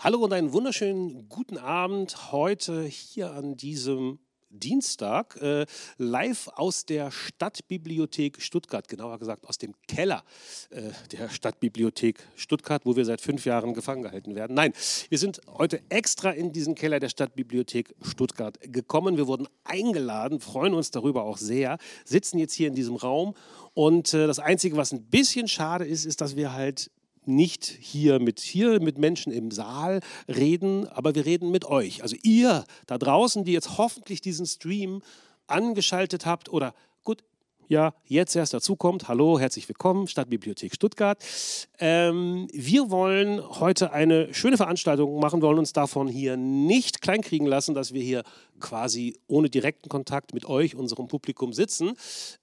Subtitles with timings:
[0.00, 5.66] Hallo und einen wunderschönen guten Abend heute hier an diesem Dienstag äh,
[5.96, 10.22] live aus der Stadtbibliothek Stuttgart, genauer gesagt aus dem Keller
[10.70, 14.54] äh, der Stadtbibliothek Stuttgart, wo wir seit fünf Jahren gefangen gehalten werden.
[14.54, 14.72] Nein,
[15.08, 19.16] wir sind heute extra in diesen Keller der Stadtbibliothek Stuttgart gekommen.
[19.16, 23.34] Wir wurden eingeladen, freuen uns darüber auch sehr, sitzen jetzt hier in diesem Raum
[23.74, 26.92] und äh, das Einzige, was ein bisschen schade ist, ist, dass wir halt
[27.28, 32.02] nicht hier mit, hier mit Menschen im Saal reden, aber wir reden mit euch.
[32.02, 35.02] Also ihr da draußen, die jetzt hoffentlich diesen Stream
[35.46, 36.74] angeschaltet habt oder
[37.68, 39.08] ja, jetzt erst dazukommt.
[39.08, 41.22] Hallo, herzlich willkommen, Stadtbibliothek Stuttgart.
[41.78, 47.74] Ähm, wir wollen heute eine schöne Veranstaltung machen, wollen uns davon hier nicht kleinkriegen lassen,
[47.74, 48.24] dass wir hier
[48.58, 51.92] quasi ohne direkten Kontakt mit euch, unserem Publikum sitzen.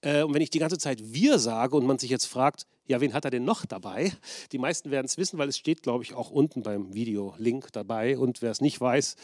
[0.02, 3.02] Äh, und wenn ich die ganze Zeit wir sage und man sich jetzt fragt, ja,
[3.02, 4.14] wen hat er denn noch dabei?
[4.52, 8.16] Die meisten werden es wissen, weil es steht, glaube ich, auch unten beim Video-Link dabei.
[8.16, 9.16] Und wer es nicht weiß,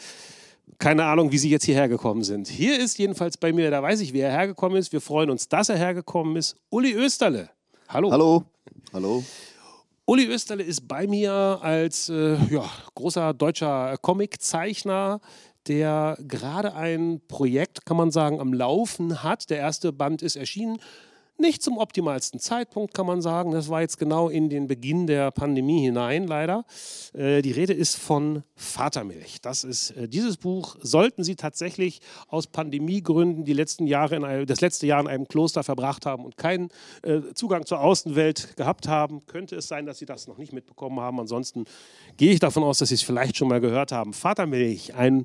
[0.78, 2.48] keine Ahnung, wie Sie jetzt hierher gekommen sind.
[2.48, 4.92] Hier ist jedenfalls bei mir, da weiß ich, wie er hergekommen ist.
[4.92, 6.56] Wir freuen uns, dass er hergekommen ist.
[6.70, 7.50] Uli Österle.
[7.88, 8.10] Hallo.
[8.10, 8.44] Hallo.
[8.92, 9.24] Hallo.
[10.06, 15.20] Uli Österle ist bei mir als äh, ja, großer deutscher Comiczeichner,
[15.68, 19.50] der gerade ein Projekt, kann man sagen, am Laufen hat.
[19.50, 20.78] Der erste Band ist erschienen.
[21.38, 23.52] Nicht zum optimalsten Zeitpunkt, kann man sagen.
[23.52, 26.64] Das war jetzt genau in den Beginn der Pandemie hinein, leider.
[27.14, 29.40] Äh, die Rede ist von Vatermilch.
[29.40, 30.76] Das ist äh, dieses Buch.
[30.82, 35.26] Sollten Sie tatsächlich aus Pandemiegründen die letzten Jahre in einem, das letzte Jahr in einem
[35.26, 36.68] Kloster verbracht haben und keinen
[37.02, 41.00] äh, Zugang zur Außenwelt gehabt haben, könnte es sein, dass Sie das noch nicht mitbekommen
[41.00, 41.18] haben.
[41.18, 41.64] Ansonsten
[42.18, 44.12] gehe ich davon aus, dass Sie es vielleicht schon mal gehört haben.
[44.12, 45.24] Vatermilch, ein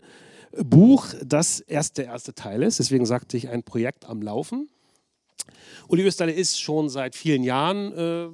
[0.52, 2.80] Buch, das erst der erste Teil ist.
[2.80, 4.70] Deswegen sagte ich, ein Projekt am Laufen.
[5.88, 8.28] Uli Österle ist schon seit vielen Jahren äh,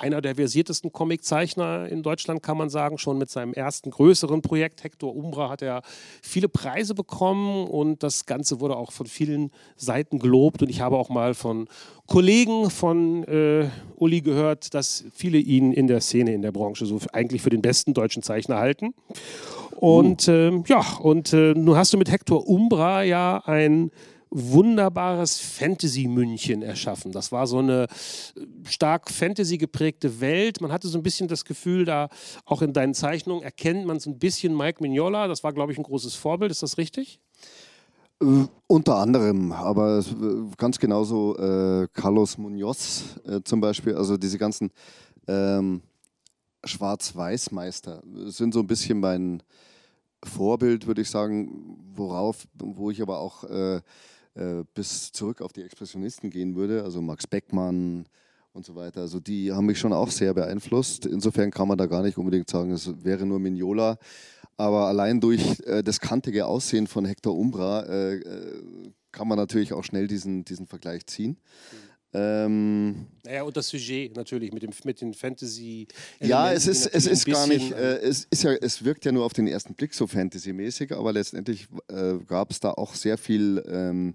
[0.00, 2.98] einer der versiertesten Comiczeichner in Deutschland, kann man sagen.
[2.98, 5.82] Schon mit seinem ersten größeren Projekt, Hector Umbra, hat er
[6.22, 10.62] viele Preise bekommen und das Ganze wurde auch von vielen Seiten gelobt.
[10.62, 11.68] Und ich habe auch mal von
[12.06, 16.98] Kollegen von äh, Uli gehört, dass viele ihn in der Szene, in der Branche so
[17.12, 18.94] eigentlich für den besten deutschen Zeichner halten.
[19.76, 23.90] Und äh, ja, und äh, nun hast du mit Hector Umbra ja ein
[24.30, 27.12] wunderbares Fantasy-München erschaffen.
[27.12, 30.60] Das war so eine äh, stark Fantasy geprägte Welt.
[30.60, 32.08] Man hatte so ein bisschen das Gefühl, da
[32.44, 35.26] auch in deinen Zeichnungen erkennt man so ein bisschen Mike Mignola.
[35.26, 36.50] Das war, glaube ich, ein großes Vorbild.
[36.50, 37.20] Ist das richtig?
[38.22, 44.38] Äh, unter anderem, aber äh, ganz genauso äh, Carlos Munoz äh, zum Beispiel, also diese
[44.38, 44.70] ganzen
[45.26, 45.82] ähm,
[46.64, 49.42] Schwarz-Weiß-Meister sind so ein bisschen mein
[50.22, 53.80] Vorbild, würde ich sagen, worauf, wo ich aber auch äh,
[54.40, 58.06] äh, bis zurück auf die Expressionisten gehen würde, also Max Beckmann
[58.52, 59.02] und so weiter.
[59.02, 61.06] Also die haben mich schon auch sehr beeinflusst.
[61.06, 63.98] Insofern kann man da gar nicht unbedingt sagen, es wäre nur Mignola.
[64.56, 69.72] Aber allein durch äh, das kantige Aussehen von Hector Umbra äh, äh kann man natürlich
[69.72, 71.30] auch schnell diesen, diesen Vergleich ziehen.
[71.32, 71.89] Mhm.
[72.12, 75.86] Ähm, naja, und das Sujet natürlich mit, dem, mit den Fantasy.
[76.18, 79.24] Ja, es ist, es ist gar nicht, äh, es, ist ja, es wirkt ja nur
[79.24, 83.62] auf den ersten Blick so Fantasy-mäßig, aber letztendlich äh, gab es da auch sehr viel
[83.68, 84.14] ähm,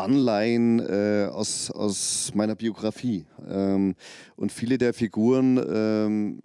[0.00, 3.26] Anleihen äh, aus, aus meiner Biografie.
[3.48, 3.94] Ähm,
[4.36, 6.40] und viele der Figuren, ähm,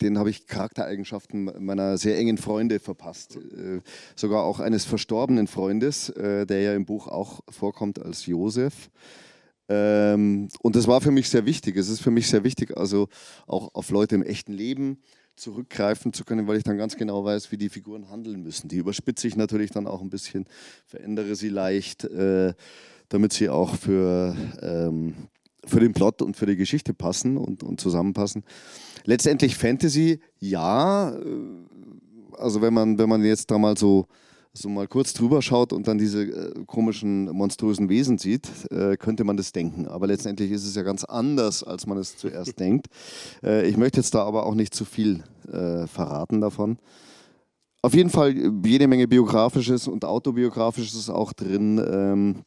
[0.00, 3.36] denen habe ich Charaktereigenschaften meiner sehr engen Freunde verpasst.
[3.36, 3.80] Äh,
[4.14, 8.90] sogar auch eines verstorbenen Freundes, äh, der ja im Buch auch vorkommt als Josef.
[9.68, 11.76] Ähm, und das war für mich sehr wichtig.
[11.76, 13.08] Es ist für mich sehr wichtig, also
[13.46, 14.98] auch auf Leute im echten Leben
[15.36, 18.68] zurückgreifen zu können, weil ich dann ganz genau weiß, wie die Figuren handeln müssen.
[18.68, 20.46] Die überspitze ich natürlich dann auch ein bisschen,
[20.86, 22.54] verändere sie leicht, äh,
[23.08, 25.14] damit sie auch für, ähm,
[25.64, 28.44] für den Plot und für die Geschichte passen und, und zusammenpassen.
[29.04, 31.16] Letztendlich Fantasy, ja.
[31.16, 31.22] Äh,
[32.38, 34.06] also wenn man, wenn man jetzt da mal so
[34.56, 39.24] so mal kurz drüber schaut und dann diese äh, komischen, monströsen Wesen sieht, äh, könnte
[39.24, 39.88] man das denken.
[39.88, 42.86] Aber letztendlich ist es ja ganz anders, als man es zuerst denkt.
[43.42, 46.78] Äh, ich möchte jetzt da aber auch nicht zu viel äh, verraten davon.
[47.82, 48.34] Auf jeden Fall
[48.64, 51.78] jede Menge biografisches und autobiografisches auch drin.
[51.78, 52.44] Ähm,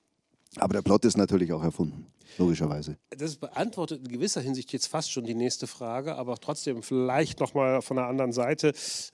[0.61, 2.07] aber der Plot ist natürlich auch erfunden
[2.37, 2.97] logischerweise.
[3.09, 7.81] Das beantwortet in gewisser Hinsicht jetzt fast schon die nächste Frage, aber trotzdem vielleicht nochmal
[7.81, 8.73] von der anderen Seite.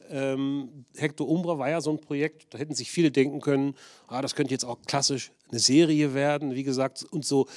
[0.09, 3.75] Ähm, Hector Umbra war ja so ein Projekt, da hätten sich viele denken können,
[4.07, 7.47] ah, das könnte jetzt auch klassisch eine Serie werden, wie gesagt, und so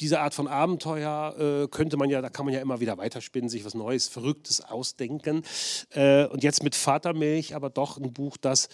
[0.00, 3.48] diese Art von Abenteuer äh, könnte man ja, da kann man ja immer wieder weiterspinnen,
[3.48, 5.42] sich was Neues, Verrücktes ausdenken.
[5.90, 8.68] Äh, und jetzt mit Vatermilch aber doch ein Buch, das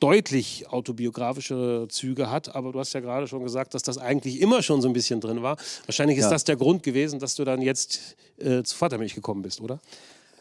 [0.00, 4.62] deutlich autobiografische Züge hat, aber du hast ja gerade schon gesagt, dass das eigentlich immer
[4.62, 5.56] schon so ein bisschen drin war.
[5.86, 6.30] Wahrscheinlich ist ja.
[6.30, 9.80] das der Grund gewesen, dass du dann jetzt äh, zu Vatermilch gekommen bist, oder?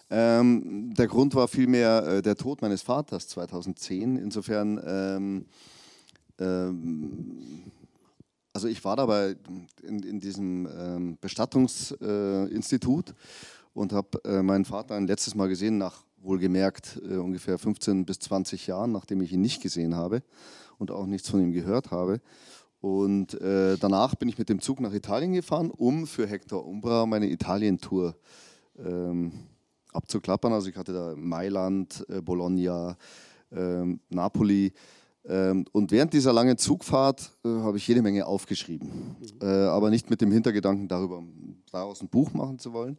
[0.10, 4.18] Ähm, der Grund war vielmehr äh, der Tod meines Vaters 2010.
[4.18, 5.46] Insofern, ähm,
[6.40, 7.72] ähm,
[8.54, 9.36] also ich war dabei
[9.82, 13.14] in, in diesem ähm, Bestattungsinstitut äh,
[13.74, 18.20] und habe äh, meinen Vater ein letztes Mal gesehen, nach wohlgemerkt äh, ungefähr 15 bis
[18.20, 20.24] 20 Jahren, nachdem ich ihn nicht gesehen habe
[20.80, 22.22] und auch nichts von ihm gehört habe.
[22.82, 27.06] Und äh, danach bin ich mit dem Zug nach Italien gefahren, um für Hector Umbra
[27.06, 28.18] meine Italien-Tour
[28.78, 29.32] ähm,
[29.94, 30.52] abzuklappern.
[30.52, 32.98] Also ich hatte da Mailand, äh, Bologna,
[33.52, 34.74] äh, Napoli.
[35.26, 38.90] Ähm, und während dieser langen Zugfahrt äh, habe ich jede Menge aufgeschrieben,
[39.20, 39.48] mhm.
[39.48, 41.24] Äh, aber nicht mit dem Hintergedanken darüber,
[41.72, 42.98] daraus ein Buch machen zu wollen.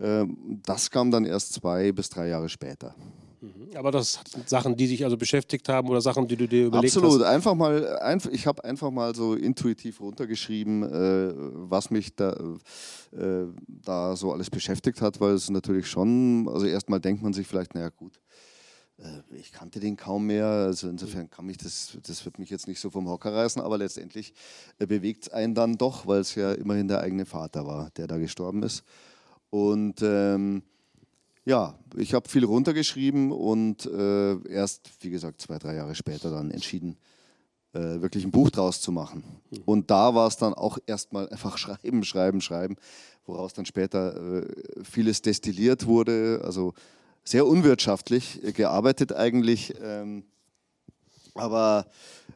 [0.00, 2.94] Ähm, das kam dann erst zwei bis drei Jahre später.
[3.40, 3.76] Mhm.
[3.76, 6.96] Aber das sind Sachen, die dich also beschäftigt haben oder Sachen, die du dir überlegt
[6.96, 7.20] Absolut.
[7.20, 7.26] hast?
[7.26, 7.34] Absolut.
[7.34, 11.34] Einfach mal, einfach, ich habe einfach mal so intuitiv runtergeschrieben, äh,
[11.68, 12.32] was mich da,
[13.12, 17.46] äh, da so alles beschäftigt hat, weil es natürlich schon, also erstmal denkt man sich
[17.46, 18.29] vielleicht, naja gut, äh,
[19.32, 22.80] ich kannte den kaum mehr, also insofern kann mich das, das wird mich jetzt nicht
[22.80, 24.34] so vom Hocker reißen, aber letztendlich
[24.78, 28.06] äh, bewegt es einen dann doch, weil es ja immerhin der eigene Vater war, der
[28.06, 28.84] da gestorben ist.
[29.48, 30.62] Und ähm,
[31.44, 36.50] ja, ich habe viel runtergeschrieben und äh, erst, wie gesagt, zwei, drei Jahre später dann
[36.50, 36.96] entschieden,
[37.72, 39.24] äh, wirklich ein Buch draus zu machen.
[39.50, 39.62] Mhm.
[39.64, 42.76] Und da war es dann auch erstmal einfach schreiben, schreiben, schreiben,
[43.26, 44.46] woraus dann später äh,
[44.84, 46.42] vieles destilliert wurde.
[46.44, 46.74] Also
[47.30, 49.74] sehr unwirtschaftlich gearbeitet eigentlich.
[49.82, 50.24] Ähm,
[51.34, 51.86] aber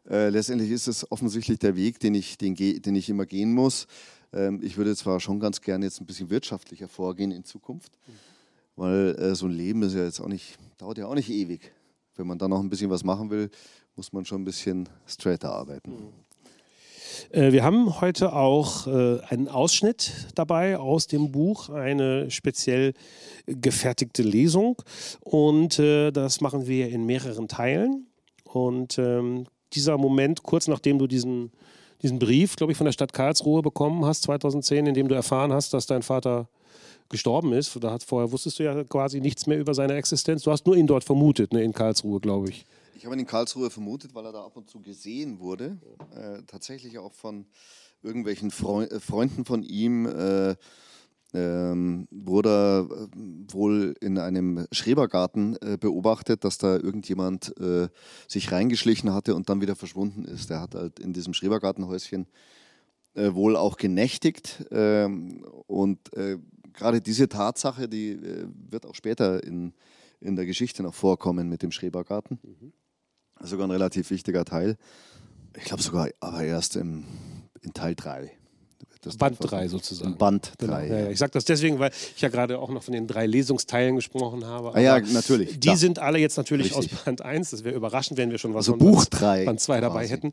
[0.08, 3.86] äh, letztendlich ist es offensichtlich der Weg, den ich, den, den ich immer gehen muss.
[4.32, 7.92] Ähm, ich würde zwar schon ganz gerne jetzt ein bisschen wirtschaftlicher vorgehen in Zukunft.
[8.06, 8.34] Mhm
[8.76, 11.72] weil äh, so ein Leben ist ja jetzt auch nicht, dauert ja auch nicht ewig.
[12.16, 13.50] Wenn man da noch ein bisschen was machen will,
[13.96, 16.12] muss man schon ein bisschen straighter arbeiten.
[17.30, 22.94] Äh, wir haben heute auch äh, einen Ausschnitt dabei aus dem Buch, eine speziell
[23.46, 24.76] gefertigte Lesung.
[25.20, 28.06] Und äh, das machen wir in mehreren Teilen.
[28.44, 31.50] Und ähm, dieser Moment, kurz nachdem du diesen,
[32.02, 35.52] diesen Brief, glaube ich, von der Stadt Karlsruhe bekommen hast, 2010, in dem du erfahren
[35.52, 36.48] hast, dass dein Vater
[37.08, 37.76] gestorben ist.
[37.82, 40.42] Da hat, vorher wusstest du ja quasi nichts mehr über seine Existenz.
[40.42, 42.64] Du hast nur ihn dort vermutet, ne, in Karlsruhe, glaube ich.
[42.94, 45.78] Ich habe ihn in Karlsruhe vermutet, weil er da ab und zu gesehen wurde.
[46.14, 47.46] Äh, tatsächlich auch von
[48.02, 50.06] irgendwelchen Freu äh, Freunden von ihm.
[50.06, 50.56] Äh,
[51.36, 53.08] ähm, wurde er äh,
[53.52, 57.88] wohl in einem Schrebergarten äh, beobachtet, dass da irgendjemand äh,
[58.28, 60.50] sich reingeschlichen hatte und dann wieder verschwunden ist.
[60.50, 62.28] Der hat halt in diesem Schrebergartenhäuschen
[63.14, 66.10] äh, wohl auch genächtigt ähm, und
[66.74, 69.72] gerade diese Tatsache, die äh, wird auch später in,
[70.20, 72.38] in der Geschichte noch vorkommen mit dem Schrebergarten.
[72.42, 72.72] Mhm.
[73.44, 74.76] Sogar ein relativ wichtiger Teil.
[75.56, 77.04] Ich glaube sogar, aber erst im,
[77.60, 78.32] in Teil 3.
[79.18, 80.16] Band 3 sozusagen.
[80.16, 80.66] Band 3.
[80.66, 80.78] Genau.
[80.78, 81.10] Ja, ja.
[81.10, 84.44] Ich sage das deswegen, weil ich ja gerade auch noch von den drei Lesungsteilen gesprochen
[84.46, 84.74] habe.
[84.74, 85.52] Ah, ja, natürlich.
[85.54, 85.76] Die klar.
[85.76, 86.92] sind alle jetzt natürlich Richtig.
[86.92, 87.50] aus Band 1.
[87.50, 90.32] Das wäre überraschend, wenn wir schon was also von Buch 3 Band 2 dabei hätten.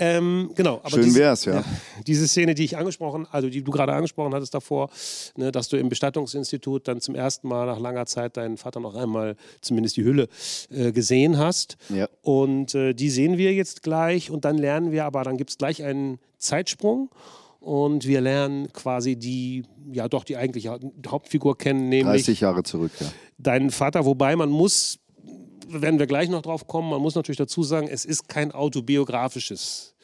[0.00, 0.80] Ähm, genau.
[0.82, 1.56] Aber Schön wäre es, ja.
[1.56, 1.64] ja.
[2.06, 4.88] Diese Szene, die ich angesprochen, also die du gerade angesprochen hattest davor,
[5.36, 8.94] ne, dass du im Bestattungsinstitut dann zum ersten Mal nach langer Zeit deinen Vater noch
[8.94, 10.28] einmal zumindest die Hülle
[10.70, 11.76] äh, gesehen hast.
[11.90, 12.08] Ja.
[12.22, 15.58] Und äh, die sehen wir jetzt gleich und dann lernen wir, aber dann gibt es
[15.58, 17.10] gleich einen Zeitsprung
[17.60, 22.92] und wir lernen quasi die, ja doch die eigentliche Hauptfigur kennen, nämlich 30 Jahre zurück,
[22.98, 23.06] ja.
[23.38, 24.98] Deinen Vater, wobei man muss,
[25.68, 29.94] werden wir gleich noch drauf kommen, man muss natürlich dazu sagen, es ist kein autobiografisches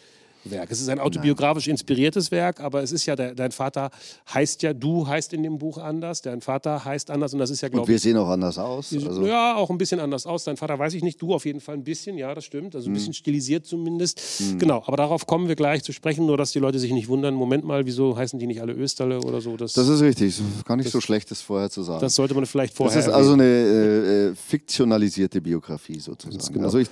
[0.50, 0.70] Werk.
[0.70, 3.90] Es ist ein autobiografisch inspiriertes Werk, aber es ist ja, der, dein Vater
[4.32, 7.60] heißt ja, du heißt in dem Buch anders, dein Vater heißt anders und das ist
[7.60, 7.88] ja, glaube ich.
[7.88, 8.92] wir sehen auch anders aus.
[8.92, 9.26] Also.
[9.26, 10.44] Ja, auch ein bisschen anders aus.
[10.44, 12.74] Dein Vater weiß ich nicht, du auf jeden Fall ein bisschen, ja, das stimmt.
[12.74, 13.14] Also ein bisschen hm.
[13.14, 14.20] stilisiert zumindest.
[14.20, 14.58] Hm.
[14.58, 17.34] Genau, aber darauf kommen wir gleich zu sprechen, nur dass die Leute sich nicht wundern.
[17.34, 19.56] Moment mal, wieso heißen die nicht alle Österle oder so?
[19.56, 22.00] Das, das ist richtig, gar nicht das, so schlecht, das vorher zu sagen.
[22.00, 26.54] Das sollte man vielleicht vorher Das ist also eine äh, äh, fiktionalisierte Biografie sozusagen.
[26.54, 26.66] Genau.
[26.66, 26.88] Also ich,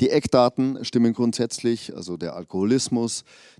[0.00, 2.89] die Eckdaten stimmen grundsätzlich, also der Alkoholismus,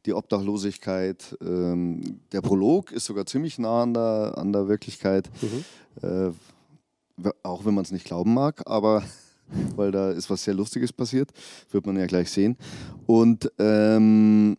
[0.07, 1.37] die Obdachlosigkeit.
[1.41, 5.65] Ähm, der Prolog ist sogar ziemlich nah an der, an der Wirklichkeit, mhm.
[6.03, 9.03] äh, auch wenn man es nicht glauben mag, aber
[9.77, 11.31] weil da ist was sehr Lustiges passiert,
[11.71, 12.57] wird man ja gleich sehen.
[13.07, 14.57] Und ähm,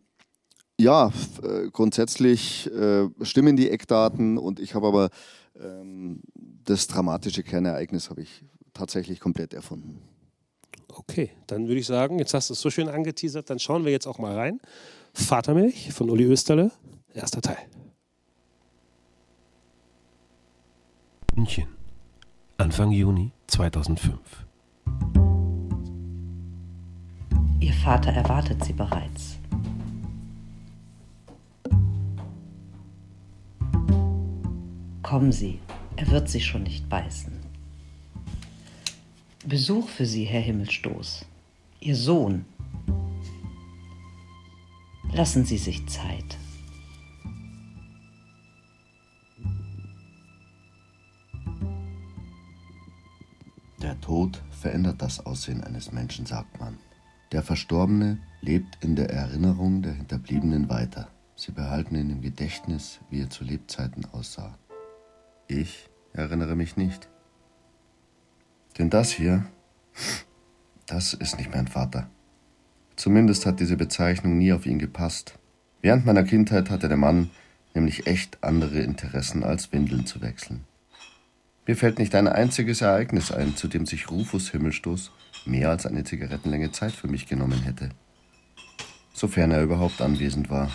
[0.79, 1.11] ja,
[1.43, 5.09] äh, grundsätzlich äh, stimmen die Eckdaten und ich habe aber
[5.59, 6.21] ähm,
[6.63, 9.99] das dramatische Kernereignis habe ich tatsächlich komplett erfunden.
[10.97, 13.91] Okay, dann würde ich sagen, jetzt hast du es so schön angeteasert, dann schauen wir
[13.91, 14.59] jetzt auch mal rein.
[15.13, 16.71] Vatermilch von Uli Österle,
[17.13, 17.57] erster Teil.
[21.35, 21.67] München,
[22.57, 24.19] Anfang Juni 2005.
[27.59, 29.37] Ihr Vater erwartet sie bereits.
[35.03, 35.59] Kommen Sie,
[35.97, 37.40] Er wird sie schon nicht beißen.
[39.45, 41.25] Besuch für Sie, Herr Himmelstoß.
[41.79, 42.45] Ihr Sohn.
[45.11, 46.37] Lassen Sie sich Zeit.
[53.81, 56.77] Der Tod verändert das Aussehen eines Menschen, sagt man.
[57.31, 61.07] Der Verstorbene lebt in der Erinnerung der Hinterbliebenen weiter.
[61.35, 64.55] Sie behalten ihn im Gedächtnis, wie er zu Lebzeiten aussah.
[65.47, 67.10] Ich erinnere mich nicht.
[68.77, 69.45] Denn das hier,
[70.85, 72.09] das ist nicht mein Vater.
[72.95, 75.39] Zumindest hat diese Bezeichnung nie auf ihn gepasst.
[75.81, 77.31] Während meiner Kindheit hatte der Mann
[77.73, 80.65] nämlich echt andere Interessen als Windeln zu wechseln.
[81.65, 85.11] Mir fällt nicht ein einziges Ereignis ein, zu dem sich Rufus Himmelstoß
[85.45, 87.89] mehr als eine Zigarettenlänge Zeit für mich genommen hätte.
[89.13, 90.71] Sofern er überhaupt anwesend war.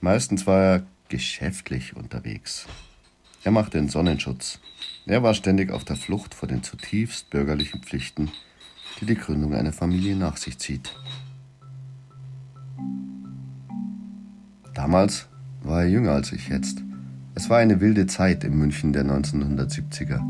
[0.00, 2.66] Meistens war er geschäftlich unterwegs.
[3.46, 4.58] Er machte den Sonnenschutz.
[5.06, 8.32] Er war ständig auf der Flucht vor den zutiefst bürgerlichen Pflichten,
[9.00, 10.96] die die Gründung einer Familie nach sich zieht.
[14.74, 15.28] Damals
[15.62, 16.82] war er jünger als ich jetzt.
[17.36, 20.20] Es war eine wilde Zeit im München der 1970er,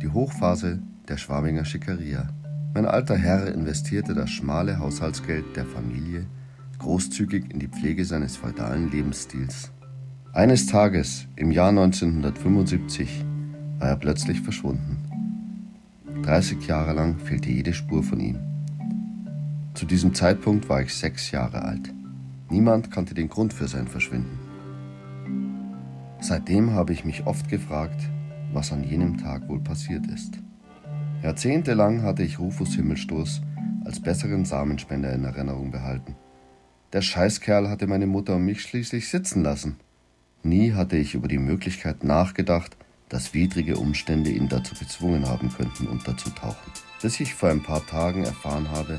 [0.00, 2.30] die Hochphase der Schwabinger Schickeria.
[2.72, 6.24] Mein alter Herr investierte das schmale Haushaltsgeld der Familie
[6.78, 9.70] großzügig in die Pflege seines feudalen Lebensstils.
[10.34, 13.22] Eines Tages im Jahr 1975
[13.78, 14.96] war er plötzlich verschwunden.
[16.22, 18.38] 30 Jahre lang fehlte jede Spur von ihm.
[19.74, 21.92] Zu diesem Zeitpunkt war ich sechs Jahre alt.
[22.48, 24.38] Niemand kannte den Grund für sein Verschwinden.
[26.18, 28.00] Seitdem habe ich mich oft gefragt,
[28.54, 30.38] was an jenem Tag wohl passiert ist.
[31.22, 33.42] Jahrzehntelang hatte ich Rufus Himmelstoß
[33.84, 36.14] als besseren Samenspender in Erinnerung behalten.
[36.94, 39.76] Der Scheißkerl hatte meine Mutter und mich schließlich sitzen lassen.
[40.44, 42.76] Nie hatte ich über die Möglichkeit nachgedacht,
[43.08, 48.24] dass widrige Umstände ihn dazu gezwungen haben könnten, unterzutauchen, bis ich vor ein paar Tagen
[48.24, 48.98] erfahren habe,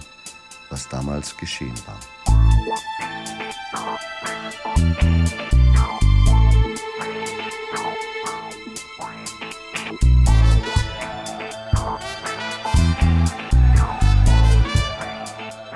[0.69, 1.99] was damals geschehen war.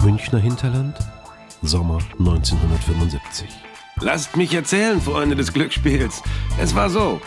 [0.01, 0.97] Münchner Hinterland,
[1.61, 3.49] Sommer 1975.
[3.99, 6.21] Lasst mich erzählen, Freunde des Glücksspiels.
[6.61, 7.19] Es war so.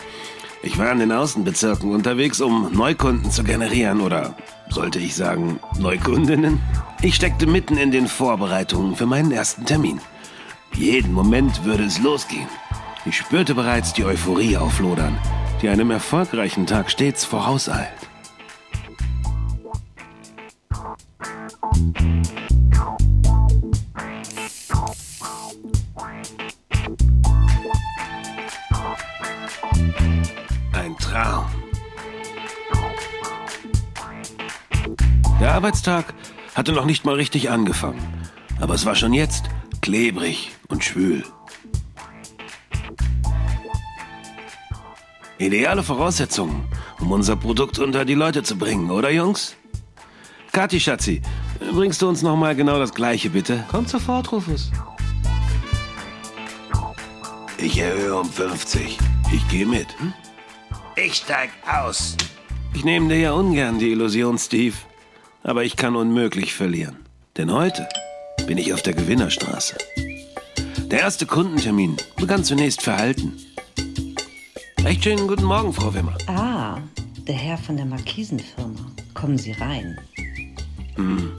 [0.63, 4.35] Ich war in den Außenbezirken unterwegs, um Neukunden zu generieren oder
[4.69, 6.59] sollte ich sagen Neukundinnen?
[7.01, 9.99] Ich steckte mitten in den Vorbereitungen für meinen ersten Termin.
[10.73, 12.47] Jeden Moment würde es losgehen.
[13.05, 15.17] Ich spürte bereits die Euphorie auflodern,
[15.61, 17.89] die einem erfolgreichen Tag stets vorauseilt.
[35.51, 36.13] Der Arbeitstag
[36.55, 38.01] hatte noch nicht mal richtig angefangen,
[38.61, 39.49] aber es war schon jetzt
[39.81, 41.25] klebrig und schwül.
[45.39, 46.63] Ideale Voraussetzungen,
[47.01, 49.57] um unser Produkt unter die Leute zu bringen, oder Jungs?
[50.53, 51.21] Kathi Schatzi,
[51.73, 53.65] bringst du uns noch mal genau das Gleiche, bitte?
[53.69, 54.71] Kommt sofort, Rufus.
[57.57, 58.97] Ich erhöhe um 50.
[59.33, 59.99] Ich gehe mit.
[59.99, 60.13] Hm?
[60.95, 62.15] Ich steig aus.
[62.73, 64.77] Ich nehme dir ja ungern die Illusion, Steve.
[65.43, 66.97] Aber ich kann unmöglich verlieren.
[67.37, 67.87] Denn heute
[68.47, 69.77] bin ich auf der Gewinnerstraße.
[70.85, 73.33] Der erste Kundentermin begann zunächst verhalten.
[74.83, 76.17] Recht schönen guten Morgen, Frau Wimmer.
[76.27, 76.79] Ah,
[77.27, 78.91] der Herr von der Markisenfirma.
[79.13, 79.97] Kommen Sie rein.
[80.95, 81.31] Hm.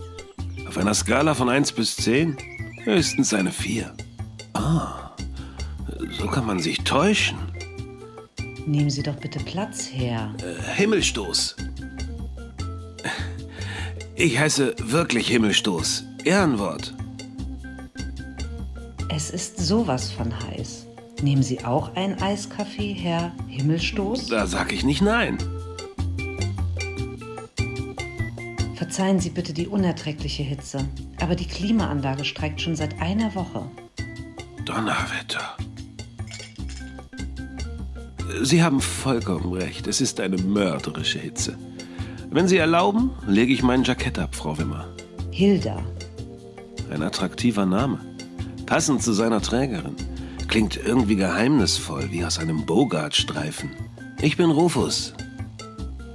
[0.67, 2.37] Auf einer Skala von 1 bis 10
[2.85, 3.95] höchstens eine 4.
[4.55, 5.11] Ah,
[6.19, 7.39] so kann man sich täuschen.
[8.67, 10.35] Nehmen Sie doch bitte Platz her.
[10.39, 11.57] Äh, Himmelstoß.
[14.15, 16.05] Ich heiße wirklich Himmelstoß.
[16.25, 16.95] Ehrenwort.
[19.09, 20.87] Es ist sowas von heiß.
[21.23, 24.27] Nehmen Sie auch einen Eiskaffee, Herr Himmelstoß?
[24.27, 25.39] Da sag ich nicht nein.
[28.75, 30.85] Verzeihen Sie bitte die unerträgliche Hitze,
[31.21, 33.63] aber die Klimaanlage streikt schon seit einer Woche.
[34.65, 35.57] Donnerwetter.
[38.43, 39.87] Sie haben vollkommen recht.
[39.87, 41.57] Es ist eine mörderische Hitze.
[42.35, 44.89] Wenn Sie erlauben, lege ich mein Jackett ab, Frau Wimmer.
[45.31, 45.83] Hilda.
[46.91, 48.01] Ein attraktiver Name.
[48.65, 49.97] Passend zu seiner Trägerin.
[50.49, 53.73] Klingt irgendwie geheimnisvoll, wie aus einem Bogart-Streifen.
[54.23, 55.13] Ich bin Rufus.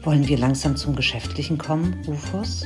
[0.02, 2.64] Wollen wir langsam zum Geschäftlichen kommen, Rufus?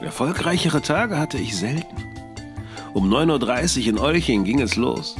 [0.00, 1.96] Erfolgreichere Tage hatte ich selten.
[2.94, 5.16] Um 9.30 Uhr in Olching ging es los.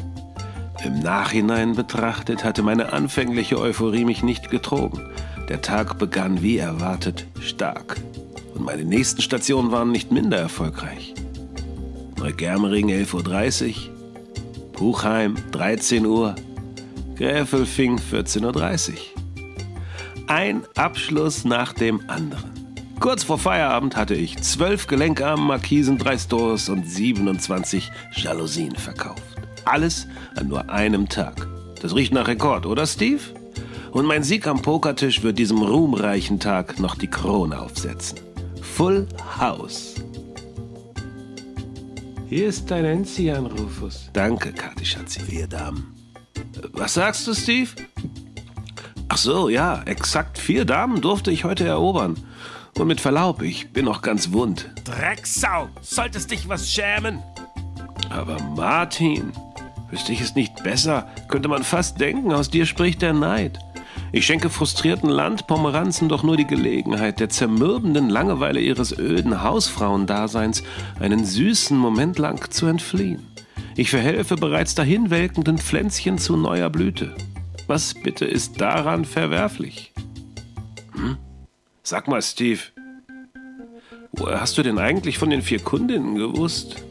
[0.84, 5.10] Im Nachhinein betrachtet hatte meine anfängliche Euphorie mich nicht getrogen.
[5.48, 7.96] Der Tag begann wie erwartet stark.
[8.54, 11.14] Und meine nächsten Stationen waren nicht minder erfolgreich.
[12.18, 16.34] Neugermering 11.30 Uhr, Buchheim 13 Uhr,
[17.16, 18.96] Gräfelfing 14.30 Uhr.
[20.28, 22.50] Ein Abschluss nach dem anderen.
[23.00, 29.29] Kurz vor Feierabend hatte ich zwölf Gelenkarmen, Markisen, drei Stores und 27 Jalousien verkauft.
[29.70, 31.46] Alles an nur einem Tag.
[31.80, 33.20] Das riecht nach Rekord, oder Steve?
[33.92, 38.18] Und mein Sieg am Pokertisch wird diesem ruhmreichen Tag noch die Krone aufsetzen.
[38.60, 39.06] Full
[39.38, 39.94] House.
[42.28, 44.10] Hier ist dein Enzian, Rufus.
[44.12, 45.20] Danke, Kati Schatzi.
[45.20, 45.94] Vier Damen.
[46.72, 47.70] Was sagst du, Steve?
[49.08, 52.16] Ach so, ja, exakt vier Damen durfte ich heute erobern.
[52.76, 54.68] Und mit Verlaub, ich bin noch ganz wund.
[54.84, 57.20] Drecksau, solltest dich was schämen.
[58.10, 59.32] Aber Martin,
[59.90, 63.58] wüsste ich es nicht besser, könnte man fast denken, aus dir spricht der Neid.
[64.12, 70.62] Ich schenke frustrierten Landpomeranzen doch nur die Gelegenheit, der zermürbenden Langeweile ihres öden Hausfrauendaseins
[70.98, 73.26] einen süßen Moment lang zu entfliehen.
[73.76, 77.14] Ich verhelfe bereits dahinwelkenden Pflänzchen zu neuer Blüte.
[77.66, 79.92] Was bitte ist daran verwerflich?
[80.92, 81.16] Hm?
[81.82, 82.60] Sag mal, Steve,
[84.12, 86.82] woher hast du denn eigentlich von den vier Kundinnen gewusst?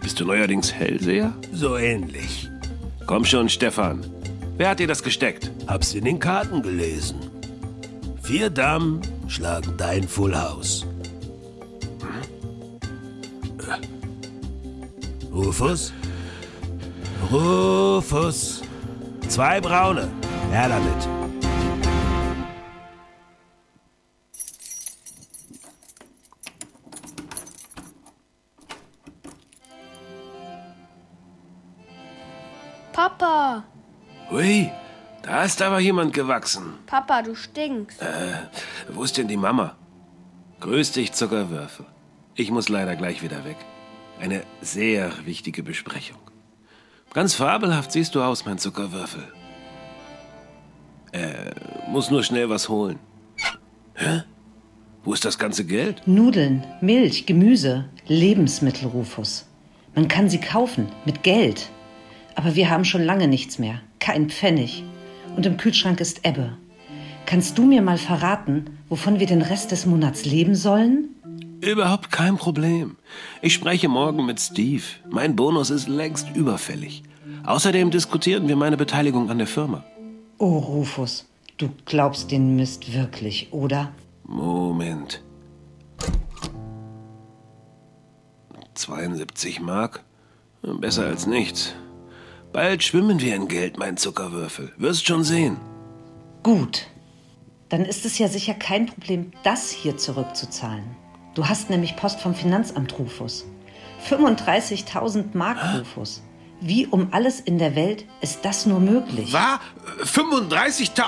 [0.00, 1.32] Bist du neuerdings Hellseher?
[1.52, 2.48] So ähnlich.
[3.06, 4.04] Komm schon, Stefan.
[4.56, 5.50] Wer hat dir das gesteckt?
[5.66, 7.18] Hab's in den Karten gelesen.
[8.22, 10.86] Vier Damen schlagen dein Full House.
[12.00, 12.22] Hm?
[15.32, 15.92] Rufus?
[17.30, 18.62] Rufus!
[19.28, 20.08] Zwei braune.
[20.50, 21.25] Her damit.
[32.96, 33.62] Papa!
[34.30, 34.70] Hui,
[35.22, 36.78] da ist aber jemand gewachsen.
[36.86, 38.00] Papa, du stinkst.
[38.00, 38.38] Äh,
[38.88, 39.76] wo ist denn die Mama?
[40.60, 41.84] Grüß dich, Zuckerwürfel.
[42.36, 43.58] Ich muss leider gleich wieder weg.
[44.18, 46.22] Eine sehr wichtige Besprechung.
[47.12, 49.24] Ganz fabelhaft siehst du aus, mein Zuckerwürfel.
[51.12, 51.50] Äh,
[51.90, 52.98] muss nur schnell was holen.
[53.94, 54.22] Hä?
[55.04, 56.00] Wo ist das ganze Geld?
[56.06, 59.44] Nudeln, Milch, Gemüse, Lebensmittel, Rufus.
[59.94, 61.70] Man kann sie kaufen mit Geld.
[62.36, 63.80] Aber wir haben schon lange nichts mehr.
[63.98, 64.84] Kein Pfennig.
[65.36, 66.56] Und im Kühlschrank ist Ebbe.
[67.24, 71.08] Kannst du mir mal verraten, wovon wir den Rest des Monats leben sollen?
[71.60, 72.96] Überhaupt kein Problem.
[73.42, 74.84] Ich spreche morgen mit Steve.
[75.10, 77.02] Mein Bonus ist längst überfällig.
[77.44, 79.82] Außerdem diskutieren wir meine Beteiligung an der Firma.
[80.38, 83.90] Oh, Rufus, du glaubst den Mist wirklich, oder?
[84.24, 85.22] Moment.
[88.74, 90.04] 72 Mark?
[90.62, 91.74] Besser als nichts.
[92.56, 94.72] Bald schwimmen wir in Geld, mein Zuckerwürfel.
[94.78, 95.58] Wirst schon sehen.
[96.42, 96.86] Gut.
[97.68, 100.96] Dann ist es ja sicher kein Problem, das hier zurückzuzahlen.
[101.34, 103.44] Du hast nämlich Post vom Finanzamt, Rufus.
[104.08, 106.22] 35.000 Mark, Rufus.
[106.62, 109.34] Wie um alles in der Welt ist das nur möglich?
[109.34, 109.60] War?
[110.04, 111.02] 35.000?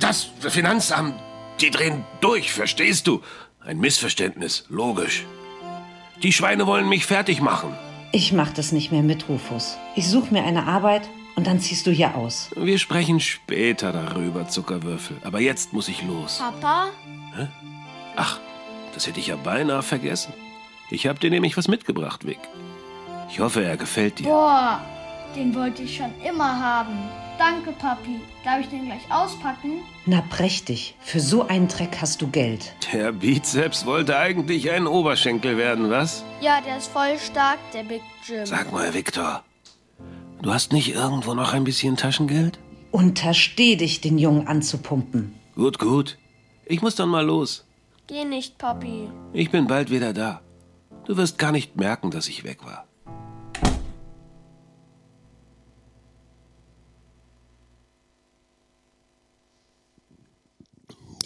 [0.00, 1.20] Das Finanzamt,
[1.60, 3.20] die drehen durch, verstehst du?
[3.60, 5.26] Ein Missverständnis, logisch.
[6.22, 7.76] Die Schweine wollen mich fertig machen.
[8.12, 9.76] Ich mach das nicht mehr mit, Rufus.
[9.94, 12.50] Ich suche mir eine Arbeit und dann ziehst du hier aus.
[12.56, 15.18] Wir sprechen später darüber, Zuckerwürfel.
[15.22, 16.38] Aber jetzt muss ich los.
[16.38, 16.88] Papa?
[17.36, 17.48] Hä?
[18.16, 18.40] Ach,
[18.94, 20.32] das hätte ich ja beinahe vergessen.
[20.90, 22.38] Ich habe dir nämlich was mitgebracht, Vic.
[23.28, 24.24] Ich hoffe, er gefällt dir.
[24.24, 24.80] Boah,
[25.34, 26.96] den wollte ich schon immer haben.
[27.38, 28.20] Danke, Papi.
[28.44, 29.82] Darf ich den gleich auspacken?
[30.06, 30.94] Na prächtig.
[31.00, 32.72] Für so einen Dreck hast du Geld.
[32.92, 36.24] Der Bizeps wollte eigentlich ein Oberschenkel werden, was?
[36.40, 38.46] Ja, der ist voll stark, der Big Jim.
[38.46, 39.42] Sag mal, Victor.
[40.40, 42.58] Du hast nicht irgendwo noch ein bisschen Taschengeld?
[42.90, 45.34] Untersteh dich, den Jungen anzupumpen.
[45.54, 46.18] Gut, gut.
[46.64, 47.66] Ich muss dann mal los.
[48.06, 49.10] Geh nicht, Papi.
[49.32, 50.40] Ich bin bald wieder da.
[51.04, 52.85] Du wirst gar nicht merken, dass ich weg war.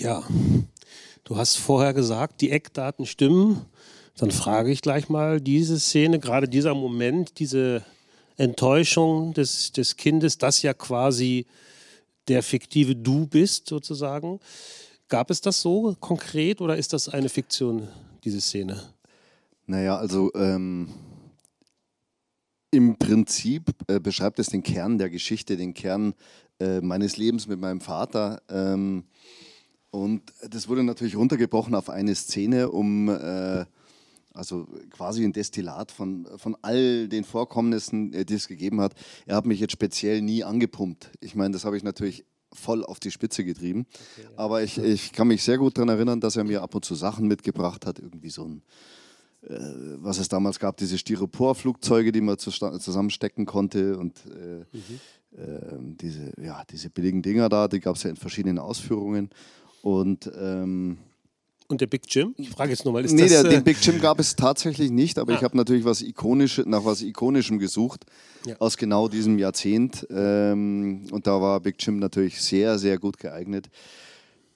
[0.00, 0.22] Ja,
[1.24, 3.66] du hast vorher gesagt, die Eckdaten stimmen.
[4.16, 7.84] Dann frage ich gleich mal, diese Szene, gerade dieser Moment, diese
[8.38, 11.44] Enttäuschung des, des Kindes, das ja quasi
[12.28, 14.40] der fiktive Du bist, sozusagen.
[15.10, 17.86] Gab es das so konkret oder ist das eine Fiktion,
[18.24, 18.82] diese Szene?
[19.66, 20.88] Naja, also ähm,
[22.70, 26.14] im Prinzip äh, beschreibt es den Kern der Geschichte, den Kern
[26.58, 28.40] äh, meines Lebens mit meinem Vater.
[28.48, 29.04] Ähm,
[29.90, 33.64] und das wurde natürlich runtergebrochen auf eine Szene, um äh,
[34.32, 38.94] Also quasi ein Destillat von, von all den Vorkommnissen, äh, die es gegeben hat.
[39.26, 41.10] Er hat mich jetzt speziell nie angepumpt.
[41.20, 43.86] Ich meine, das habe ich natürlich voll auf die Spitze getrieben.
[43.90, 44.38] Okay, ja.
[44.38, 46.94] Aber ich, ich kann mich sehr gut daran erinnern, dass er mir ab und zu
[46.94, 47.98] Sachen mitgebracht hat.
[47.98, 48.62] Irgendwie so ein,
[49.42, 49.58] äh,
[49.98, 53.98] was es damals gab, diese Styropor-Flugzeuge, die man zusammenstecken konnte.
[53.98, 55.00] Und äh, mhm.
[55.36, 59.30] äh, diese, ja, diese billigen Dinger da, die gab es ja in verschiedenen Ausführungen.
[59.82, 60.98] Und ähm,
[61.70, 62.34] und der Big Jim?
[62.36, 63.44] Ich frage jetzt nochmal, ist nee, das...
[63.44, 65.36] Nee, den äh, Big Jim gab es tatsächlich nicht, aber ah.
[65.36, 68.06] ich habe natürlich was Ikonisch, nach was Ikonischem gesucht,
[68.44, 68.56] ja.
[68.58, 70.04] aus genau diesem Jahrzehnt.
[70.10, 73.70] Ähm, und da war Big Jim natürlich sehr, sehr gut geeignet.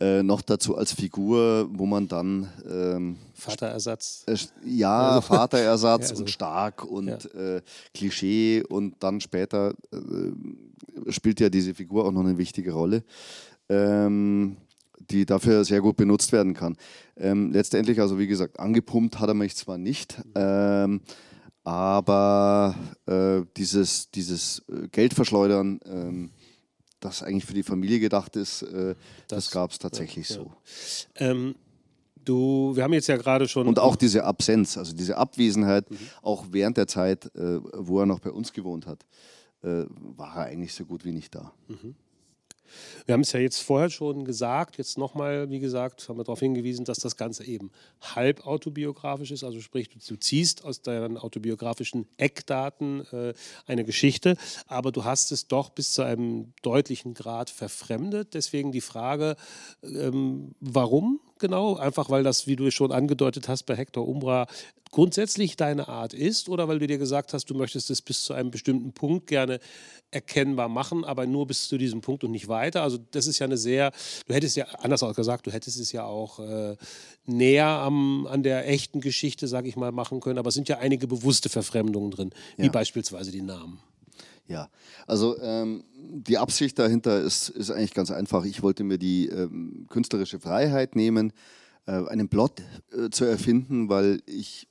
[0.00, 2.48] Äh, noch dazu als Figur, wo man dann...
[2.68, 4.24] Ähm, Vaterersatz.
[4.26, 7.56] Äh, ja, also, Vaterersatz ja, also, und stark und ja.
[7.56, 7.62] äh,
[7.94, 13.04] Klischee und dann später äh, spielt ja diese Figur auch noch eine wichtige Rolle.
[13.68, 14.56] Ähm,
[15.10, 16.76] die dafür sehr gut benutzt werden kann.
[17.16, 21.00] Ähm, letztendlich, also wie gesagt, angepumpt hat er mich zwar nicht, ähm,
[21.64, 22.74] aber
[23.06, 26.30] äh, dieses, dieses äh, Geldverschleudern, ähm,
[27.00, 28.94] das eigentlich für die Familie gedacht ist, äh,
[29.28, 30.52] das, das gab es tatsächlich ja, so.
[31.16, 31.54] Ähm,
[32.24, 33.66] du, wir haben jetzt ja gerade schon.
[33.66, 35.98] Und auch diese Absenz, also diese Abwesenheit, mhm.
[36.22, 39.04] auch während der Zeit, äh, wo er noch bei uns gewohnt hat,
[39.62, 39.84] äh,
[40.16, 41.52] war er eigentlich so gut wie nicht da.
[41.68, 41.94] Mhm.
[43.06, 46.40] Wir haben es ja jetzt vorher schon gesagt, jetzt nochmal, wie gesagt, haben wir darauf
[46.40, 49.44] hingewiesen, dass das Ganze eben halb autobiografisch ist.
[49.44, 53.34] Also sprich, du, ziehst aus deinen autobiografischen Eckdaten äh,
[53.66, 58.34] eine Geschichte, aber du hast es doch bis zu einem deutlichen Grad verfremdet.
[58.34, 59.36] Deswegen die Frage,
[59.82, 61.76] ähm, warum genau?
[61.76, 64.46] Einfach weil das, wie du schon angedeutet hast, bei Hector Umbra
[64.94, 68.32] grundsätzlich deine Art ist oder weil du dir gesagt hast, du möchtest es bis zu
[68.32, 69.58] einem bestimmten Punkt gerne
[70.12, 72.82] erkennbar machen, aber nur bis zu diesem Punkt und nicht weiter.
[72.82, 73.90] Also das ist ja eine sehr,
[74.28, 76.76] du hättest ja, anders auch gesagt, du hättest es ja auch äh,
[77.26, 80.78] näher am, an der echten Geschichte, sage ich mal, machen können, aber es sind ja
[80.78, 83.80] einige bewusste Verfremdungen drin, wie beispielsweise die Namen.
[84.46, 84.68] Ja,
[85.06, 88.44] also ähm, die Absicht dahinter ist, ist eigentlich ganz einfach.
[88.44, 91.32] Ich wollte mir die ähm, künstlerische Freiheit nehmen,
[91.86, 94.68] äh, einen Plot äh, zu erfinden, weil ich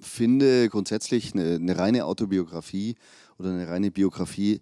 [0.00, 2.96] finde grundsätzlich eine, eine, reine Autobiografie
[3.38, 4.60] oder eine reine Biografie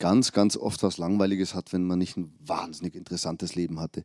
[0.00, 4.04] ganz, ganz oft was Langweiliges hat, wenn man nicht ein wahnsinnig interessantes Leben hatte.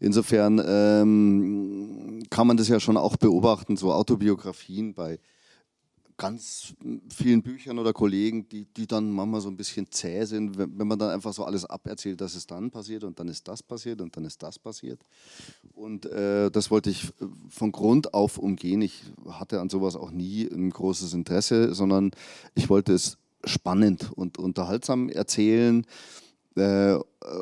[0.00, 5.18] Insofern ähm, kann man das ja schon auch beobachten, so Autobiografien bei
[6.16, 6.74] ganz
[7.08, 10.86] vielen Büchern oder Kollegen, die, die dann manchmal so ein bisschen zäh sind, wenn, wenn
[10.86, 14.00] man dann einfach so alles aberzählt, dass es dann passiert und dann ist das passiert
[14.00, 15.00] und dann ist das passiert.
[15.74, 17.12] Und äh, das wollte ich
[17.48, 18.82] von Grund auf umgehen.
[18.82, 22.12] Ich hatte an sowas auch nie ein großes Interesse, sondern
[22.54, 25.84] ich wollte es spannend und unterhaltsam erzählen
[26.56, 26.94] äh,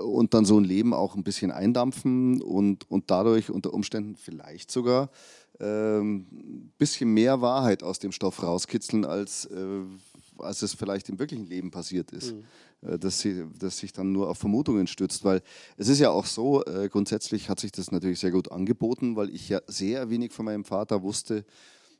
[0.04, 4.70] und dann so ein Leben auch ein bisschen eindampfen und, und dadurch unter Umständen vielleicht
[4.70, 5.10] sogar
[5.60, 9.82] ähm, bisschen mehr Wahrheit aus dem Stoff rauskitzeln, als, äh,
[10.38, 12.34] als es vielleicht im wirklichen Leben passiert ist.
[12.34, 12.44] Mhm.
[12.82, 15.24] Äh, dass, sie, dass sich dann nur auf Vermutungen stützt.
[15.24, 15.42] Weil
[15.76, 19.30] es ist ja auch so, äh, grundsätzlich hat sich das natürlich sehr gut angeboten, weil
[19.30, 21.44] ich ja sehr wenig von meinem Vater wusste.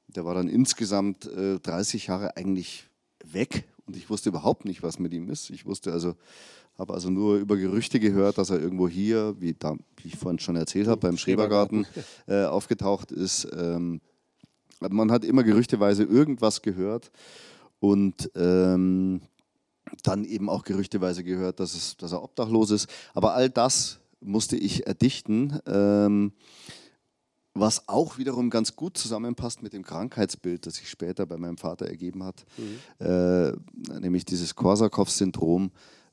[0.09, 2.91] Der war dann insgesamt 30 Jahre eigentlich
[3.25, 5.51] weg und ich wusste überhaupt nicht, was mit ihm ist.
[5.51, 6.17] Ich wusste also
[6.79, 10.39] habe also nur über Gerüchte gehört, dass er irgendwo hier, wie, da, wie ich vorhin
[10.39, 11.87] schon erzählt habe, beim Schrebergarten
[12.27, 13.47] äh, aufgetaucht ist.
[13.57, 14.01] Ähm,
[14.81, 17.11] man hat immer gerüchteweise irgendwas gehört
[17.79, 19.21] und ähm,
[20.03, 22.89] dann eben auch gerüchteweise gehört, dass, es, dass er obdachlos ist.
[23.15, 25.59] Aber all das musste ich erdichten.
[25.67, 26.33] Ähm,
[27.55, 31.87] was auch wiederum ganz gut zusammenpasst mit dem Krankheitsbild, das sich später bei meinem Vater
[31.87, 33.07] ergeben hat, mhm.
[33.07, 33.53] äh,
[34.01, 35.71] nämlich dieses Korsakow-Syndrom,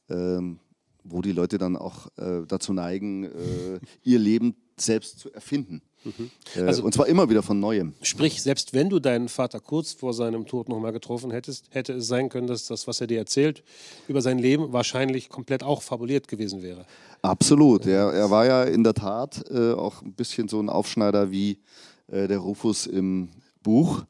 [0.10, 0.60] ähm,
[1.04, 5.82] wo die Leute dann auch äh, dazu neigen, äh, ihr Leben selbst zu erfinden.
[6.04, 6.30] Mhm.
[6.56, 7.94] Äh, also, und zwar immer wieder von Neuem.
[8.02, 12.08] Sprich, selbst wenn du deinen Vater kurz vor seinem Tod nochmal getroffen hättest, hätte es
[12.08, 13.64] sein können, dass das, was er dir erzählt
[14.08, 16.86] über sein Leben, wahrscheinlich komplett auch fabuliert gewesen wäre.
[17.22, 17.86] Absolut.
[17.86, 21.60] Er, er war ja in der Tat äh, auch ein bisschen so ein Aufschneider wie
[22.08, 23.30] äh, der Rufus im
[23.62, 24.06] Buch.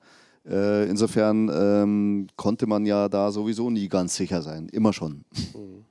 [0.47, 4.69] Äh, insofern ähm, konnte man ja da sowieso nie ganz sicher sein.
[4.69, 5.25] Immer schon.
[5.55, 5.85] Mhm.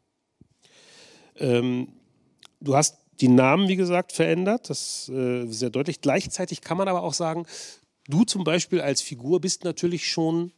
[1.38, 1.88] Ähm,
[2.60, 4.70] du hast die Namen, wie gesagt, verändert.
[4.70, 6.00] Das äh, sehr deutlich.
[6.00, 7.46] Gleichzeitig kann man aber auch sagen,
[8.08, 10.52] du zum Beispiel als Figur bist natürlich schon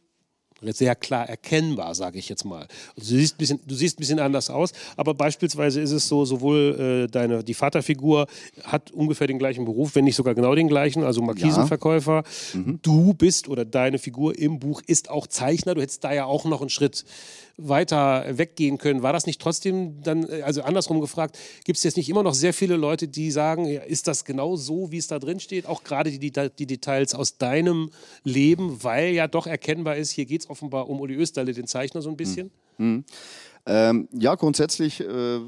[0.61, 2.67] sehr klar erkennbar, sage ich jetzt mal.
[2.95, 6.07] Also du, siehst ein bisschen, du siehst ein bisschen anders aus, aber beispielsweise ist es
[6.07, 8.27] so, sowohl äh, deine, die Vaterfigur
[8.63, 12.23] hat ungefähr den gleichen Beruf, wenn nicht sogar genau den gleichen, also Markisenverkäufer.
[12.53, 12.59] Ja.
[12.59, 12.79] Mhm.
[12.83, 15.73] Du bist oder deine Figur im Buch ist auch Zeichner.
[15.73, 17.05] Du hättest da ja auch noch einen Schritt
[17.67, 19.03] weiter weggehen können.
[19.03, 22.33] War das nicht trotzdem dann, äh, also andersrum gefragt, gibt es jetzt nicht immer noch
[22.33, 25.65] sehr viele Leute, die sagen, ist das genau so, wie es da drin steht?
[25.65, 27.91] Auch gerade die, die, Details aus deinem
[28.23, 32.01] Leben, weil ja doch erkennbar ist, hier geht es offenbar um Uli Österle, den Zeichner,
[32.01, 32.51] so ein bisschen.
[32.77, 33.03] Mhm.
[33.65, 35.01] Ähm, ja, grundsätzlich.
[35.01, 35.39] Äh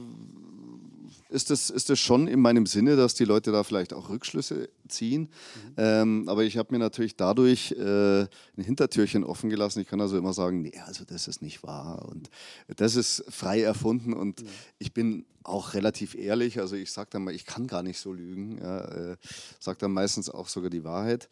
[1.33, 4.69] ist das, ist das schon in meinem Sinne, dass die Leute da vielleicht auch Rückschlüsse
[4.87, 5.21] ziehen.
[5.21, 5.73] Mhm.
[5.77, 8.29] Ähm, aber ich habe mir natürlich dadurch äh, ein
[8.63, 9.81] Hintertürchen offen gelassen.
[9.81, 12.29] Ich kann also immer sagen, nee, also das ist nicht wahr und
[12.77, 14.47] das ist frei erfunden und mhm.
[14.77, 16.59] ich bin auch relativ ehrlich.
[16.59, 18.59] Also ich sage dann mal, ich kann gar nicht so lügen.
[18.59, 18.79] Ja,
[19.11, 19.17] äh,
[19.59, 21.29] sage dann meistens auch sogar die Wahrheit,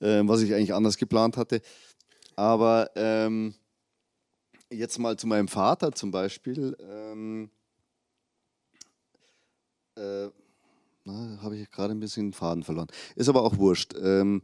[0.00, 1.60] äh, was ich eigentlich anders geplant hatte.
[2.36, 3.54] Aber ähm,
[4.70, 6.74] jetzt mal zu meinem Vater zum Beispiel.
[6.80, 7.50] Ähm,
[9.96, 10.28] äh,
[11.40, 12.88] habe ich gerade ein bisschen den Faden verloren.
[13.14, 13.94] Ist aber auch wurscht.
[14.00, 14.42] Ähm,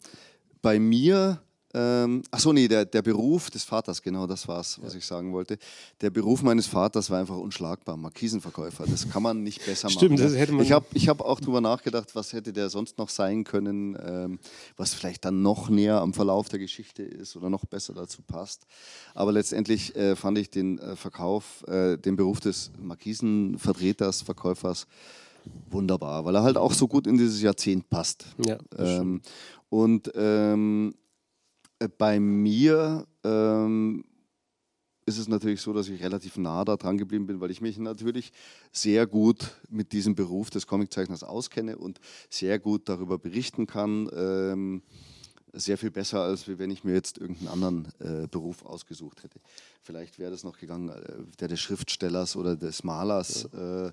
[0.61, 1.43] bei mir
[1.75, 4.99] ähm, achso, nee, der, der Beruf des Vaters, genau das war es, was ja.
[4.99, 5.59] ich sagen wollte.
[6.03, 8.85] Der Beruf meines Vaters war einfach unschlagbar, Markisenverkäufer.
[8.87, 10.25] Das kann man nicht besser Stimmt, machen.
[10.25, 13.09] Das hätte man ich habe ich hab auch darüber nachgedacht, was hätte der sonst noch
[13.09, 14.39] sein können, ähm,
[14.77, 18.67] was vielleicht dann noch näher am Verlauf der Geschichte ist oder noch besser dazu passt.
[19.15, 24.87] Aber letztendlich äh, fand ich den äh, Verkauf, äh, den Beruf des Markisenvertreters, Verkäufers,
[25.71, 28.27] wunderbar, weil er halt auch so gut in dieses Jahrzehnt passt.
[28.47, 29.21] Ja, ähm,
[29.69, 30.95] und ähm,
[31.79, 34.05] äh, bei mir ähm,
[35.07, 37.79] ist es natürlich so, dass ich relativ nah da dran geblieben bin, weil ich mich
[37.79, 38.33] natürlich
[38.71, 42.01] sehr gut mit diesem Beruf des Comiczeichners auskenne und
[42.31, 44.09] sehr gut darüber berichten kann.
[44.15, 44.83] Ähm,
[45.55, 49.39] sehr viel besser, als wenn ich mir jetzt irgendeinen anderen äh, Beruf ausgesucht hätte.
[49.83, 51.03] Vielleicht wäre das noch gegangen, äh,
[51.41, 53.49] der des Schriftstellers oder des Malers.
[53.53, 53.89] Ja.
[53.89, 53.93] Äh,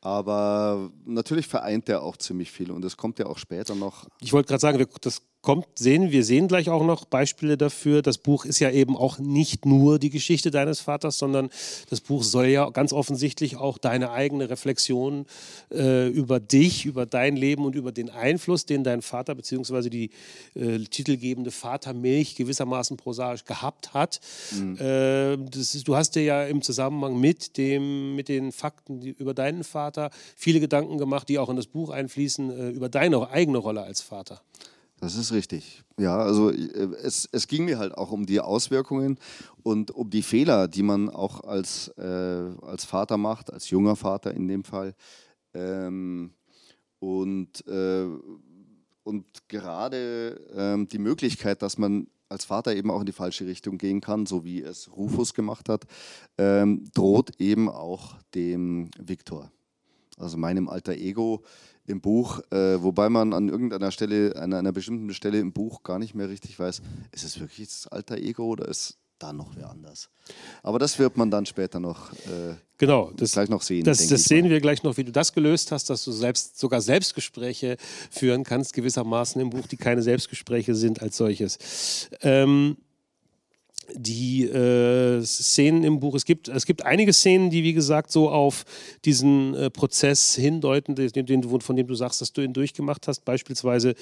[0.00, 4.06] aber natürlich vereint er auch ziemlich viel und es kommt ja auch später noch.
[4.20, 6.10] Ich wollte gerade sagen, das kommt, sehen.
[6.10, 8.02] Wir sehen gleich auch noch Beispiele dafür.
[8.02, 11.50] Das Buch ist ja eben auch nicht nur die Geschichte deines Vaters, sondern
[11.88, 15.24] das Buch soll ja ganz offensichtlich auch deine eigene Reflexion
[15.72, 19.88] äh, über dich, über dein Leben und über den Einfluss, den dein Vater bzw.
[19.88, 20.10] die
[20.56, 24.18] äh, titelgebende Vatermilch gewissermaßen prosaisch gehabt hat.
[24.50, 24.78] Mhm.
[24.80, 29.62] Äh, ist, du hast dir ja im Zusammenhang mit, dem, mit den Fakten über deinen
[29.62, 33.82] Vater viele Gedanken gemacht, die auch in das Buch einfließen, äh, über deine eigene Rolle
[33.82, 34.42] als Vater.
[34.98, 35.84] Das ist richtig.
[35.98, 39.18] Ja, also äh, es, es ging mir halt auch um die Auswirkungen
[39.62, 42.02] und um die Fehler, die man auch als, äh,
[42.62, 44.94] als Vater macht, als junger Vater in dem Fall.
[45.54, 46.32] Ähm,
[46.98, 48.06] und, äh,
[49.02, 53.78] und gerade ähm, die Möglichkeit, dass man als Vater eben auch in die falsche Richtung
[53.78, 55.84] gehen kann, so wie es Rufus gemacht hat,
[56.38, 59.52] ähm, droht eben auch dem Viktor,
[60.16, 61.44] also meinem alter Ego,
[61.86, 65.98] im Buch, äh, wobei man an irgendeiner Stelle, an einer bestimmten Stelle im Buch gar
[65.98, 69.70] nicht mehr richtig weiß, ist es wirklich das alter Ego oder ist da noch wer
[69.70, 70.10] anders?
[70.62, 73.84] Aber das wird man dann später noch, äh, genau, das, gleich noch sehen.
[73.84, 74.50] Das, das sehen mal.
[74.50, 77.76] wir gleich noch, wie du das gelöst hast, dass du selbst sogar Selbstgespräche
[78.10, 82.08] führen kannst, gewissermaßen im Buch, die keine Selbstgespräche sind als solches.
[82.22, 82.76] Ähm,
[83.94, 86.14] die äh, Szenen im Buch.
[86.14, 88.64] Es gibt, es gibt einige Szenen, die, wie gesagt, so auf
[89.04, 93.24] diesen äh, Prozess hindeuten, den, den, von dem du sagst, dass du ihn durchgemacht hast.
[93.24, 93.94] Beispielsweise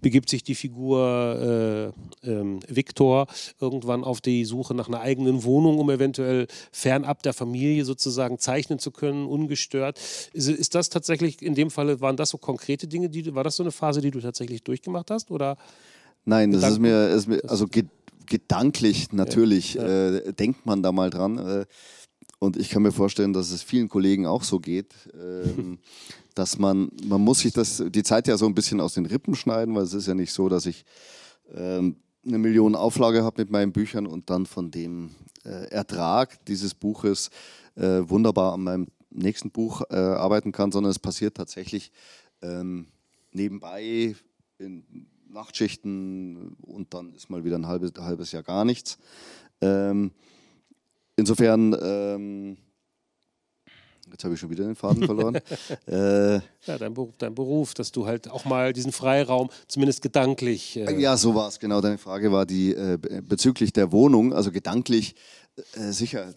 [0.00, 1.92] begibt sich die Figur
[2.24, 3.26] äh, ähm, Viktor
[3.60, 8.78] irgendwann auf die Suche nach einer eigenen Wohnung, um eventuell fernab der Familie sozusagen zeichnen
[8.78, 9.98] zu können, ungestört.
[10.32, 13.56] Ist, ist das tatsächlich, in dem Fall, waren das so konkrete Dinge, die, war das
[13.56, 15.30] so eine Phase, die du tatsächlich durchgemacht hast?
[15.30, 15.56] Oder
[16.24, 17.86] Nein, das ist mir, ist mir also geht
[18.26, 20.18] gedanklich natürlich ja, ja.
[20.18, 21.38] Äh, denkt man da mal dran.
[21.38, 21.66] Äh,
[22.38, 25.78] und ich kann mir vorstellen, dass es vielen Kollegen auch so geht, ähm,
[26.34, 29.34] dass man, man muss sich das, die Zeit ja so ein bisschen aus den Rippen
[29.34, 30.84] schneiden, weil es ist ja nicht so, dass ich
[31.54, 35.10] ähm, eine Million Auflage habe mit meinen Büchern und dann von dem
[35.44, 37.30] äh, Ertrag dieses Buches
[37.76, 41.92] äh, wunderbar an meinem nächsten Buch äh, arbeiten kann, sondern es passiert tatsächlich
[42.42, 42.86] ähm,
[43.32, 44.16] nebenbei
[44.58, 48.98] in Nachtschichten und dann ist mal wieder ein halbes, halbes Jahr gar nichts.
[49.60, 50.12] Ähm,
[51.16, 52.56] insofern, ähm,
[54.10, 55.36] jetzt habe ich schon wieder den Faden verloren.
[55.86, 60.76] äh, ja, dein Beruf, dein Beruf, dass du halt auch mal diesen Freiraum, zumindest gedanklich.
[60.76, 61.80] Äh ja, so war es, genau.
[61.80, 65.14] Deine Frage war die äh, bezüglich der Wohnung, also gedanklich,
[65.74, 66.34] äh, sicher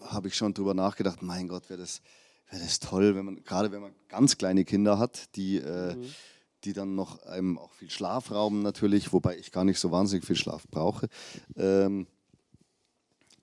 [0.00, 2.02] habe ich schon drüber nachgedacht, mein Gott, wäre das,
[2.50, 5.56] wär das toll, wenn man, gerade wenn man ganz kleine Kinder hat, die.
[5.56, 6.06] Äh, mhm
[6.64, 10.24] die dann noch einem auch viel Schlaf rauben natürlich, wobei ich gar nicht so wahnsinnig
[10.24, 11.08] viel Schlaf brauche.
[11.56, 12.06] Ähm,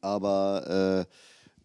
[0.02, 1.14] aber äh,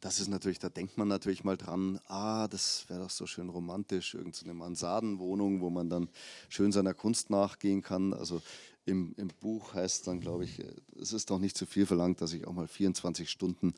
[0.01, 3.49] das ist natürlich, da denkt man natürlich mal dran, ah, das wäre doch so schön
[3.49, 6.09] romantisch, irgendeine Mansardenwohnung, wo man dann
[6.49, 8.13] schön seiner Kunst nachgehen kann.
[8.13, 8.43] Also
[8.85, 10.61] im, im Buch heißt es dann, glaube ich,
[11.01, 13.75] es ist doch nicht zu viel verlangt, dass ich auch mal 24 Stunden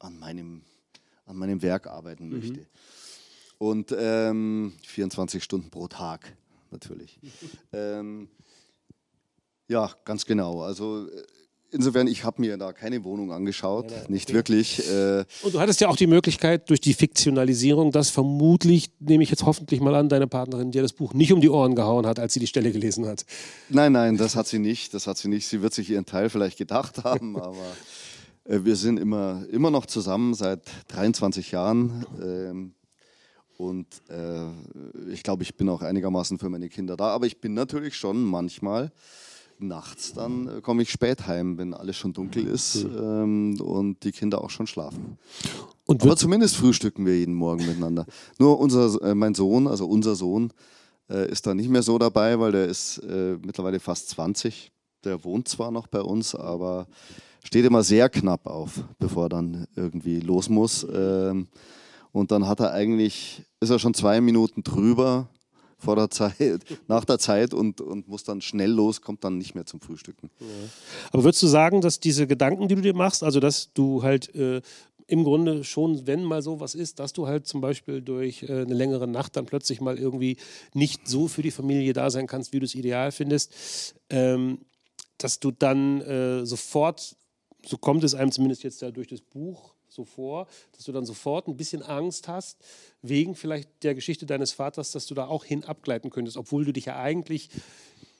[0.00, 0.62] an meinem,
[1.26, 2.38] an meinem Werk arbeiten mhm.
[2.38, 2.66] möchte.
[3.58, 6.36] Und ähm, 24 Stunden pro Tag
[6.72, 7.18] natürlich.
[7.72, 8.28] ähm,
[9.68, 10.62] ja, ganz genau.
[10.62, 11.22] Also äh,
[11.70, 14.36] Insofern, ich habe mir da keine Wohnung angeschaut, ja, nicht okay.
[14.36, 14.88] wirklich.
[14.90, 19.28] Äh und du hattest ja auch die Möglichkeit durch die Fiktionalisierung, dass vermutlich, nehme ich
[19.28, 22.18] jetzt hoffentlich mal an, deine Partnerin dir das Buch nicht um die Ohren gehauen hat,
[22.18, 23.26] als sie die Stelle gelesen hat.
[23.68, 24.94] Nein, nein, das hat sie nicht.
[24.94, 25.46] Das hat sie nicht.
[25.46, 27.76] Sie wird sich ihren Teil vielleicht gedacht haben, aber
[28.44, 32.06] äh, wir sind immer, immer noch zusammen seit 23 Jahren.
[32.22, 32.74] Ähm,
[33.58, 34.46] und äh,
[35.12, 37.08] ich glaube, ich bin auch einigermaßen für meine Kinder da.
[37.08, 38.92] Aber ich bin natürlich schon manchmal
[39.60, 44.12] nachts dann äh, komme ich spät heim, wenn alles schon dunkel ist ähm, und die
[44.12, 45.18] Kinder auch schon schlafen.
[45.86, 48.06] Und Aber zumindest frühstücken wir jeden Morgen miteinander.
[48.38, 50.52] Nur unser, äh, mein Sohn, also unser Sohn,
[51.10, 54.70] äh, ist da nicht mehr so dabei, weil der ist äh, mittlerweile fast 20.
[55.04, 56.86] Der wohnt zwar noch bei uns, aber
[57.42, 60.86] steht immer sehr knapp auf, bevor er dann irgendwie los muss.
[60.92, 61.48] Ähm,
[62.12, 65.28] und dann hat er eigentlich, ist er schon zwei Minuten drüber
[65.78, 69.54] vor der Zeit, nach der Zeit und, und muss dann schnell los, kommt dann nicht
[69.54, 70.30] mehr zum Frühstücken.
[70.40, 70.46] Ja.
[71.12, 74.34] Aber würdest du sagen, dass diese Gedanken, die du dir machst, also dass du halt
[74.34, 74.60] äh,
[75.06, 78.74] im Grunde schon, wenn mal sowas ist, dass du halt zum Beispiel durch äh, eine
[78.74, 80.36] längere Nacht dann plötzlich mal irgendwie
[80.74, 84.58] nicht so für die Familie da sein kannst, wie du es ideal findest, ähm,
[85.16, 87.16] dass du dann äh, sofort,
[87.64, 91.04] so kommt es einem zumindest jetzt ja durch das Buch, so vor, dass du dann
[91.04, 92.58] sofort ein bisschen Angst hast,
[93.02, 96.72] wegen vielleicht der Geschichte deines Vaters, dass du da auch hin abgleiten könntest, obwohl du
[96.72, 97.50] dich ja eigentlich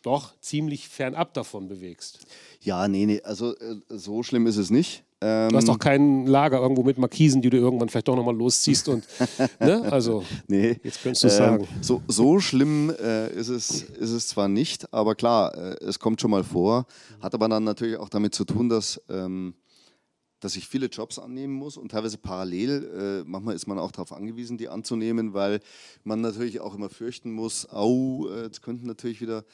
[0.02, 2.20] doch ziemlich fernab davon bewegst.
[2.60, 5.04] Ja, nee, nee, also äh, so schlimm ist es nicht.
[5.20, 8.36] Ähm, du hast doch kein Lager irgendwo mit Markisen, die du irgendwann vielleicht doch nochmal
[8.36, 9.04] losziehst und,
[9.60, 9.82] ne?
[9.90, 11.68] Also, nee, jetzt könntest du ähm, sagen.
[11.80, 16.20] So, so schlimm äh, ist, es, ist es zwar nicht, aber klar, äh, es kommt
[16.20, 16.86] schon mal vor,
[17.20, 19.54] hat aber dann natürlich auch damit zu tun, dass ähm,
[20.40, 24.12] dass ich viele Jobs annehmen muss und teilweise parallel, äh, manchmal ist man auch darauf
[24.12, 25.60] angewiesen, die anzunehmen, weil
[26.04, 29.44] man natürlich auch immer fürchten muss, au, äh, jetzt könnten natürlich wieder,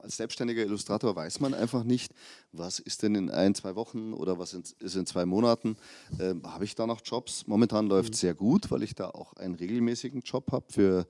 [0.00, 2.12] als selbstständiger Illustrator weiß man einfach nicht,
[2.52, 5.76] was ist denn in ein, zwei Wochen oder was ist in zwei Monaten,
[6.18, 7.46] äh, habe ich da noch Jobs?
[7.46, 8.26] Momentan läuft es mhm.
[8.26, 11.06] sehr gut, weil ich da auch einen regelmäßigen Job habe für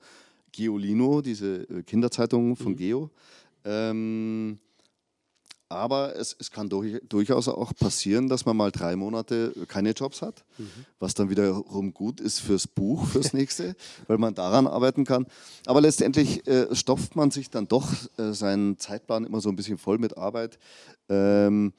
[0.51, 2.77] Geolino, diese äh, Kinderzeitung von mhm.
[2.77, 3.09] Geo.
[3.65, 4.59] Ähm,
[5.69, 10.23] aber es, es kann durch, durchaus auch passieren, dass man mal drei Monate keine Jobs
[10.23, 10.67] hat, mhm.
[10.97, 13.75] was dann wiederum gut ist fürs Buch, fürs nächste,
[14.07, 15.27] weil man daran arbeiten kann.
[15.67, 19.77] Aber letztendlich äh, stopft man sich dann doch äh, seinen Zeitplan immer so ein bisschen
[19.77, 20.57] voll mit Arbeit,
[21.07, 21.73] ähm,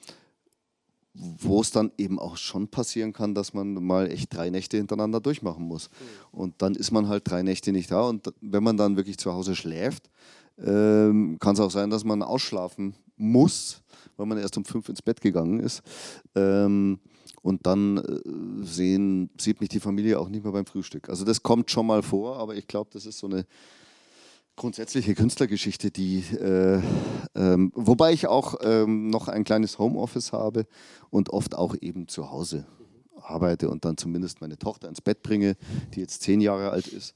[1.13, 5.19] wo es dann eben auch schon passieren kann, dass man mal echt drei Nächte hintereinander
[5.19, 5.89] durchmachen muss.
[5.89, 6.39] Mhm.
[6.39, 8.03] Und dann ist man halt drei Nächte nicht da.
[8.03, 10.09] Und wenn man dann wirklich zu Hause schläft,
[10.57, 13.81] ähm, kann es auch sein, dass man ausschlafen muss,
[14.17, 15.81] weil man erst um fünf ins Bett gegangen ist.
[16.35, 16.99] Ähm,
[17.41, 21.09] und dann äh, sehen, sieht mich die Familie auch nicht mehr beim Frühstück.
[21.09, 23.45] Also das kommt schon mal vor, aber ich glaube, das ist so eine
[24.55, 26.81] grundsätzliche Künstlergeschichte, die, äh,
[27.35, 30.65] ähm, wobei ich auch ähm, noch ein kleines Homeoffice habe
[31.09, 32.65] und oft auch eben zu Hause
[33.21, 35.55] arbeite und dann zumindest meine Tochter ins Bett bringe,
[35.93, 37.15] die jetzt zehn Jahre alt ist.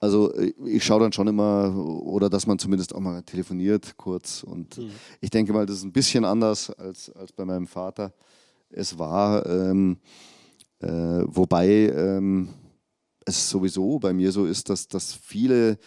[0.00, 4.42] Also äh, ich schaue dann schon immer, oder dass man zumindest auch mal telefoniert kurz.
[4.42, 4.90] Und mhm.
[5.20, 8.12] ich denke mal, das ist ein bisschen anders als, als bei meinem Vater.
[8.70, 9.98] Es war, ähm,
[10.80, 12.50] äh, wobei ähm,
[13.24, 15.78] es sowieso bei mir so ist, dass, dass viele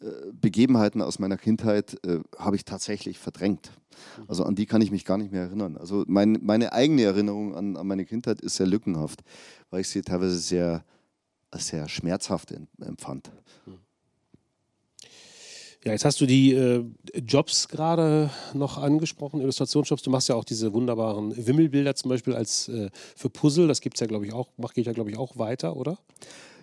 [0.00, 3.70] äh, Begebenheiten aus meiner Kindheit äh, habe ich tatsächlich verdrängt.
[4.18, 4.24] Mhm.
[4.28, 5.76] Also an die kann ich mich gar nicht mehr erinnern.
[5.76, 9.22] Also mein, meine eigene Erinnerung an, an meine Kindheit ist sehr lückenhaft,
[9.70, 10.84] weil ich sie teilweise sehr
[11.58, 13.30] sehr schmerzhaft empfand.
[15.84, 16.82] Ja, jetzt hast du die äh,
[17.14, 20.02] Jobs gerade noch angesprochen, Illustrationsjobs.
[20.02, 23.68] Du machst ja auch diese wunderbaren Wimmelbilder zum Beispiel als äh, für Puzzle.
[23.68, 25.98] Das gibt es ja, glaube ich, auch, mache ich ja, glaube ich, auch weiter, oder?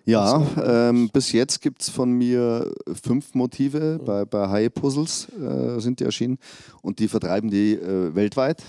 [0.05, 2.73] Ja, ähm, bis jetzt gibt es von mir
[3.03, 6.39] fünf Motive bei, bei High Puzzles äh, sind die erschienen
[6.81, 8.63] und die vertreiben die äh, weltweit.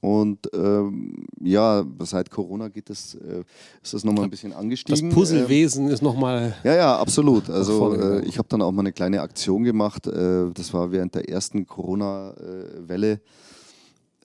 [0.00, 3.42] Und ähm, ja, seit Corona geht das, äh,
[3.82, 5.08] ist das nochmal ein bisschen angestiegen.
[5.08, 6.54] Das Puzzlewesen ähm, ist nochmal.
[6.64, 7.48] Ja, ja, absolut.
[7.48, 10.06] Also äh, ich habe dann auch mal eine kleine Aktion gemacht.
[10.06, 13.20] Äh, das war während der ersten Corona-Welle,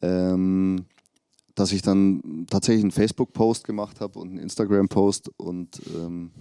[0.01, 0.85] ähm,
[1.55, 6.31] dass ich dann tatsächlich einen Facebook-Post gemacht habe und einen Instagram-Post und ähm,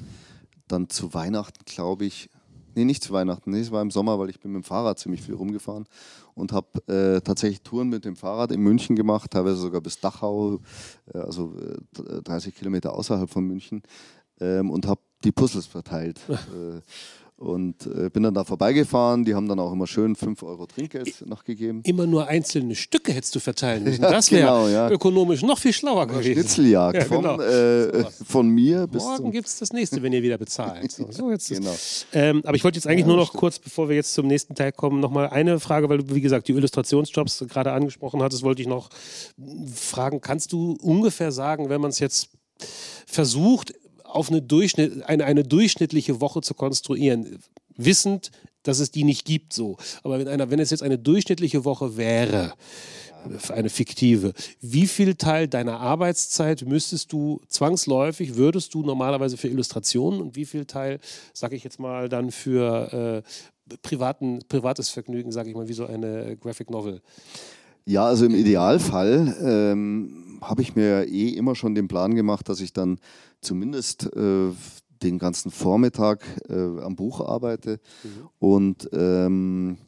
[0.67, 2.29] dann zu Weihnachten, glaube ich,
[2.75, 3.51] Nee, nicht zu Weihnachten.
[3.51, 5.87] Nee, es war im Sommer, weil ich bin mit dem Fahrrad ziemlich viel rumgefahren
[6.35, 10.61] und habe äh, tatsächlich Touren mit dem Fahrrad in München gemacht, teilweise sogar bis Dachau,
[11.13, 13.83] äh, also äh, 30 Kilometer außerhalb von München
[14.41, 16.21] ähm, und habe die Puzzles verteilt.
[17.41, 19.25] Und äh, bin dann da vorbeigefahren.
[19.25, 21.81] Die haben dann auch immer schön 5 Euro Trinkgeld noch gegeben.
[21.85, 24.03] Immer nur einzelne Stücke hättest du verteilen müssen.
[24.11, 24.91] Das wäre genau, ja.
[24.91, 26.35] ökonomisch noch viel schlauer gewesen.
[26.35, 27.37] Schnitzeljagd ja, genau.
[27.37, 30.93] von, äh, von, mir bis Morgen gibt es das nächste, wenn ihr wieder bezahlt.
[30.93, 31.75] So, so jetzt genau.
[32.13, 33.41] Ähm, aber ich wollte jetzt eigentlich nur noch stimmt.
[33.41, 36.47] kurz, bevor wir jetzt zum nächsten Teil kommen, nochmal eine Frage, weil du, wie gesagt,
[36.49, 38.91] die Illustrationsjobs gerade angesprochen hattest, wollte ich noch
[39.75, 40.21] fragen.
[40.21, 42.29] Kannst du ungefähr sagen, wenn man es jetzt
[43.07, 43.73] versucht,
[44.15, 47.39] auf eine, Durchschnitt, eine, eine durchschnittliche Woche zu konstruieren,
[47.77, 48.31] wissend,
[48.63, 49.79] dass es die nicht gibt so.
[50.03, 52.53] Aber wenn, einer, wenn es jetzt eine durchschnittliche Woche wäre,
[53.51, 60.21] eine fiktive, wie viel Teil deiner Arbeitszeit müsstest du zwangsläufig, würdest du normalerweise für Illustrationen
[60.21, 61.01] und wie viel Teil,
[61.33, 65.87] sage ich jetzt mal, dann für äh, privaten, privates Vergnügen, sage ich mal, wie so
[65.87, 67.01] eine Graphic Novel?
[67.85, 72.61] Ja, also im Idealfall ähm, habe ich mir eh immer schon den Plan gemacht, dass
[72.61, 72.99] ich dann
[73.41, 74.51] zumindest äh,
[75.03, 78.29] den ganzen Vormittag äh, am Buch arbeite mhm.
[78.39, 79.79] und ähm,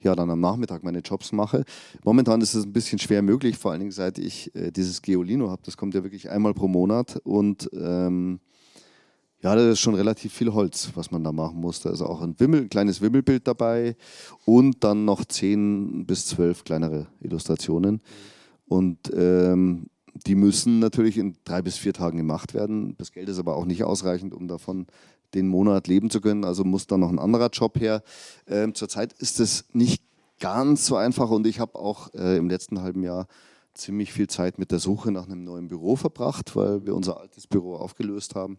[0.00, 1.64] ja, dann am Nachmittag meine Jobs mache.
[2.04, 5.50] Momentan ist es ein bisschen schwer möglich, vor allen Dingen seit ich äh, dieses Geolino
[5.50, 5.62] habe.
[5.64, 8.40] Das kommt ja wirklich einmal pro Monat und ähm,
[9.42, 11.80] ja, das ist schon relativ viel Holz, was man da machen muss.
[11.80, 13.96] Da ist auch ein, Wimmel, ein kleines Wimmelbild dabei
[14.46, 18.00] und dann noch zehn bis zwölf kleinere Illustrationen.
[18.66, 19.86] Und ähm,
[20.26, 22.94] die müssen natürlich in drei bis vier Tagen gemacht werden.
[22.98, 24.86] Das Geld ist aber auch nicht ausreichend, um davon
[25.34, 26.44] den Monat leben zu können.
[26.44, 28.02] Also muss da noch ein anderer Job her.
[28.46, 30.02] Ähm, zurzeit ist es nicht
[30.40, 33.26] ganz so einfach und ich habe auch äh, im letzten halben Jahr
[33.74, 37.46] ziemlich viel Zeit mit der Suche nach einem neuen Büro verbracht, weil wir unser altes
[37.46, 38.58] Büro aufgelöst haben.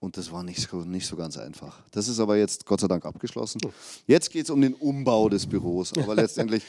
[0.00, 1.82] Und das war nicht so, nicht so ganz einfach.
[1.90, 3.60] Das ist aber jetzt Gott sei Dank abgeschlossen.
[4.06, 5.92] Jetzt geht es um den Umbau des Büros.
[5.96, 6.62] Aber letztendlich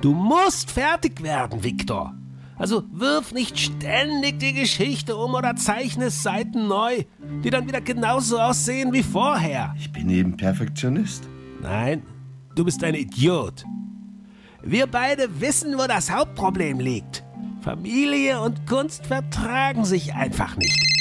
[0.00, 2.14] Du musst fertig werden, Viktor.
[2.56, 7.04] Also wirf nicht ständig die Geschichte um oder zeichne Seiten neu,
[7.42, 9.74] die dann wieder genauso aussehen wie vorher.
[9.78, 11.28] Ich bin eben Perfektionist.
[11.62, 12.02] Nein,
[12.54, 13.64] du bist ein Idiot.
[14.62, 17.24] Wir beide wissen, wo das Hauptproblem liegt.
[17.60, 20.93] Familie und Kunst vertragen sich einfach nicht.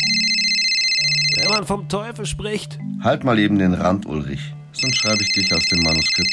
[1.44, 2.80] Wenn man vom Teufel spricht.
[3.04, 4.54] Halt mal eben den Rand, Ulrich.
[4.72, 6.32] Sonst schreibe ich dich aus dem Manuskript.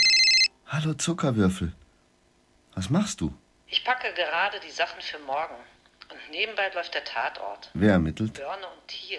[0.68, 1.72] Hallo Zuckerwürfel.
[2.76, 3.34] Was machst du?
[3.66, 5.56] Ich packe gerade die Sachen für morgen.
[6.12, 7.72] Und nebenbei läuft der Tatort.
[7.74, 8.34] Wer ermittelt?
[8.34, 9.18] Börne und Thiel.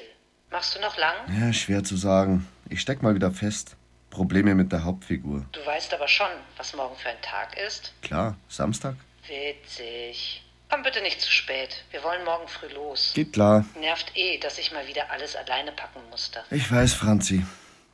[0.50, 1.14] Machst du noch lang?
[1.38, 2.48] Ja, schwer zu sagen.
[2.70, 3.76] Ich steck mal wieder fest.
[4.12, 5.46] Probleme mit der Hauptfigur.
[5.52, 7.94] Du weißt aber schon, was morgen für ein Tag ist?
[8.02, 8.96] Klar, Samstag.
[9.28, 10.41] Witzig.
[10.72, 11.84] Komm bitte nicht zu spät.
[11.92, 13.12] Wir wollen morgen früh los.
[13.14, 13.66] Geht klar.
[13.78, 16.42] Nervt eh, dass ich mal wieder alles alleine packen musste.
[16.50, 17.46] Ich weiß, Franzi.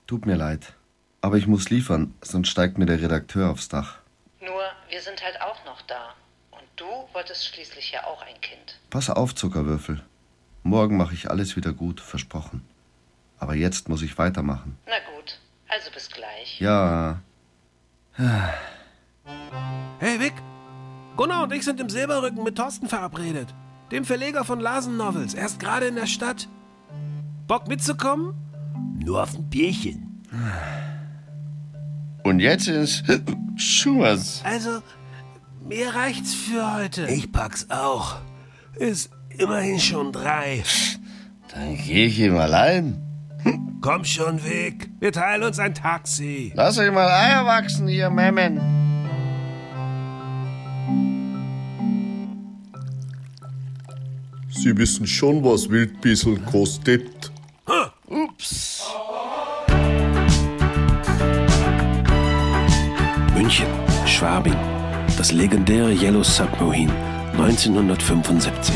[0.05, 0.73] Tut mir leid.
[1.21, 3.97] Aber ich muss liefern, sonst steigt mir der Redakteur aufs Dach.
[4.39, 6.13] Nur, wir sind halt auch noch da.
[6.51, 8.79] Und du wolltest schließlich ja auch ein Kind.
[8.91, 10.03] Pass auf, Zuckerwürfel.
[10.61, 12.63] Morgen mache ich alles wieder gut, versprochen.
[13.39, 14.77] Aber jetzt muss ich weitermachen.
[14.85, 16.59] Na gut, also bis gleich.
[16.61, 17.21] Ja.
[19.99, 20.33] Hey, Vic.
[21.17, 23.53] Gunnar und ich sind im Silberrücken mit Thorsten verabredet.
[23.91, 25.33] Dem Verleger von Larsen Novels.
[25.33, 26.47] Er ist gerade in der Stadt.
[27.47, 28.35] Bock mitzukommen?
[29.03, 30.23] Nur auf ein Bierchen.
[32.23, 33.03] Und jetzt ist
[33.55, 34.41] Schurs.
[34.45, 34.81] Also,
[35.67, 37.07] mir reicht's für heute.
[37.07, 38.17] Ich pack's auch.
[38.75, 40.63] Ist immerhin schon drei.
[41.51, 43.01] Dann geh ich ihm allein.
[43.81, 44.89] Komm schon, Vic.
[44.99, 46.51] Wir teilen uns ein Taxi.
[46.55, 48.86] Lass euch mal Eier wachsen, ihr Memmen.
[54.67, 57.31] Sie wissen schon, was Wildbiesel kostet.
[58.05, 58.83] Ups.
[63.33, 63.67] München,
[64.05, 64.57] Schwabing.
[65.15, 66.91] Das legendäre Yellow Submarine
[67.37, 68.75] 1975.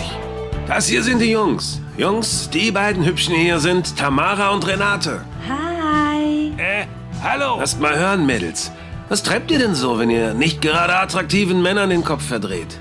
[0.65, 1.81] Das hier sind die Jungs.
[1.97, 5.25] Jungs, die beiden Hübschen hier sind Tamara und Renate.
[5.49, 6.53] Hi.
[6.55, 6.85] Äh,
[7.21, 7.57] hallo.
[7.59, 8.71] Lasst mal hören, Mädels.
[9.09, 12.79] Was treibt ihr denn so, wenn ihr nicht gerade attraktiven Männern den Kopf verdreht?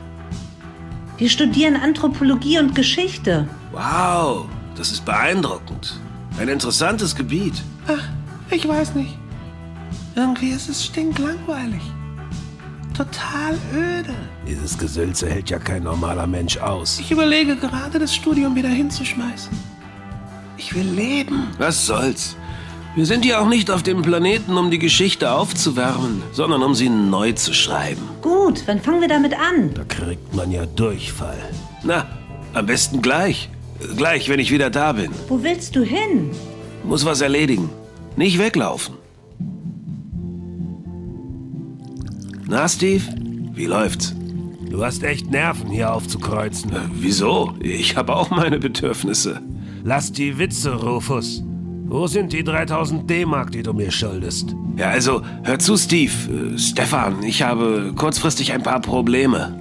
[1.21, 3.47] Wir studieren Anthropologie und Geschichte.
[3.73, 6.01] Wow, das ist beeindruckend.
[6.39, 7.53] Ein interessantes Gebiet.
[7.87, 8.03] Ach,
[8.51, 9.19] ich weiß nicht.
[10.17, 11.83] Irgendwie ist es stinklangweilig.
[12.97, 14.15] Total öde.
[14.49, 16.99] Dieses Gesülze hält ja kein normaler Mensch aus.
[16.99, 19.53] Ich überlege gerade, das Studium wieder hinzuschmeißen.
[20.57, 21.49] Ich will leben.
[21.59, 22.35] Was soll's?
[22.97, 26.89] Wir sind ja auch nicht auf dem Planeten, um die Geschichte aufzuwärmen, sondern um sie
[26.89, 28.03] neu zu schreiben.
[28.21, 29.73] Gut, wann fangen wir damit an?
[29.75, 31.39] Da kriegt man ja Durchfall.
[31.85, 32.09] Na,
[32.53, 33.49] am besten gleich.
[33.97, 35.13] Gleich, wenn ich wieder da bin.
[35.29, 36.33] Wo willst du hin?
[36.83, 37.71] Muss was erledigen.
[38.17, 38.97] Nicht weglaufen.
[42.49, 43.05] Na, Steve?
[43.55, 44.17] Wie läuft's?
[44.69, 46.73] Du hast echt Nerven, hier aufzukreuzen.
[46.73, 47.55] Äh, wieso?
[47.61, 49.41] Ich habe auch meine Bedürfnisse.
[49.85, 51.45] Lass die Witze, Rufus.
[51.91, 54.55] Wo sind die 3000 D-Mark, die du mir schuldest?
[54.77, 56.13] Ja, also, hör zu, Steve.
[56.55, 59.53] Äh, Stefan, ich habe kurzfristig ein paar Probleme.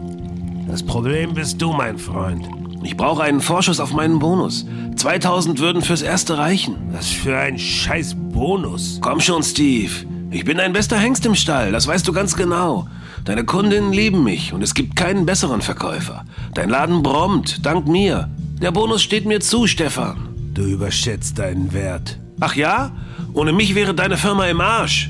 [0.67, 2.47] Das Problem bist du, mein Freund.
[2.83, 4.67] Ich brauche einen Vorschuss auf meinen Bonus.
[4.95, 6.75] 2000 würden fürs Erste reichen.
[6.91, 8.99] Was für ein scheiß Bonus.
[9.01, 9.91] Komm schon, Steve.
[10.29, 12.87] Ich bin dein bester Hengst im Stall, das weißt du ganz genau.
[13.25, 16.25] Deine Kundinnen lieben mich und es gibt keinen besseren Verkäufer.
[16.53, 18.29] Dein Laden brummt, dank mir.
[18.61, 20.28] Der Bonus steht mir zu, Stefan.
[20.59, 22.19] Du überschätzt deinen Wert.
[22.41, 22.91] Ach ja?
[23.31, 25.09] Ohne mich wäre deine Firma im Arsch.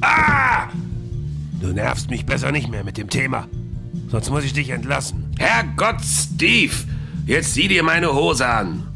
[0.00, 0.68] Ah!
[1.60, 3.48] Du nervst mich besser nicht mehr mit dem Thema.
[4.08, 5.34] Sonst muss ich dich entlassen.
[5.36, 6.76] Herrgott, Steve!
[7.26, 8.86] Jetzt sieh dir meine Hose an.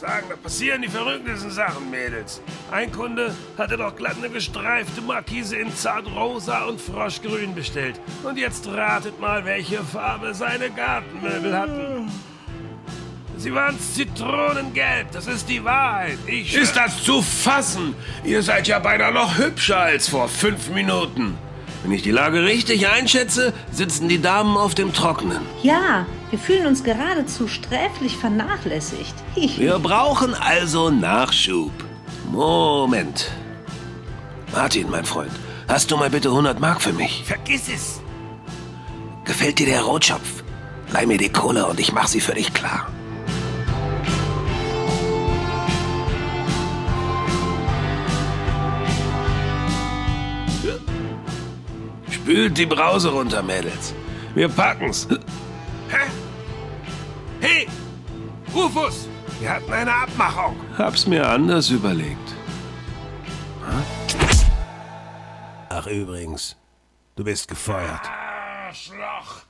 [0.00, 2.40] sagen, da passieren die verrücktesten Sachen, Mädels.
[2.70, 8.00] Ein Kunde hatte doch glatt eine gestreifte Markise in zartrosa und froschgrün bestellt.
[8.22, 12.08] Und jetzt ratet mal, welche Farbe seine Gartenmöbel hatten.
[13.36, 16.18] Sie waren zitronengelb, das ist die Wahrheit.
[16.26, 17.94] Ich ist das zu fassen?
[18.22, 21.36] Ihr seid ja beinahe noch hübscher als vor fünf Minuten.
[21.82, 25.40] Wenn ich die Lage richtig einschätze, sitzen die Damen auf dem Trockenen.
[25.62, 29.14] Ja, wir fühlen uns geradezu sträflich vernachlässigt.
[29.34, 31.72] wir brauchen also Nachschub.
[32.30, 33.30] Moment.
[34.52, 35.32] Martin, mein Freund,
[35.68, 37.24] hast du mal bitte 100 Mark für mich?
[37.24, 38.00] Vergiss es.
[39.24, 40.44] Gefällt dir der Rotschopf?
[40.92, 42.88] Leih mir die Kohle und ich mach sie für dich klar.
[52.10, 53.92] Spült die Brause runter, Mädels.
[54.34, 55.08] Wir packen's.
[55.88, 56.06] Hä?
[57.40, 57.66] Hey!
[58.54, 59.09] Rufus!
[59.40, 60.54] Wir hatten eine Abmachung.
[60.76, 62.34] Hab's mir anders überlegt.
[65.70, 66.56] Ach, übrigens.
[67.16, 68.02] Du bist gefeuert.
[68.68, 69.42] Arschloch!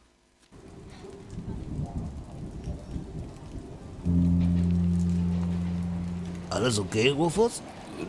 [6.51, 7.61] Alles okay, Rufus?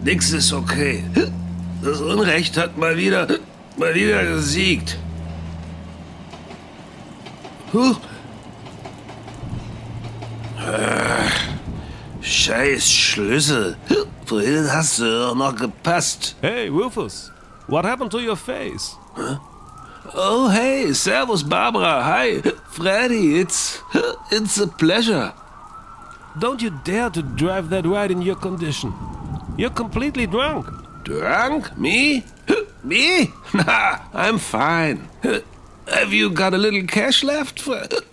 [0.03, 1.03] Nix ist okay.
[1.81, 3.27] Das Unrecht hat mal wieder,
[3.77, 4.99] mal wieder gesiegt.
[7.73, 7.95] Huh.
[12.21, 13.75] Scheiß Schlüssel.
[14.25, 16.35] Vorhin hast du noch gepasst.
[16.41, 17.31] Hey, Rufus.
[17.67, 18.95] What happened to your face?
[19.15, 19.37] Huh?
[20.13, 22.03] Oh, hey, servus, Barbara.
[22.03, 22.41] Hi,
[22.71, 23.39] Freddy.
[23.39, 23.81] It's,
[24.31, 25.33] it's a pleasure.
[26.39, 28.93] Don't you dare to drive that ride in your condition.
[29.57, 30.67] You're completely drunk.
[31.03, 31.77] Drunk?
[31.77, 32.23] Me?
[32.83, 33.31] Me?
[33.53, 35.09] Nah, I'm fine.
[35.87, 37.59] Have you got a little cash left,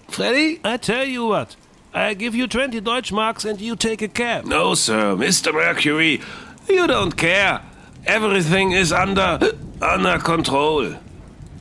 [0.09, 0.61] Freddy?
[0.65, 1.55] I tell you what.
[1.95, 4.45] I give you 20 Deutschmarks and you take a cab.
[4.45, 5.53] No, sir, Mr.
[5.53, 6.20] Mercury.
[6.68, 7.62] You don't care.
[8.07, 9.39] Everything is under
[9.80, 10.95] under control.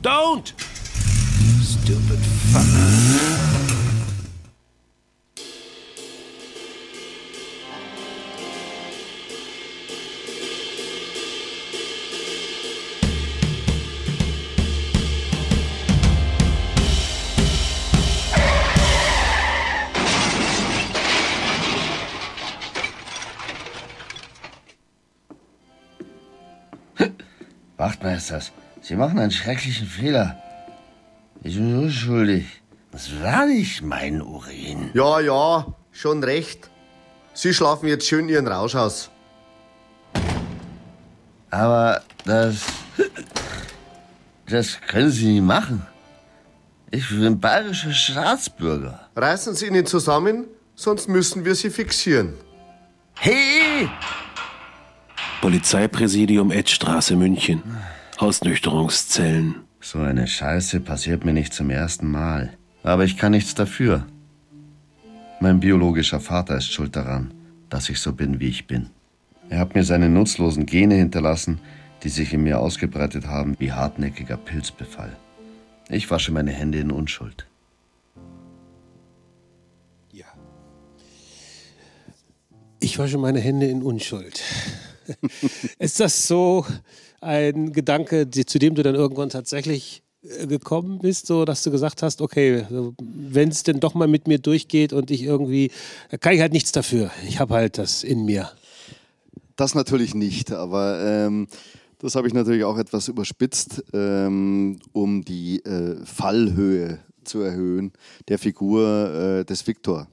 [0.02, 0.52] Don't!
[1.88, 2.18] stupid
[2.52, 3.07] fucker.
[27.78, 28.52] Wachtmeisters,
[28.82, 30.36] Sie machen einen schrecklichen Fehler.
[31.42, 32.44] Ich bin unschuldig.
[32.90, 34.90] Das war nicht mein Urin.
[34.94, 36.70] Ja, ja, schon recht.
[37.34, 39.10] Sie schlafen jetzt schön Ihren Rausch aus.
[41.50, 42.66] Aber das.
[44.46, 45.86] Das können Sie nicht machen.
[46.90, 49.08] Ich bin bayerischer Staatsbürger.
[49.14, 52.34] Reißen Sie ihn zusammen, sonst müssen wir Sie fixieren.
[53.14, 53.88] Hey!
[55.40, 57.62] Polizeipräsidium Edstraße, München.
[58.18, 59.54] Ausnüchterungszellen.
[59.80, 62.52] So eine Scheiße passiert mir nicht zum ersten Mal.
[62.82, 64.04] Aber ich kann nichts dafür.
[65.40, 67.32] Mein biologischer Vater ist schuld daran,
[67.70, 68.90] dass ich so bin, wie ich bin.
[69.48, 71.60] Er hat mir seine nutzlosen Gene hinterlassen,
[72.02, 75.16] die sich in mir ausgebreitet haben wie hartnäckiger Pilzbefall.
[75.88, 77.46] Ich wasche meine Hände in Unschuld.
[80.12, 80.26] Ja.
[82.80, 84.42] Ich wasche meine Hände in Unschuld.
[85.78, 86.64] ist das so
[87.20, 92.02] ein Gedanke, zu dem du dann irgendwann tatsächlich äh, gekommen bist, so dass du gesagt
[92.02, 92.64] hast, okay,
[92.98, 95.70] wenn es denn doch mal mit mir durchgeht und ich irgendwie,
[96.20, 97.10] kann ich halt nichts dafür.
[97.26, 98.50] Ich habe halt das in mir.
[99.56, 101.48] Das natürlich nicht, aber ähm,
[101.98, 107.92] das habe ich natürlich auch etwas überspitzt, ähm, um die äh, Fallhöhe zu erhöhen
[108.28, 110.08] der Figur äh, des Viktor.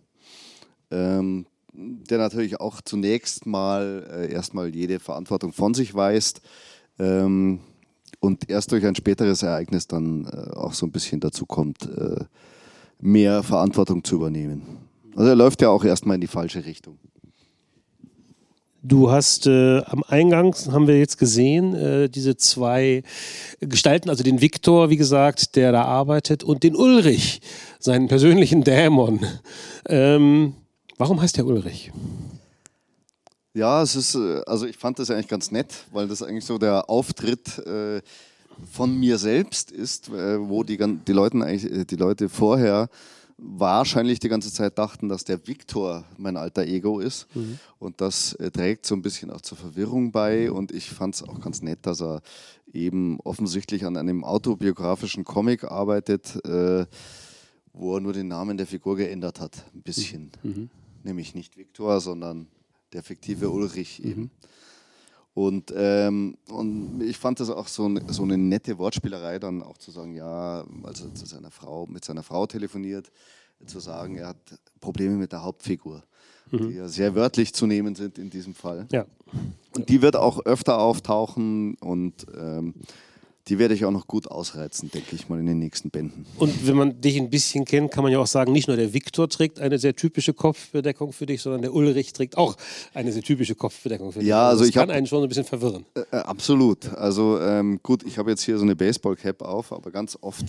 [0.91, 1.45] Ähm,
[1.77, 6.41] der natürlich auch zunächst mal äh, erstmal jede Verantwortung von sich weist
[6.99, 7.59] ähm,
[8.19, 12.23] und erst durch ein späteres Ereignis dann äh, auch so ein bisschen dazu kommt, äh,
[12.99, 14.61] mehr Verantwortung zu übernehmen.
[15.15, 16.97] Also er läuft ja auch erstmal in die falsche Richtung.
[18.87, 23.01] Du hast äh, am Eingang, haben wir jetzt gesehen, äh, diese zwei
[23.59, 27.41] Gestalten, also den Viktor, wie gesagt, der da arbeitet, und den Ulrich,
[27.79, 29.25] seinen persönlichen Dämon.
[29.89, 30.53] Ähm,
[30.97, 31.91] warum heißt der Ulrich?
[33.53, 36.57] Ja, es ist, äh, also ich fand das eigentlich ganz nett, weil das eigentlich so
[36.57, 38.01] der Auftritt äh,
[38.71, 42.89] von mir selbst ist, äh, wo die, die, Leute eigentlich, die Leute vorher
[43.37, 47.27] wahrscheinlich die ganze Zeit dachten, dass der Viktor mein alter Ego ist.
[47.35, 47.59] Mhm.
[47.79, 50.51] Und das äh, trägt so ein bisschen auch zur Verwirrung bei.
[50.51, 52.21] Und ich fand es auch ganz nett, dass er
[52.73, 56.85] eben offensichtlich an einem autobiografischen Comic arbeitet, äh,
[57.73, 60.31] wo er nur den Namen der Figur geändert hat, ein bisschen.
[60.43, 60.69] Mhm.
[61.05, 62.47] Nämlich nicht Viktor, sondern
[62.91, 64.09] der fiktive Ulrich mhm.
[64.09, 64.31] eben.
[65.35, 69.91] Und, ähm, und ich fand das auch so, so eine nette Wortspielerei, dann auch zu
[69.91, 73.11] sagen, ja, also zu seiner Frau, mit seiner Frau telefoniert,
[73.65, 76.03] zu sagen, er hat Probleme mit der Hauptfigur,
[76.51, 76.69] mhm.
[76.69, 78.87] die ja sehr wörtlich zu nehmen sind in diesem Fall.
[78.91, 79.05] Ja.
[79.75, 82.73] Und die wird auch öfter auftauchen und ähm,
[83.47, 86.25] die werde ich auch noch gut ausreizen, denke ich mal, in den nächsten Bänden.
[86.37, 88.93] Und wenn man dich ein bisschen kennt, kann man ja auch sagen, nicht nur der
[88.93, 92.57] Viktor trägt eine sehr typische Kopfbedeckung für dich, sondern der Ulrich trägt auch
[92.93, 94.27] eine sehr typische Kopfbedeckung für dich.
[94.27, 95.85] Ja, also, also ich kann einen schon ein bisschen verwirren.
[95.93, 96.91] Äh, absolut.
[96.93, 100.45] Also ähm, gut, ich habe jetzt hier so eine Baseball-Cap auf, aber ganz oft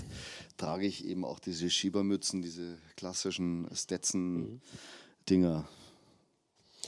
[0.57, 5.69] trage ich eben auch diese Schiebermützen, diese klassischen Stetson-Dinger.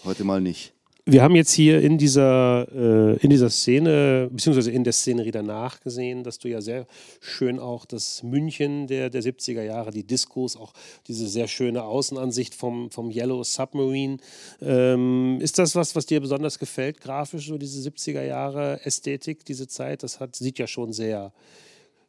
[0.05, 0.73] Heute mal nicht
[1.11, 5.81] wir haben jetzt hier in dieser, äh, in dieser Szene, beziehungsweise in der Szenerie danach
[5.81, 6.87] gesehen, dass du ja sehr
[7.21, 10.75] schön auch das München der, der 70er Jahre, die Diskos, auch
[11.07, 14.19] diese sehr schöne Außenansicht vom, vom Yellow Submarine.
[14.61, 19.67] Ähm, ist das was, was dir besonders gefällt, grafisch, so diese 70er Jahre Ästhetik, diese
[19.67, 20.03] Zeit?
[20.03, 21.33] Das hat, sieht ja schon sehr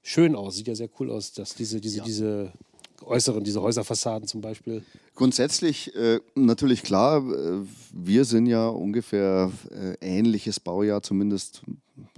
[0.02, 2.04] schön aus, sieht ja sehr cool aus, dass diese, diese, ja.
[2.04, 2.52] diese
[3.04, 4.84] äußeren, diese Häuserfassaden zum Beispiel?
[5.16, 11.62] Grundsätzlich äh, natürlich klar, äh, wir sind ja ungefähr äh, ähnliches Baujahr, zumindest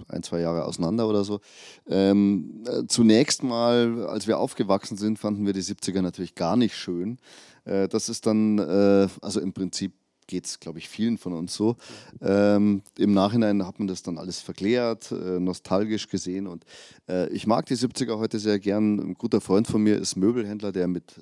[0.08, 1.40] ein, zwei Jahre auseinander oder so.
[1.88, 6.76] Ähm, äh, zunächst mal, als wir aufgewachsen sind, fanden wir die 70er natürlich gar nicht
[6.76, 7.18] schön.
[7.64, 9.92] Äh, das ist dann, äh, also im Prinzip
[10.26, 11.76] geht es, glaube ich, vielen von uns so.
[12.20, 16.46] Ähm, Im Nachhinein hat man das dann alles verklärt, äh, nostalgisch gesehen.
[16.46, 16.64] Und
[17.08, 18.98] äh, ich mag die 70er heute sehr gern.
[18.98, 21.20] Ein guter Freund von mir ist Möbelhändler, der mit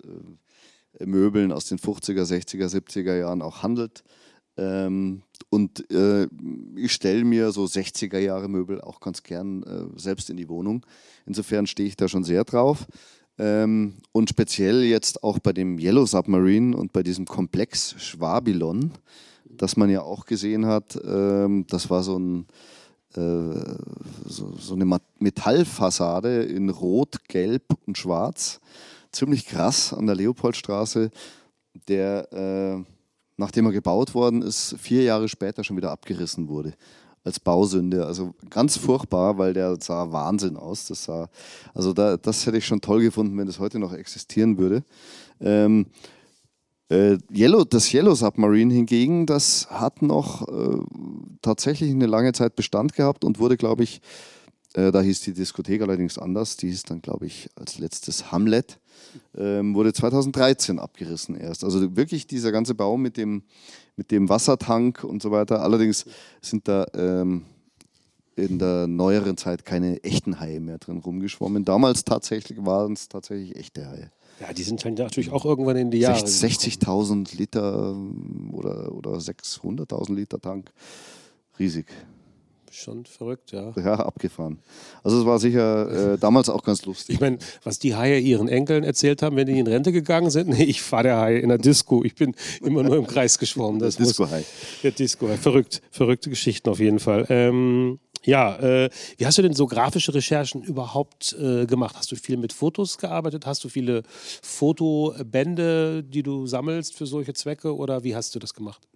[0.99, 4.03] äh, Möbeln aus den 50er, 60er, 70er Jahren auch handelt.
[4.57, 6.29] Ähm, und äh,
[6.77, 10.85] ich stelle mir so 60er Jahre Möbel auch ganz gern äh, selbst in die Wohnung.
[11.27, 12.87] Insofern stehe ich da schon sehr drauf.
[13.41, 18.93] Ähm, und speziell jetzt auch bei dem Yellow Submarine und bei diesem Komplex Schwabilon,
[19.47, 22.47] das man ja auch gesehen hat, ähm, das war so ein
[23.15, 23.77] äh,
[24.27, 28.61] so, so, eine Metallfassade in Rot, Gelb und Schwarz.
[29.11, 31.11] Ziemlich krass an der Leopoldstraße,
[31.89, 32.85] der, äh,
[33.39, 36.75] nachdem er gebaut worden ist, vier Jahre später schon wieder abgerissen wurde
[37.25, 38.07] als Bausünde.
[38.07, 40.87] Also ganz furchtbar, weil der sah Wahnsinn aus.
[40.87, 41.29] Das, sah,
[41.75, 44.85] also da, das hätte ich schon toll gefunden, wenn das heute noch existieren würde.
[45.41, 45.87] Ähm,
[46.91, 50.79] äh, Yellow, das Yellow Submarine hingegen, das hat noch äh,
[51.41, 54.01] tatsächlich eine lange Zeit Bestand gehabt und wurde, glaube ich,
[54.75, 58.81] äh, da hieß die Diskothek allerdings anders, die hieß dann, glaube ich, als letztes Hamlet,
[59.37, 61.65] ähm, wurde 2013 abgerissen erst.
[61.65, 63.43] Also wirklich dieser ganze Bau mit dem,
[64.01, 65.61] mit dem Wassertank und so weiter.
[65.61, 66.07] Allerdings
[66.41, 67.45] sind da ähm,
[68.35, 71.67] in der neueren Zeit keine echten Haie mehr drin rumgeschwommen.
[71.67, 74.11] Damals tatsächlich waren es tatsächlich echte Haie.
[74.41, 76.25] Ja, die sind natürlich auch irgendwann in die Jahre.
[76.25, 77.95] 60.000 Liter
[78.53, 80.73] oder, oder 600.000 Liter Tank.
[81.59, 81.85] Riesig.
[82.73, 83.73] Schon verrückt, ja.
[83.77, 84.61] Ja, abgefahren.
[85.03, 87.17] Also es war sicher äh, damals auch ganz lustig.
[87.17, 90.51] Ich meine, was die Haie ihren Enkeln erzählt haben, wenn die in Rente gegangen sind,
[90.51, 92.05] nee, ich fahre der Hai in der Disco.
[92.05, 93.81] Ich bin immer nur im Kreis geschwommen.
[93.81, 94.45] Das Disco-Hai.
[94.85, 95.37] Der Disco-Hai.
[95.37, 97.27] Verrückt, verrückte Geschichten auf jeden Fall.
[97.29, 101.97] Ähm, ja, äh, wie hast du denn so grafische Recherchen überhaupt äh, gemacht?
[101.97, 103.47] Hast du viel mit Fotos gearbeitet?
[103.47, 104.03] Hast du viele
[104.43, 108.87] Fotobände, die du sammelst für solche Zwecke oder wie hast du das gemacht?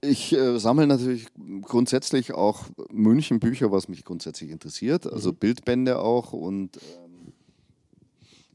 [0.00, 1.26] Ich äh, sammle natürlich
[1.62, 5.36] grundsätzlich auch München-Bücher, was mich grundsätzlich interessiert, also mhm.
[5.36, 7.32] Bildbände auch und ähm,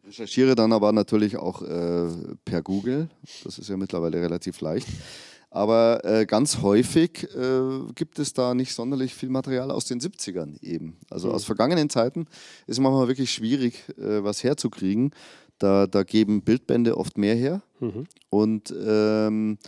[0.05, 2.07] recherchiere dann aber natürlich auch äh,
[2.45, 3.09] per Google.
[3.43, 4.87] Das ist ja mittlerweile relativ leicht.
[5.53, 7.61] Aber äh, ganz häufig äh,
[7.93, 10.97] gibt es da nicht sonderlich viel Material aus den 70ern eben.
[11.11, 11.35] Also mhm.
[11.35, 12.25] aus vergangenen Zeiten
[12.65, 15.11] ist manchmal wirklich schwierig, äh, was herzukriegen.
[15.59, 17.61] Da, da geben Bildbände oft mehr her.
[17.79, 18.05] Mhm.
[18.31, 19.59] Und ähm,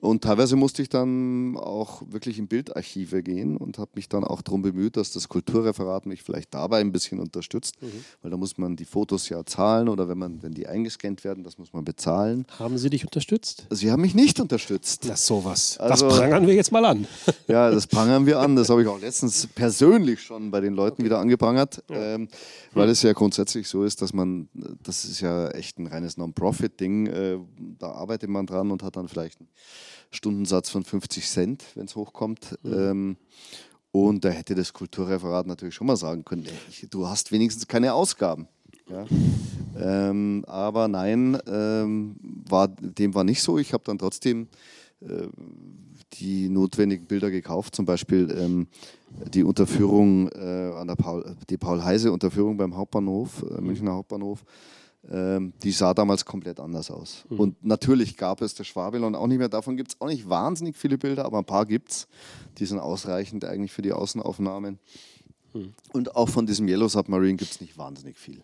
[0.00, 4.42] und teilweise musste ich dann auch wirklich in Bildarchive gehen und habe mich dann auch
[4.42, 8.04] darum bemüht, dass das Kulturreferat mich vielleicht dabei ein bisschen unterstützt, mhm.
[8.22, 11.42] weil da muss man die Fotos ja zahlen oder wenn, man, wenn die eingescannt werden,
[11.42, 12.46] das muss man bezahlen.
[12.60, 13.66] Haben Sie dich unterstützt?
[13.70, 15.04] Sie haben mich nicht unterstützt.
[15.08, 15.78] Na sowas.
[15.78, 17.04] Also, das prangern wir jetzt mal an.
[17.48, 18.54] ja, das prangern wir an.
[18.54, 21.06] Das habe ich auch letztens persönlich schon bei den Leuten okay.
[21.06, 22.14] wieder angeprangert, ja.
[22.14, 22.28] ähm,
[22.72, 24.48] weil es ja grundsätzlich so ist, dass man,
[24.80, 27.38] das ist ja echt ein reines Non-Profit-Ding, äh,
[27.80, 29.48] da arbeitet man dran und hat dann vielleicht ein
[30.10, 32.58] Stundensatz von 50 Cent, wenn es hochkommt.
[32.62, 32.72] Mhm.
[32.72, 33.16] Ähm,
[33.90, 37.94] und da hätte das Kulturreferat natürlich schon mal sagen können, ey, du hast wenigstens keine
[37.94, 38.48] Ausgaben.
[38.88, 39.06] Ja?
[39.78, 42.16] Ähm, aber nein, ähm,
[42.48, 43.58] war, dem war nicht so.
[43.58, 44.48] Ich habe dann trotzdem
[45.00, 45.28] äh,
[46.14, 48.66] die notwendigen Bilder gekauft, zum Beispiel ähm,
[49.32, 54.44] die Unterführung äh, an der Paul, die Paul-Heise-Unterführung beim Hauptbahnhof, äh, Münchner Hauptbahnhof
[55.02, 57.24] die sah damals komplett anders aus.
[57.30, 57.40] Mhm.
[57.40, 59.48] Und natürlich gab es das Schwabelon auch nicht mehr.
[59.48, 62.08] Davon gibt es auch nicht wahnsinnig viele Bilder, aber ein paar gibt es.
[62.58, 64.78] Die sind ausreichend eigentlich für die Außenaufnahmen.
[65.54, 65.72] Mhm.
[65.92, 68.42] Und auch von diesem Yellow Submarine gibt es nicht wahnsinnig viel.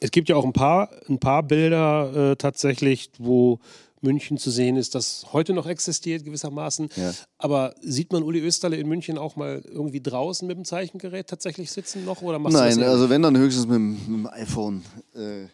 [0.00, 3.60] Es gibt ja auch ein paar, ein paar Bilder äh, tatsächlich, wo
[4.02, 6.88] München zu sehen ist, das heute noch existiert gewissermaßen.
[6.96, 7.12] Ja.
[7.38, 11.70] Aber sieht man Uli Österle in München auch mal irgendwie draußen mit dem Zeichengerät tatsächlich
[11.70, 12.22] sitzen noch?
[12.22, 14.82] Oder Nein, also wenn dann höchstens mit, mit dem iPhone
[15.14, 15.46] äh,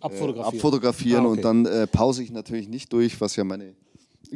[0.00, 1.36] abfotografieren, abfotografieren ah, okay.
[1.36, 3.74] und dann äh, pause ich natürlich nicht durch, was ja meine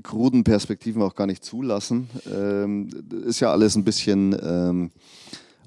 [0.03, 2.09] kruden Perspektiven auch gar nicht zulassen.
[2.31, 2.89] Ähm,
[3.27, 4.91] ist ja alles ein bisschen ähm,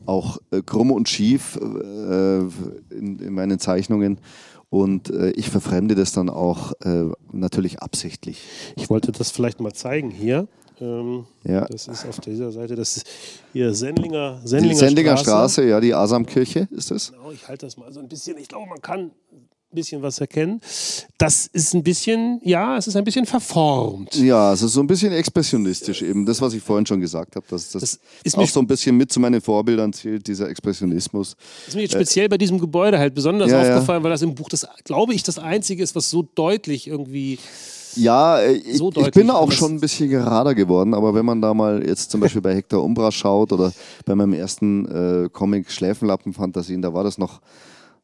[0.05, 2.39] auch äh, krumm und schief äh,
[2.93, 4.19] in, in meinen Zeichnungen.
[4.69, 8.41] Und äh, ich verfremde das dann auch äh, natürlich absichtlich.
[8.75, 10.47] Ich wollte das vielleicht mal zeigen hier.
[10.79, 11.65] Ähm, ja.
[11.65, 13.07] Das ist auf dieser Seite, das ist
[13.51, 15.61] hier Sendlinger, Sendlinger, die Sendlinger Straße.
[15.61, 15.67] Straße.
[15.67, 17.11] ja, die Asamkirche ist das.
[17.11, 18.37] Genau, ich halte das mal so ein bisschen.
[18.37, 19.11] Ich glaube, man kann
[19.71, 20.61] bisschen was erkennen.
[21.17, 24.15] Das ist ein bisschen, ja, es ist ein bisschen verformt.
[24.15, 26.25] Ja, es ist so ein bisschen expressionistisch eben.
[26.25, 28.97] Das, was ich vorhin schon gesagt habe, dass das, das ist auch so ein bisschen
[28.97, 31.35] mit zu meinen Vorbildern zählt, dieser Expressionismus.
[31.35, 34.03] Das ist mir jetzt speziell äh, bei diesem Gebäude halt besonders ja, aufgefallen, ja.
[34.03, 37.39] weil das im Buch, das glaube ich, das Einzige ist, was so deutlich irgendwie
[37.95, 41.41] ja, äh, ich, so ich, bin auch schon ein bisschen gerader geworden, aber wenn man
[41.41, 43.73] da mal jetzt zum Beispiel bei Hector Umbra schaut oder
[44.05, 44.85] bei meinem ersten
[45.25, 47.41] äh, Comic Schläfenlappen-Fantasien, da war das noch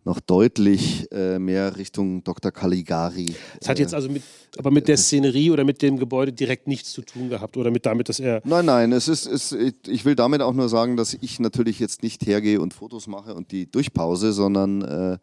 [0.05, 2.51] noch deutlich äh, mehr Richtung Dr.
[2.51, 3.33] Caligari.
[3.59, 4.21] Es hat jetzt also mit,
[4.57, 7.85] aber mit der Szenerie oder mit dem Gebäude direkt nichts zu tun gehabt oder mit
[7.85, 8.41] damit, dass er.
[8.45, 12.03] Nein, nein, es ist, es, ich will damit auch nur sagen, dass ich natürlich jetzt
[12.03, 15.17] nicht hergehe und Fotos mache und die durchpause, sondern äh,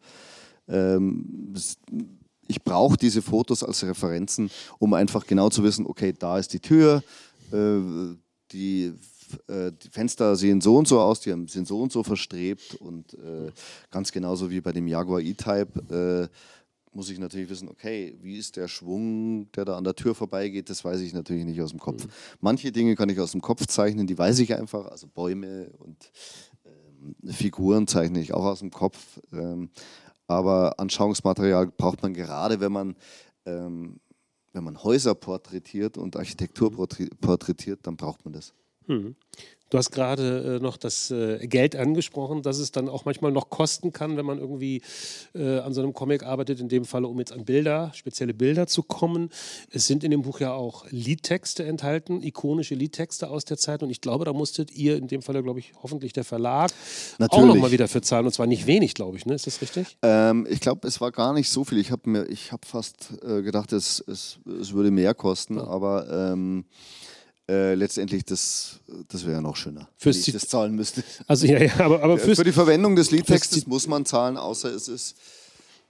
[0.67, 1.53] ähm,
[2.47, 6.59] ich brauche diese Fotos als Referenzen, um einfach genau zu wissen, okay, da ist die
[6.59, 7.03] Tür,
[7.53, 7.79] äh,
[8.51, 8.93] die
[9.47, 13.13] äh, die Fenster sehen so und so aus, die sind so und so verstrebt und
[13.15, 13.51] äh,
[13.91, 16.29] ganz genauso wie bei dem Jaguar E-Type
[16.95, 20.69] muss ich natürlich wissen, okay, wie ist der Schwung, der da an der Tür vorbeigeht,
[20.69, 22.05] das weiß ich natürlich nicht aus dem Kopf.
[22.05, 22.09] Mhm.
[22.39, 26.11] Manche Dinge kann ich aus dem Kopf zeichnen, die weiß ich einfach, also Bäume und
[26.65, 29.19] ähm, Figuren zeichne ich auch aus dem Kopf.
[29.31, 29.69] Ähm,
[30.27, 32.95] aber Anschauungsmaterial braucht man gerade, wenn man,
[33.45, 33.99] ähm,
[34.53, 38.53] wenn man Häuser porträtiert und Architektur porträtiert, dann braucht man das.
[38.87, 39.15] Mhm.
[39.73, 43.49] Du hast gerade äh, noch das äh, Geld angesprochen, dass es dann auch manchmal noch
[43.49, 44.83] kosten kann, wenn man irgendwie
[45.33, 48.67] äh, an so einem Comic arbeitet, in dem Falle, um jetzt an Bilder, spezielle Bilder
[48.67, 49.31] zu kommen.
[49.71, 53.81] Es sind in dem Buch ja auch Liedtexte enthalten, ikonische Liedtexte aus der Zeit.
[53.81, 56.69] Und ich glaube, da musstet ihr in dem Falle, glaube ich, hoffentlich der Verlag
[57.17, 57.43] Natürlich.
[57.43, 58.27] auch nochmal wieder für zahlen.
[58.27, 59.25] Und zwar nicht wenig, glaube ich.
[59.25, 59.33] Ne?
[59.33, 59.97] Ist das richtig?
[60.03, 61.79] Ähm, ich glaube, es war gar nicht so viel.
[61.79, 65.55] Ich habe hab fast äh, gedacht, es, es, es, würde mehr kosten.
[65.55, 65.63] Ja.
[65.63, 66.31] Aber.
[66.31, 66.65] Ähm,
[67.49, 68.79] äh, letztendlich, das,
[69.09, 71.03] das wäre ja noch schöner, Fürs wenn ich das zahlen müsste.
[71.27, 74.87] Also ja, ja aber, aber für die Verwendung des Liedtextes muss man zahlen, außer es
[74.87, 75.15] ist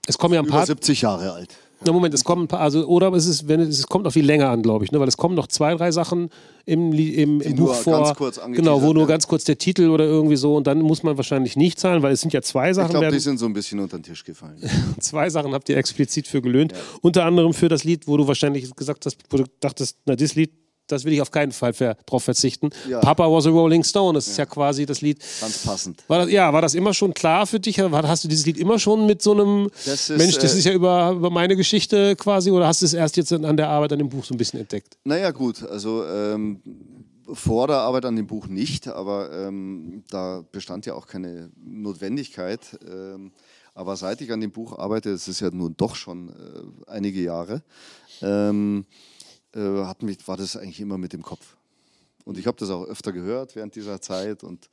[0.06, 1.48] es kommen ja ein paar, 70 Jahre alt.
[1.86, 4.12] Na Moment, es kommen ein paar, also oder es ist, wenn es, es kommt noch
[4.12, 5.00] viel länger an, glaube ich, ne?
[5.00, 6.30] weil es kommen noch zwei, drei Sachen
[6.64, 8.16] im, im, im Buch vor,
[8.52, 11.56] genau, wo nur ganz kurz der Titel oder irgendwie so und dann muss man wahrscheinlich
[11.56, 12.92] nicht zahlen, weil es sind ja zwei Sachen.
[12.92, 14.62] Ich glaube, die sind so ein bisschen unter den Tisch gefallen.
[15.00, 16.78] zwei Sachen habt ihr explizit für gelöhnt, ja.
[17.02, 20.34] unter anderem für das Lied, wo du wahrscheinlich gesagt hast, wo du dachtest, na, das
[20.34, 20.52] Lied
[20.86, 22.70] das will ich auf keinen Fall ver drauf verzichten.
[22.88, 23.00] Ja.
[23.00, 24.30] Papa was a Rolling Stone, das ja.
[24.32, 25.20] ist ja quasi das Lied.
[25.40, 26.04] Ganz passend.
[26.08, 27.78] War das, ja, war das immer schon klar für dich?
[27.80, 30.64] Hast du dieses Lied immer schon mit so einem das ist, Mensch, das äh, ist
[30.64, 33.92] ja über, über meine Geschichte quasi, oder hast du es erst jetzt an der Arbeit
[33.92, 34.96] an dem Buch so ein bisschen entdeckt?
[35.04, 36.60] Naja, gut, also ähm,
[37.32, 42.78] vor der Arbeit an dem Buch nicht, aber ähm, da bestand ja auch keine Notwendigkeit.
[42.86, 43.32] Ähm,
[43.74, 47.20] aber seit ich an dem Buch arbeite, das ist ja nun doch schon äh, einige
[47.20, 47.62] Jahre,
[48.22, 48.94] ähm, äh,
[49.60, 51.56] hat mich, war das eigentlich immer mit dem Kopf.
[52.24, 54.70] Und ich habe das auch öfter gehört während dieser Zeit und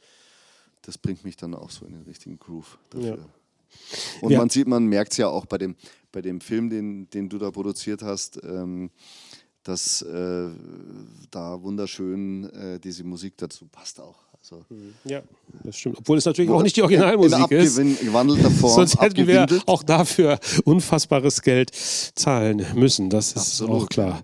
[0.82, 3.18] das bringt mich dann auch so in den richtigen Groove dafür.
[3.18, 4.22] Ja.
[4.22, 4.40] Und ja.
[4.40, 5.76] man sieht, man merkt es ja auch bei dem,
[6.12, 8.90] bei dem Film, den, den du da produziert hast, ähm,
[9.64, 10.50] dass äh,
[11.30, 14.20] da wunderschön äh, diese Musik dazu passt auch.
[14.70, 14.94] Mhm.
[15.06, 15.22] ja,
[15.64, 15.98] das stimmt.
[16.00, 17.78] Obwohl es natürlich auch nicht die Originalmusik ist.
[17.78, 18.76] gewandelter Form.
[18.76, 23.10] Sonst hätten wir auch dafür unfassbares Geld zahlen müssen.
[23.10, 23.84] Das ist Absolut.
[23.84, 24.24] auch klar.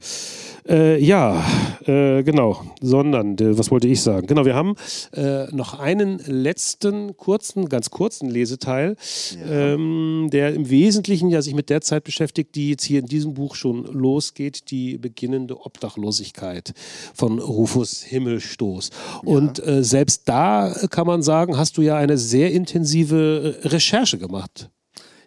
[0.67, 1.45] Äh, ja,
[1.85, 4.27] äh, genau, sondern, was wollte ich sagen?
[4.27, 4.75] Genau, wir haben
[5.13, 8.97] äh, noch einen letzten kurzen, ganz kurzen Leseteil,
[9.39, 9.73] ja.
[9.73, 13.33] ähm, der im Wesentlichen ja sich mit der Zeit beschäftigt, die jetzt hier in diesem
[13.33, 16.73] Buch schon losgeht, die beginnende Obdachlosigkeit
[17.13, 18.89] von Rufus Himmelstoß.
[19.23, 19.31] Ja.
[19.31, 24.17] Und äh, selbst da kann man sagen, hast du ja eine sehr intensive äh, Recherche
[24.17, 24.69] gemacht.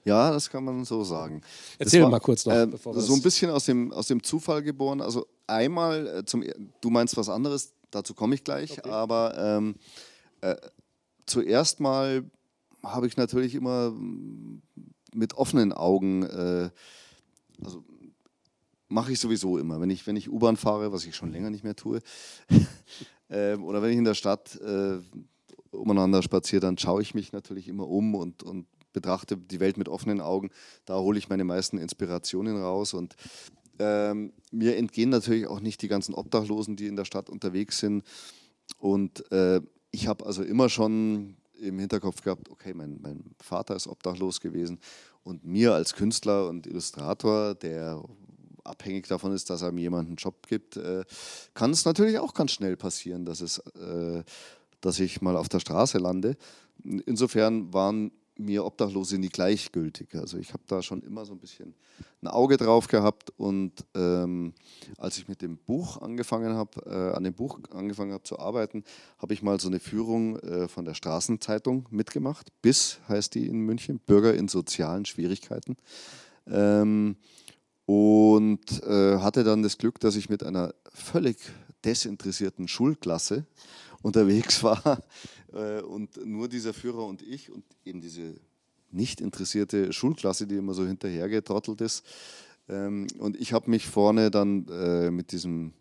[0.04, 1.42] Ja, das kann man so sagen.
[1.78, 2.54] Erzähl war, mal kurz noch.
[2.54, 5.02] Äh, so ein bisschen aus dem, aus dem Zufall geboren.
[5.02, 6.42] Also einmal, äh, zum,
[6.80, 8.88] du meinst was anderes, dazu komme ich gleich, okay.
[8.88, 9.74] aber ähm,
[10.40, 10.56] äh,
[11.26, 12.24] zuerst mal
[12.82, 13.92] habe ich natürlich immer
[15.12, 16.70] mit offenen Augen, äh,
[17.62, 17.84] also
[18.88, 21.64] mache ich sowieso immer, wenn ich, wenn ich U-Bahn fahre, was ich schon länger nicht
[21.64, 22.00] mehr tue,
[23.30, 24.98] ähm, oder wenn ich in der Stadt äh,
[25.70, 29.88] umeinander spaziere, dann schaue ich mich natürlich immer um und, und betrachte die Welt mit
[29.88, 30.50] offenen Augen.
[30.84, 33.14] Da hole ich meine meisten Inspirationen raus und
[33.78, 38.04] ähm, mir entgehen natürlich auch nicht die ganzen Obdachlosen, die in der Stadt unterwegs sind.
[38.78, 39.60] Und äh,
[39.90, 44.78] ich habe also immer schon im Hinterkopf gehabt, okay, mein, mein Vater ist obdachlos gewesen
[45.22, 48.02] und mir als Künstler und Illustrator, der
[48.64, 51.04] abhängig davon ist, dass mir jemanden einen Job gibt, äh,
[51.54, 54.22] kann es natürlich auch ganz schnell passieren, dass, es, äh,
[54.80, 56.36] dass ich mal auf der Straße lande.
[56.82, 60.14] Insofern waren mir Obdachlose nie gleichgültig.
[60.14, 61.74] Also ich habe da schon immer so ein bisschen
[62.22, 64.54] ein Auge drauf gehabt und ähm,
[64.98, 68.84] als ich mit dem Buch angefangen habe, äh, an dem Buch angefangen habe zu arbeiten,
[69.18, 72.48] habe ich mal so eine Führung äh, von der Straßenzeitung mitgemacht.
[72.62, 75.76] BIS heißt die in München, Bürger in sozialen Schwierigkeiten.
[76.46, 77.16] Ähm,
[77.90, 81.38] und äh, hatte dann das Glück, dass ich mit einer völlig
[81.84, 83.46] desinteressierten Schulklasse
[84.00, 85.02] unterwegs war
[85.52, 88.34] äh, und nur dieser Führer und ich und eben diese
[88.92, 92.06] nicht interessierte Schulklasse, die immer so hinterhergetrottelt ist.
[92.68, 95.72] Ähm, und ich habe mich vorne dann äh, mit diesem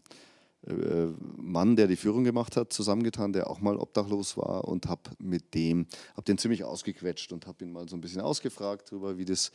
[0.66, 1.08] äh,
[1.38, 5.54] Mann, der die Führung gemacht hat, zusammengetan, der auch mal obdachlos war und habe mit
[5.54, 9.26] dem, habe den ziemlich ausgequetscht und habe ihn mal so ein bisschen ausgefragt darüber, wie
[9.26, 9.52] das,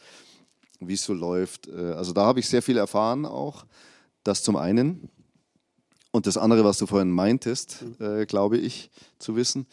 [0.89, 1.69] wie es so läuft.
[1.71, 3.67] Also da habe ich sehr viel erfahren auch.
[4.23, 5.09] Das zum einen.
[6.15, 9.67] Und das andere, was du vorhin meintest, äh, glaube ich, zu wissen,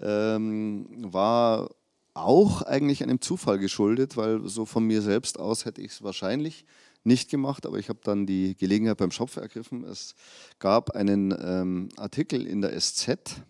[0.00, 1.68] ähm, war
[2.14, 6.64] auch eigentlich einem Zufall geschuldet, weil so von mir selbst aus hätte ich es wahrscheinlich
[7.04, 9.84] nicht gemacht, aber ich habe dann die Gelegenheit beim Schopf ergriffen.
[9.84, 10.14] Es
[10.58, 13.42] gab einen ähm, Artikel in der SZ,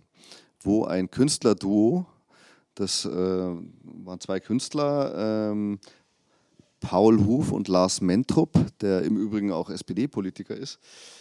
[0.61, 2.07] wo ein Künstlerduo,
[2.75, 5.79] das äh, waren zwei Künstler, ähm,
[6.83, 10.81] Paul Huf und Lars Mentrup, der im Übrigen auch SPD-Politiker ist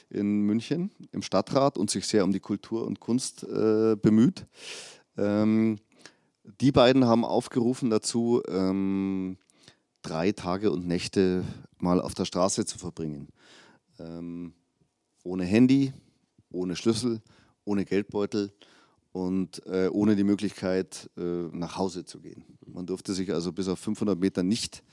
[0.09, 4.45] in München im Stadtrat und sich sehr um die Kultur und Kunst äh, bemüht.
[5.17, 5.77] Ähm,
[6.59, 9.37] die beiden haben aufgerufen dazu, ähm,
[10.01, 11.45] drei Tage und Nächte
[11.77, 13.29] mal auf der Straße zu verbringen.
[13.99, 14.53] Ähm,
[15.23, 15.93] ohne Handy,
[16.49, 17.21] ohne Schlüssel,
[17.63, 18.51] ohne Geldbeutel
[19.11, 22.43] und äh, ohne die Möglichkeit, äh, nach Hause zu gehen.
[22.65, 24.83] Man durfte sich also bis auf 500 Meter nicht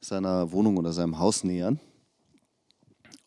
[0.00, 1.80] seiner Wohnung oder seinem Haus nähern.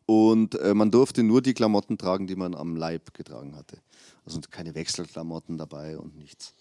[0.06, 3.78] Und äh, man durfte nur die Klamotten tragen, die man am Leib getragen hatte.
[4.26, 6.56] Also keine Wechselklamotten dabei und nichts.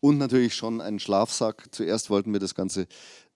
[0.00, 1.68] Und natürlich schon einen Schlafsack.
[1.70, 2.86] Zuerst wollten wir das Ganze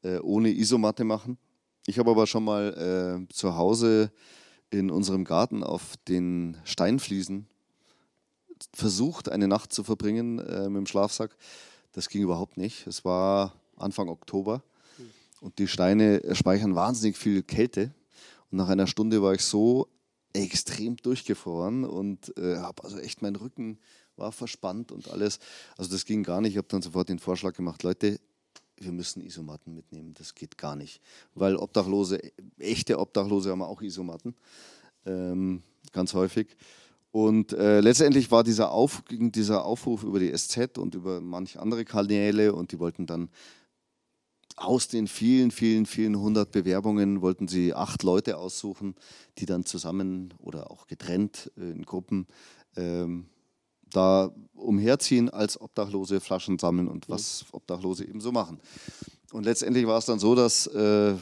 [0.03, 1.39] äh, ohne Isomatte machen.
[1.87, 4.13] Ich habe aber schon mal äh, zu Hause
[4.71, 7.49] in unserem Garten auf den Steinfliesen
[8.75, 11.37] versucht, eine Nacht zu verbringen äh, mit dem Schlafsack.
[11.93, 12.87] Das ging überhaupt nicht.
[12.87, 14.63] Es war Anfang Oktober
[15.41, 17.93] und die Steine speichern wahnsinnig viel Kälte.
[18.51, 19.89] Und nach einer Stunde war ich so
[20.33, 23.79] extrem durchgefroren und äh, habe also echt mein Rücken
[24.17, 25.39] war verspannt und alles.
[25.77, 26.53] Also das ging gar nicht.
[26.53, 28.21] Ich habe dann sofort den Vorschlag gemacht, Leute,
[28.77, 30.15] wir müssen Isomatten mitnehmen.
[30.15, 31.01] Das geht gar nicht.
[31.35, 32.21] Weil Obdachlose,
[32.59, 34.35] echte Obdachlose haben auch Isomatten.
[35.07, 35.63] Ähm,
[35.93, 36.57] ganz häufig.
[37.13, 41.85] Und äh, letztendlich war dieser, Auf, dieser Aufruf über die SZ und über manche andere
[41.85, 43.31] Kanäle und die wollten dann
[44.61, 48.95] aus den vielen, vielen, vielen hundert Bewerbungen wollten sie acht Leute aussuchen,
[49.39, 52.27] die dann zusammen oder auch getrennt äh, in Gruppen
[52.77, 53.27] ähm,
[53.91, 58.61] da umherziehen als Obdachlose, Flaschen sammeln und was Obdachlose eben so machen.
[59.33, 61.15] Und letztendlich war es dann so, dass äh,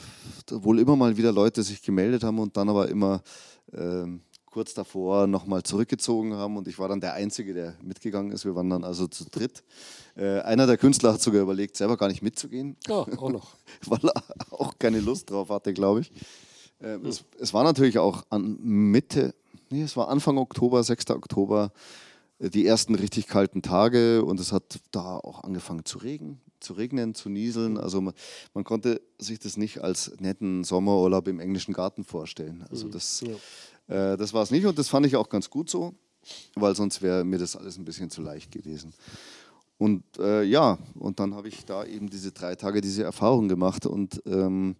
[0.51, 3.21] wohl immer mal wieder Leute sich gemeldet haben und dann aber immer
[3.71, 4.05] äh,
[4.51, 8.45] kurz davor nochmal zurückgezogen haben und ich war dann der Einzige, der mitgegangen ist.
[8.45, 9.63] Wir waren dann also zu dritt.
[10.15, 12.75] Äh, einer der Künstler hat sogar überlegt, selber gar nicht mitzugehen.
[12.87, 13.55] Ja, auch noch.
[13.85, 16.11] Weil er auch keine Lust drauf hatte, glaube ich.
[16.81, 19.35] Äh, es, es, war natürlich auch an Mitte,
[19.69, 21.11] nee, es war Anfang Oktober, 6.
[21.11, 21.71] Oktober
[22.39, 27.13] die ersten richtig kalten Tage und es hat da auch angefangen zu regnen, zu regnen,
[27.13, 27.77] zu nieseln.
[27.77, 28.13] Also man,
[28.53, 32.65] man konnte sich das nicht als netten Sommerurlaub im englischen Garten vorstellen.
[32.69, 32.91] Also mhm.
[32.91, 33.33] das, ja.
[33.89, 35.93] Äh, das war es nicht und das fand ich auch ganz gut so,
[36.55, 38.93] weil sonst wäre mir das alles ein bisschen zu leicht gewesen.
[39.77, 43.85] Und äh, ja, und dann habe ich da eben diese drei Tage diese Erfahrung gemacht
[43.85, 44.75] und ähm,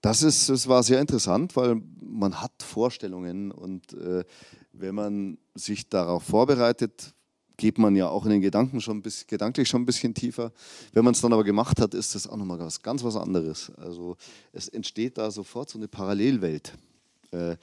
[0.00, 4.24] das, ist, das war sehr interessant, weil man hat Vorstellungen und äh,
[4.72, 7.12] wenn man sich darauf vorbereitet,
[7.56, 10.52] geht man ja auch in den Gedanken schon bis, gedanklich schon ein bisschen tiefer.
[10.92, 13.72] Wenn man es dann aber gemacht hat, ist das auch nochmal was ganz was anderes.
[13.76, 14.16] Also
[14.52, 16.74] es entsteht da sofort so eine Parallelwelt.
[17.32, 17.56] Äh, äh,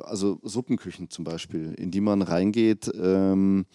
[0.00, 2.90] also Suppenküchen zum Beispiel, in die man reingeht.
[2.94, 3.66] Ähm,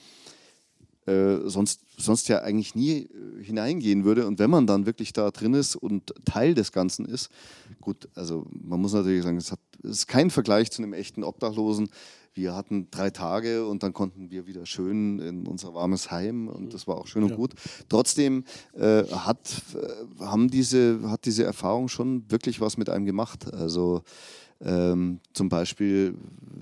[1.07, 4.27] äh, sonst, sonst ja eigentlich nie äh, hineingehen würde.
[4.27, 7.29] Und wenn man dann wirklich da drin ist und Teil des Ganzen ist,
[7.79, 11.23] gut, also man muss natürlich sagen, es, hat, es ist kein Vergleich zu einem echten
[11.23, 11.89] Obdachlosen.
[12.33, 16.73] Wir hatten drei Tage und dann konnten wir wieder schön in unser warmes Heim und
[16.73, 17.35] das war auch schön und ja.
[17.35, 17.55] gut.
[17.89, 23.51] Trotzdem äh, hat, äh, haben diese, hat diese Erfahrung schon wirklich was mit einem gemacht.
[23.51, 24.03] Also
[24.63, 26.15] ähm, zum Beispiel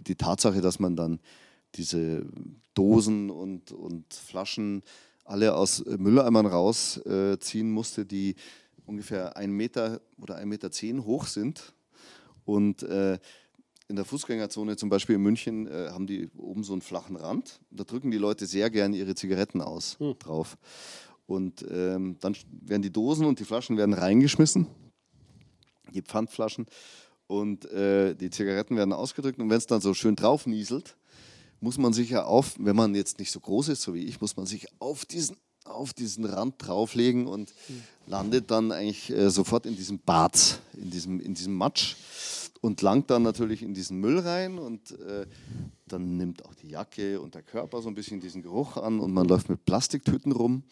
[0.08, 1.20] die Tatsache, dass man dann
[1.76, 2.26] diese
[2.74, 4.84] Dosen und, und Flaschen
[5.26, 8.36] alle aus Mülleimern rausziehen musste, die
[8.86, 11.74] ungefähr ein Meter oder ein Meter zehn hoch sind.
[12.46, 13.20] Und äh,
[13.88, 17.60] in der Fußgängerzone, zum Beispiel in München, äh, haben die oben so einen flachen Rand.
[17.72, 20.18] Da drücken die Leute sehr gerne ihre Zigaretten aus hm.
[20.20, 20.58] drauf.
[21.28, 24.68] Und ähm, dann werden die Dosen und die Flaschen werden reingeschmissen,
[25.94, 26.66] die Pfandflaschen,
[27.30, 29.38] und äh, die Zigaretten werden ausgedrückt.
[29.40, 30.98] Und wenn es dann so schön drauf nieselt,
[31.62, 34.20] muss man sich ja auf, wenn man jetzt nicht so groß ist, so wie ich,
[34.20, 37.54] muss man sich auf diesen, auf diesen Rand drauflegen und
[38.08, 41.98] landet dann eigentlich äh, sofort in diesem Bad, in diesem, in diesem Matsch
[42.62, 45.28] und langt dann natürlich in diesen Müll rein und äh,
[45.88, 49.14] dann nimmt auch die Jacke und der Körper so ein bisschen diesen Geruch an und
[49.14, 50.64] man läuft mit Plastiktüten rum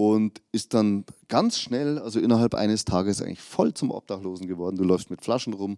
[0.00, 4.76] und ist dann ganz schnell, also innerhalb eines Tages eigentlich voll zum Obdachlosen geworden.
[4.76, 5.76] Du läufst mit Flaschen rum,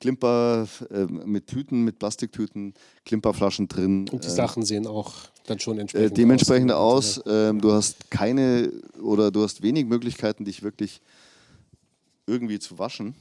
[0.00, 2.72] Klimper äh, mit Tüten, mit Plastiktüten,
[3.04, 4.08] Klimperflaschen drin.
[4.10, 5.12] Und die äh, Sachen sehen auch
[5.44, 7.18] dann schon entsprechend, äh, dementsprechend aus.
[7.18, 7.24] aus.
[7.26, 11.02] Ähm, du hast keine oder du hast wenig Möglichkeiten, dich wirklich
[12.26, 13.16] irgendwie zu waschen.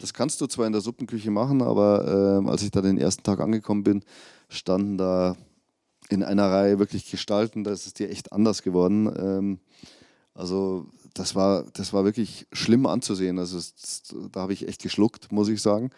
[0.00, 3.22] Das kannst du zwar in der Suppenküche machen, aber ähm, als ich da den ersten
[3.22, 4.02] Tag angekommen bin,
[4.48, 5.36] standen da
[6.12, 9.12] in einer Reihe wirklich Gestalten, da ist es dir echt anders geworden.
[9.16, 9.58] Ähm,
[10.34, 13.38] also das war, das war wirklich schlimm anzusehen.
[13.38, 15.90] Also das, da habe ich echt geschluckt, muss ich sagen.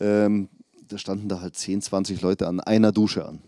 [0.00, 0.48] Ähm,
[0.88, 3.40] da standen da halt 10, 20 Leute an einer Dusche an.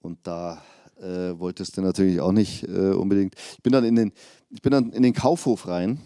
[0.00, 0.62] Und da
[1.00, 3.34] äh, wolltest du natürlich auch nicht äh, unbedingt.
[3.52, 4.12] Ich bin dann in den,
[4.50, 6.00] ich bin dann in den Kaufhof rein.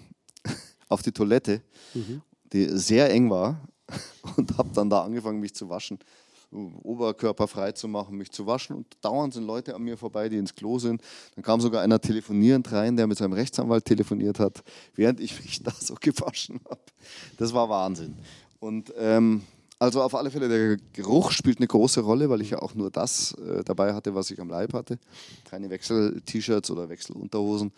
[0.89, 1.62] auf die Toilette,
[1.95, 2.23] mhm.
[2.53, 3.61] die sehr eng war
[4.37, 5.99] und habe dann da angefangen, mich zu waschen.
[6.53, 10.36] Oberkörper frei zu machen, mich zu waschen und dauernd sind Leute an mir vorbei, die
[10.36, 11.03] ins Klo sind.
[11.34, 14.62] Dann kam sogar einer telefonierend rein, der mit seinem Rechtsanwalt telefoniert hat,
[14.94, 16.80] während ich mich da so gewaschen habe.
[17.38, 18.16] Das war Wahnsinn.
[18.61, 19.42] Und ähm,
[19.78, 22.90] also auf alle Fälle, der Geruch spielt eine große Rolle, weil ich ja auch nur
[22.90, 24.98] das äh, dabei hatte, was ich am Leib hatte.
[25.44, 27.72] Keine Wechsel-T-Shirts oder Wechselunterhosen.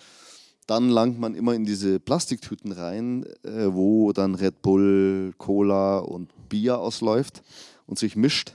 [0.66, 6.30] Dann langt man immer in diese Plastiktüten rein, äh, wo dann Red Bull, Cola und
[6.50, 7.42] Bier ausläuft
[7.86, 8.52] und sich mischt.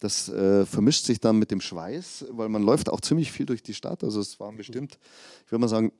[0.00, 3.62] Das äh, vermischt sich dann mit dem Schweiß, weil man läuft auch ziemlich viel durch
[3.62, 4.04] die Stadt.
[4.04, 4.98] Also es waren bestimmt,
[5.44, 5.92] ich würde mal sagen,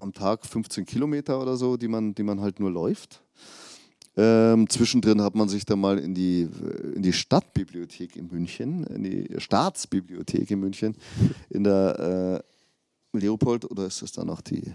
[0.00, 3.22] am Tag 15 Kilometer oder so, die man, die man halt nur läuft.
[4.18, 6.48] Ähm, zwischendrin hat man sich dann mal in die,
[6.94, 10.96] in die Stadtbibliothek in München, in die Staatsbibliothek in München,
[11.50, 12.42] in der
[13.14, 14.72] äh, Leopold oder ist das dann noch die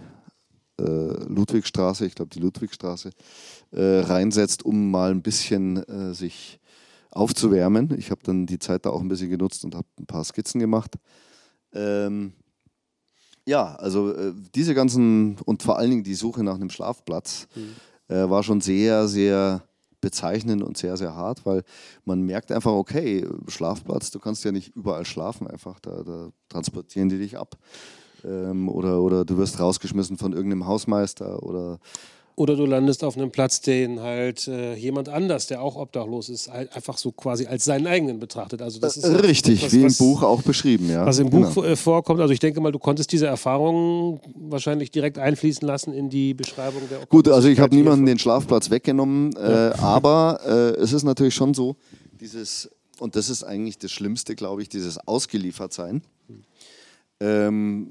[0.80, 3.12] äh, Ludwigstraße, ich glaube die Ludwigstraße,
[3.72, 6.60] äh, reinsetzt, um mal ein bisschen äh, sich
[7.12, 7.94] aufzuwärmen.
[7.98, 10.60] Ich habe dann die Zeit da auch ein bisschen genutzt und habe ein paar Skizzen
[10.60, 10.96] gemacht.
[11.74, 12.34] Ähm,
[13.46, 18.16] ja, also äh, diese ganzen und vor allen Dingen die Suche nach einem Schlafplatz mhm.
[18.16, 19.64] äh, war schon sehr, sehr
[20.00, 21.64] bezeichnend und sehr, sehr hart, weil
[22.06, 27.10] man merkt einfach, okay, Schlafplatz, du kannst ja nicht überall schlafen, einfach, da, da transportieren
[27.10, 27.58] die dich ab.
[28.24, 31.80] Ähm, oder, oder du wirst rausgeschmissen von irgendeinem Hausmeister oder
[32.36, 36.52] oder du landest auf einem Platz, den halt äh, jemand anders, der auch obdachlos ist,
[36.52, 38.62] halt einfach so quasi als seinen eigenen betrachtet.
[38.62, 41.06] Also das ist äh, richtig, etwas, wie im Buch auch beschrieben, ja.
[41.06, 41.68] Was im Buch genau.
[41.68, 42.22] Äh, vorkommt.
[42.22, 46.82] Also ich denke mal, du konntest diese Erfahrung wahrscheinlich direkt einfließen lassen in die Beschreibung
[46.90, 47.06] der.
[47.08, 49.70] Gut, also ich habe niemanden den Schlafplatz weggenommen, ja.
[49.70, 51.76] äh, aber äh, es ist natürlich schon so,
[52.20, 52.70] dieses
[53.02, 56.04] und das ist eigentlich das Schlimmste, glaube ich, dieses Ausgeliefertsein.
[56.28, 56.44] Hm.
[57.20, 57.88] Ähm,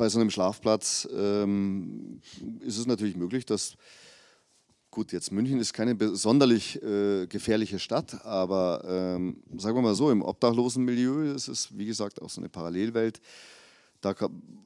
[0.00, 2.22] bei so einem Schlafplatz ähm,
[2.60, 3.74] ist es natürlich möglich, dass,
[4.90, 10.10] gut, jetzt München ist keine sonderlich äh, gefährliche Stadt, aber ähm, sagen wir mal so,
[10.10, 13.20] im obdachlosen Milieu ist es, wie gesagt, auch so eine Parallelwelt.
[14.00, 14.14] Da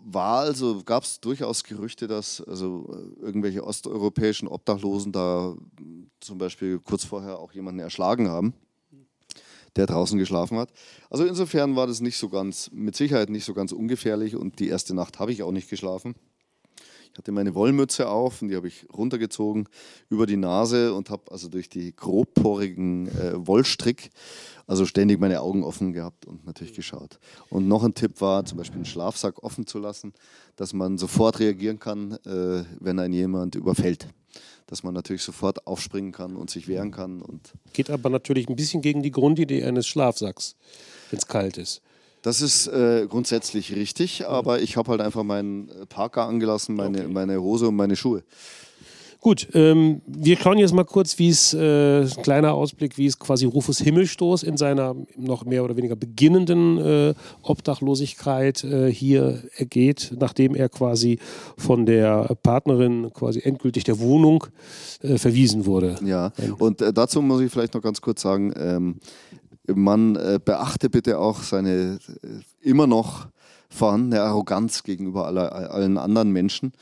[0.04, 5.56] war also, gab es durchaus Gerüchte, dass also äh, irgendwelche osteuropäischen Obdachlosen da
[6.20, 8.54] zum Beispiel kurz vorher auch jemanden erschlagen haben
[9.76, 10.70] der draußen geschlafen hat.
[11.10, 14.68] Also insofern war das nicht so ganz, mit Sicherheit nicht so ganz ungefährlich und die
[14.68, 16.14] erste Nacht habe ich auch nicht geschlafen.
[17.12, 19.68] Ich hatte meine Wollmütze auf und die habe ich runtergezogen
[20.10, 24.10] über die Nase und habe also durch die grobporigen äh, Wollstrick
[24.66, 27.20] also ständig meine Augen offen gehabt und natürlich geschaut.
[27.50, 30.12] Und noch ein Tipp war, zum Beispiel einen Schlafsack offen zu lassen,
[30.56, 34.08] dass man sofort reagieren kann, äh, wenn ein jemand überfällt
[34.66, 37.22] dass man natürlich sofort aufspringen kann und sich wehren kann.
[37.22, 40.56] Und Geht aber natürlich ein bisschen gegen die Grundidee eines Schlafsacks,
[41.10, 41.82] wenn es kalt ist.
[42.22, 47.12] Das ist äh, grundsätzlich richtig, aber ich habe halt einfach meinen Parker angelassen, meine, okay.
[47.12, 48.22] meine Hose und meine Schuhe.
[49.24, 53.46] Gut, ähm, wir schauen jetzt mal kurz, wie es, äh, kleiner Ausblick, wie es quasi
[53.46, 60.54] Rufus Himmelstoß in seiner noch mehr oder weniger beginnenden äh, Obdachlosigkeit äh, hier ergeht, nachdem
[60.54, 61.18] er quasi
[61.56, 64.44] von der Partnerin quasi endgültig der Wohnung
[65.00, 65.96] äh, verwiesen wurde.
[66.04, 69.00] Ja, und äh, dazu muss ich vielleicht noch ganz kurz sagen, ähm,
[69.74, 71.98] man äh, beachte bitte auch seine
[72.60, 73.28] immer noch
[73.70, 76.72] vorhandene Arroganz gegenüber aller, allen anderen Menschen.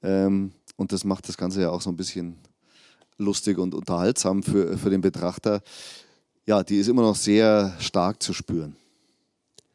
[0.00, 2.38] Ähm, und das macht das Ganze ja auch so ein bisschen
[3.18, 5.60] lustig und unterhaltsam für, für den Betrachter.
[6.46, 8.76] Ja, die ist immer noch sehr stark zu spüren.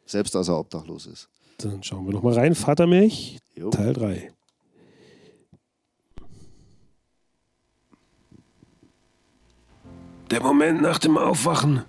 [0.05, 1.27] Selbst als er obdachlos ist.
[1.57, 2.55] Dann schauen wir nochmal rein.
[2.55, 3.69] Vatermilch, jo.
[3.69, 4.31] Teil 3.
[10.31, 11.83] Der Moment nach dem Aufwachen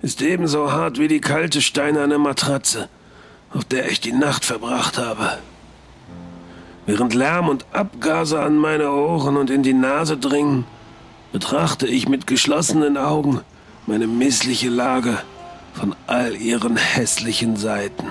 [0.00, 2.88] ist ebenso hart wie die kalte steinerne Matratze,
[3.52, 5.38] auf der ich die Nacht verbracht habe.
[6.86, 10.64] Während Lärm und Abgase an meine Ohren und in die Nase dringen,
[11.32, 13.40] betrachte ich mit geschlossenen Augen
[13.86, 15.18] meine missliche Lage
[15.74, 18.06] von all ihren hässlichen Seiten.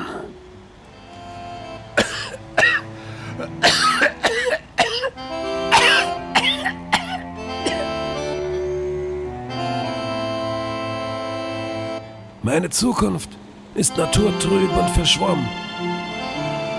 [12.43, 13.30] Meine Zukunft
[13.74, 15.47] ist naturtrüb und verschwommen.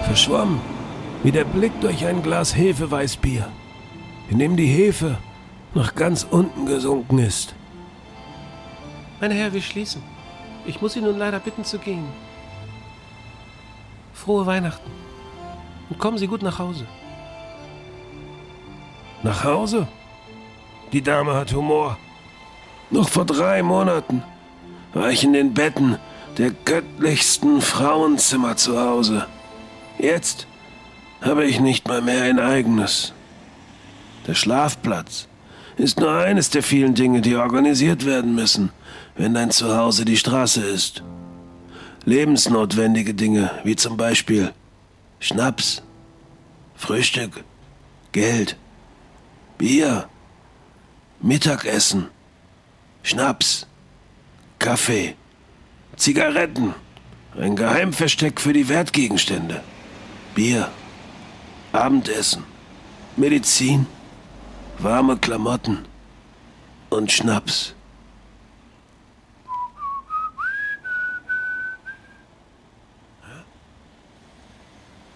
[0.05, 0.76] Verschwommen
[1.27, 3.49] wie der Blick durch ein Glas Hefeweißbier,
[4.31, 5.19] in dem die Hefe
[5.75, 7.57] noch ganz unten gesunken ist.
[9.21, 10.01] Meine Herr, wir schließen.
[10.67, 12.05] Ich muss Sie nun leider bitten zu gehen.
[14.15, 14.89] Frohe Weihnachten.
[15.91, 16.87] Und kommen Sie gut nach Hause.
[19.25, 19.89] Nach Hause?
[20.93, 21.99] Die Dame hat Humor.
[22.91, 24.23] Noch vor drei Monaten
[24.95, 25.99] war ich in den Betten
[26.39, 29.27] der göttlichsten Frauenzimmer zu Hause.
[29.99, 30.47] Jetzt
[31.21, 33.13] habe ich nicht mal mehr ein eigenes.
[34.27, 35.29] Der Schlafplatz
[35.77, 38.71] ist nur eines der vielen Dinge, die organisiert werden müssen,
[39.17, 41.03] wenn dein Zuhause die Straße ist.
[42.05, 44.53] Lebensnotwendige Dinge, wie zum Beispiel
[45.21, 45.83] Schnaps,
[46.77, 47.45] Frühstück,
[48.13, 48.57] Geld,
[49.59, 50.09] Bier,
[51.21, 52.09] Mittagessen,
[53.03, 53.67] Schnaps,
[54.59, 55.15] Kaffee,
[55.97, 56.75] Zigaretten,
[57.39, 59.63] ein Geheimversteck für die Wertgegenstände,
[60.35, 60.69] Bier,
[61.77, 62.43] Abendessen,
[63.17, 63.87] Medizin,
[64.79, 65.85] warme Klamotten
[66.89, 67.75] und Schnaps.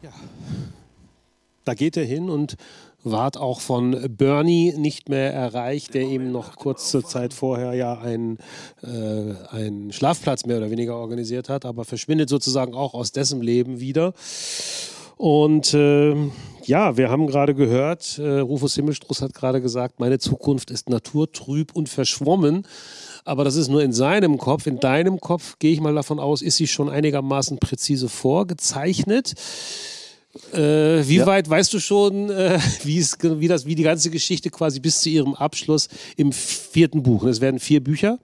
[0.02, 0.12] Ja.
[1.70, 2.56] Da geht er hin und
[3.04, 8.40] ward auch von Bernie nicht mehr erreicht, der ihm noch kurze Zeit vorher ja einen,
[8.82, 13.80] äh, einen Schlafplatz mehr oder weniger organisiert hat, aber verschwindet sozusagen auch aus dessen Leben
[13.80, 14.16] wieder.
[15.16, 16.16] Und äh,
[16.64, 21.76] ja, wir haben gerade gehört, äh, Rufus Himmelstruß hat gerade gesagt, meine Zukunft ist naturtrüb
[21.76, 22.66] und verschwommen.
[23.26, 24.66] Aber das ist nur in seinem Kopf.
[24.66, 29.36] In deinem Kopf, gehe ich mal davon aus, ist sie schon einigermaßen präzise vorgezeichnet.
[30.54, 31.26] Äh, wie ja.
[31.26, 35.02] weit weißt du schon, äh, wie, es, wie, das, wie die ganze Geschichte quasi bis
[35.02, 37.24] zu ihrem Abschluss im vierten Buch?
[37.24, 38.20] Es werden vier Bücher.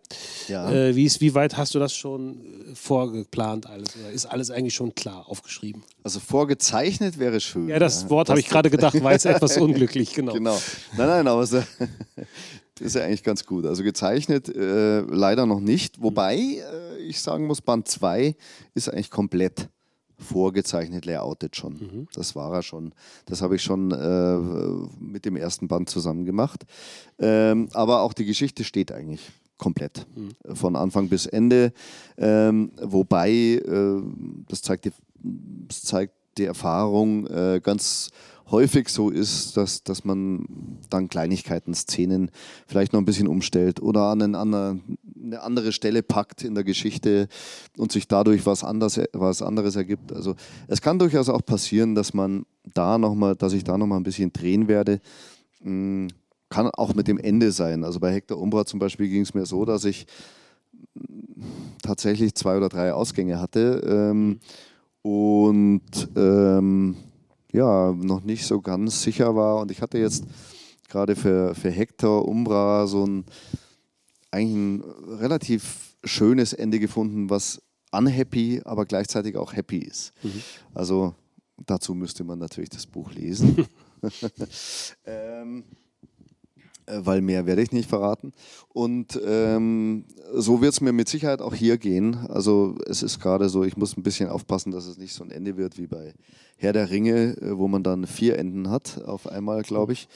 [0.48, 0.72] Ja.
[0.72, 2.38] Äh, wie, ist, wie weit hast du das schon
[2.76, 3.95] vorgeplant alles?
[3.99, 5.84] Oder ist alles eigentlich schon klar aufgeschrieben?
[6.03, 7.69] Also vorgezeichnet wäre schön.
[7.69, 10.34] Ja, das Wort habe ich gerade gedacht, war jetzt etwas unglücklich, genau.
[10.34, 10.61] Genau.
[10.95, 11.53] Nein, nein, aber das
[12.80, 13.65] ist ja eigentlich ganz gut.
[13.65, 16.02] Also gezeichnet äh, leider noch nicht.
[16.03, 18.36] Wobei äh, ich sagen muss, Band 2
[18.76, 19.69] ist eigentlich komplett
[20.17, 21.73] vorgezeichnet, layoutet schon.
[21.73, 22.07] Mhm.
[22.13, 22.93] Das war er schon.
[23.25, 24.37] Das habe ich schon äh,
[24.99, 26.65] mit dem ersten Band zusammen gemacht.
[27.19, 30.05] Ähm, aber auch die Geschichte steht eigentlich komplett.
[30.15, 30.55] Mhm.
[30.55, 31.73] Von Anfang bis Ende.
[32.17, 34.01] Ähm, wobei, äh,
[34.47, 34.91] das, zeigt die,
[35.67, 38.11] das zeigt die Erfahrung äh, ganz
[38.51, 40.45] häufig so ist, dass, dass man
[40.89, 42.29] dann Kleinigkeiten, Szenen
[42.67, 46.64] vielleicht noch ein bisschen umstellt oder an einen anderen, eine andere Stelle packt in der
[46.64, 47.27] Geschichte
[47.77, 50.14] und sich dadurch was, anders, was anderes ergibt.
[50.14, 50.35] Also
[50.68, 53.97] es kann durchaus auch passieren, dass man da noch mal, dass ich da noch mal
[53.97, 54.99] ein bisschen drehen werde.
[55.61, 56.07] Hm,
[56.49, 57.84] kann auch mit dem Ende sein.
[57.84, 60.06] Also bei Hector Umbra zum Beispiel ging es mir so, dass ich
[61.81, 64.39] tatsächlich zwei oder drei Ausgänge hatte ähm,
[65.02, 65.81] und
[66.15, 66.95] ähm,
[67.52, 69.61] ja, noch nicht so ganz sicher war.
[69.61, 70.26] Und ich hatte jetzt
[70.89, 73.26] gerade für, für Hector Umbra so ein
[74.36, 74.82] eigentlich ein
[75.18, 80.14] relativ schönes Ende gefunden, was unhappy, aber gleichzeitig auch happy ist.
[80.22, 80.41] Mhm.
[80.74, 81.16] Also
[81.66, 83.66] dazu müsste man natürlich das Buch lesen.
[85.06, 85.85] ähm, äh,
[86.88, 88.34] weil mehr werde ich nicht verraten.
[88.74, 92.16] Und ähm, so wird es mir mit Sicherheit auch hier gehen.
[92.28, 95.32] Also es ist gerade so, ich muss ein bisschen aufpassen, dass es nicht so ein
[95.32, 96.14] Ende wird wie bei
[96.57, 100.07] Herr der Ringe, äh, wo man dann vier Enden hat auf einmal, glaube ich.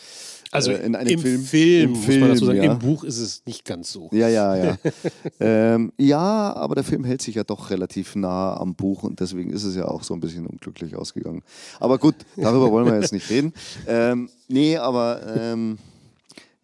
[0.52, 2.64] Also äh, in einem im Film, Film, Im Film, muss man dazu sagen.
[2.64, 2.72] Ja.
[2.72, 4.10] Im Buch ist es nicht ganz so.
[4.12, 4.78] Ja, ja, ja.
[5.40, 9.52] ähm, ja, aber der Film hält sich ja doch relativ nah am Buch und deswegen
[9.52, 11.44] ist es ja auch so ein bisschen unglücklich ausgegangen.
[11.80, 13.54] Aber gut, darüber wollen wir jetzt nicht reden.
[13.88, 15.78] Ähm, nee, aber ähm,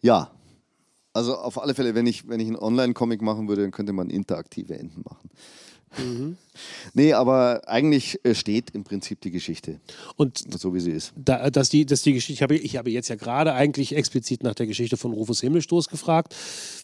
[0.06, 0.30] ja,
[1.12, 4.08] also auf alle Fälle, wenn ich, wenn ich einen Online-Comic machen würde, dann könnte man
[4.08, 5.30] interaktive Enden machen.
[5.98, 6.36] Mhm.
[6.94, 9.80] Nee, aber eigentlich äh, steht im Prinzip die Geschichte.
[10.16, 11.12] Und so wie sie ist.
[11.16, 14.42] Da, dass, die, dass die Geschichte, ich habe, ich habe jetzt ja gerade eigentlich explizit
[14.42, 16.34] nach der Geschichte von Rufus Himmelstoß gefragt.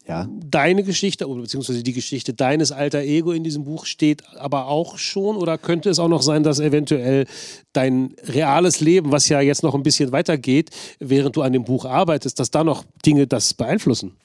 [0.06, 0.28] Ja.
[0.44, 5.36] Deine Geschichte, beziehungsweise die Geschichte deines alter Ego in diesem Buch steht aber auch schon
[5.36, 7.26] oder könnte es auch noch sein, dass eventuell
[7.72, 11.84] dein reales Leben, was ja jetzt noch ein bisschen weitergeht, während du an dem Buch
[11.84, 14.16] arbeitest, dass da noch Dinge das beeinflussen?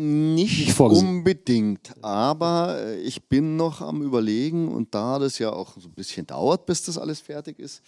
[0.00, 5.88] Nicht unbedingt, aber äh, ich bin noch am Überlegen und da das ja auch so
[5.88, 7.82] ein bisschen dauert, bis das alles fertig ist,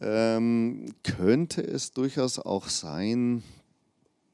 [0.00, 3.42] ähm, könnte es durchaus auch sein,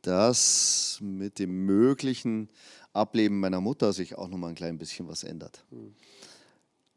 [0.03, 2.51] dass mit dem möglichen
[2.93, 5.65] Ableben meiner Mutter sich auch noch mal ein klein bisschen was ändert.
[5.71, 5.95] Mhm.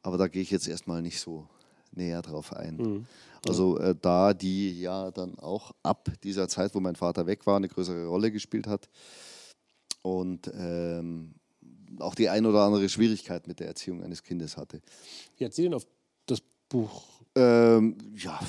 [0.01, 1.47] Aber da gehe ich jetzt erstmal nicht so
[1.93, 2.75] näher drauf ein.
[2.75, 3.05] Mhm.
[3.47, 7.55] Also äh, da die ja dann auch ab dieser Zeit, wo mein Vater weg war,
[7.55, 8.89] eine größere Rolle gespielt hat,
[10.03, 11.33] und ähm,
[11.99, 14.81] auch die ein oder andere Schwierigkeit mit der Erziehung eines Kindes hatte.
[15.37, 15.87] Wie hat sie denn auf
[16.27, 17.03] das Buch?
[17.35, 18.39] Ähm, ja,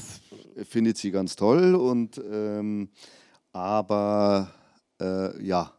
[0.64, 2.90] findet sie ganz toll und ähm,
[3.52, 4.52] aber
[5.00, 5.72] äh, ja,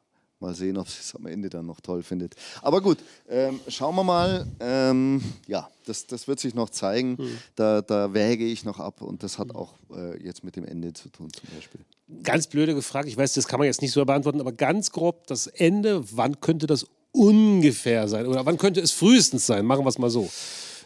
[0.46, 2.36] Mal sehen, ob sie es am Ende dann noch toll findet.
[2.62, 4.46] Aber gut, ähm, schauen wir mal.
[4.60, 7.18] Ähm, ja, das, das wird sich noch zeigen.
[7.18, 7.38] Mhm.
[7.56, 10.94] Da, da wäge ich noch ab und das hat auch äh, jetzt mit dem Ende
[10.94, 11.82] zu tun zum Beispiel.
[12.22, 15.26] Ganz blöde gefragt, ich weiß, das kann man jetzt nicht so beantworten, aber ganz grob
[15.26, 18.28] das Ende, wann könnte das ungefähr sein?
[18.28, 19.66] Oder wann könnte es frühestens sein?
[19.66, 20.30] Machen wir es mal so.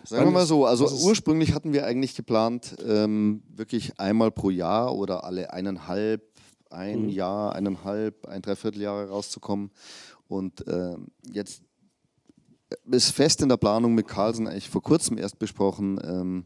[0.05, 4.95] Sagen wir mal so, also ursprünglich hatten wir eigentlich geplant, ähm, wirklich einmal pro Jahr
[4.95, 6.23] oder alle eineinhalb,
[6.69, 7.09] ein mhm.
[7.09, 9.71] Jahr, eineinhalb, ein Dreivierteljahr rauszukommen.
[10.27, 10.95] Und äh,
[11.31, 11.63] jetzt
[12.91, 16.45] ist fest in der Planung mit Carlsen eigentlich vor kurzem erst besprochen, ähm,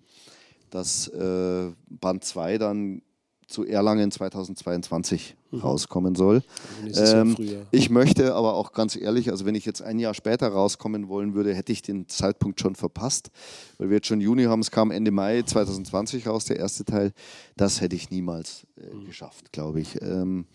[0.69, 3.01] dass äh, Band 2 dann
[3.47, 5.59] zu Erlangen 2022 mhm.
[5.59, 6.43] rauskommen soll.
[6.83, 7.35] Also ähm,
[7.71, 11.33] ich möchte aber auch ganz ehrlich, also wenn ich jetzt ein Jahr später rauskommen wollen
[11.33, 13.31] würde, hätte ich den Zeitpunkt schon verpasst,
[13.77, 17.11] weil wir jetzt schon Juni haben, es kam Ende Mai 2020 raus, der erste Teil.
[17.55, 19.05] Das hätte ich niemals äh, mhm.
[19.05, 20.01] geschafft, glaube ich.
[20.01, 20.45] Ähm,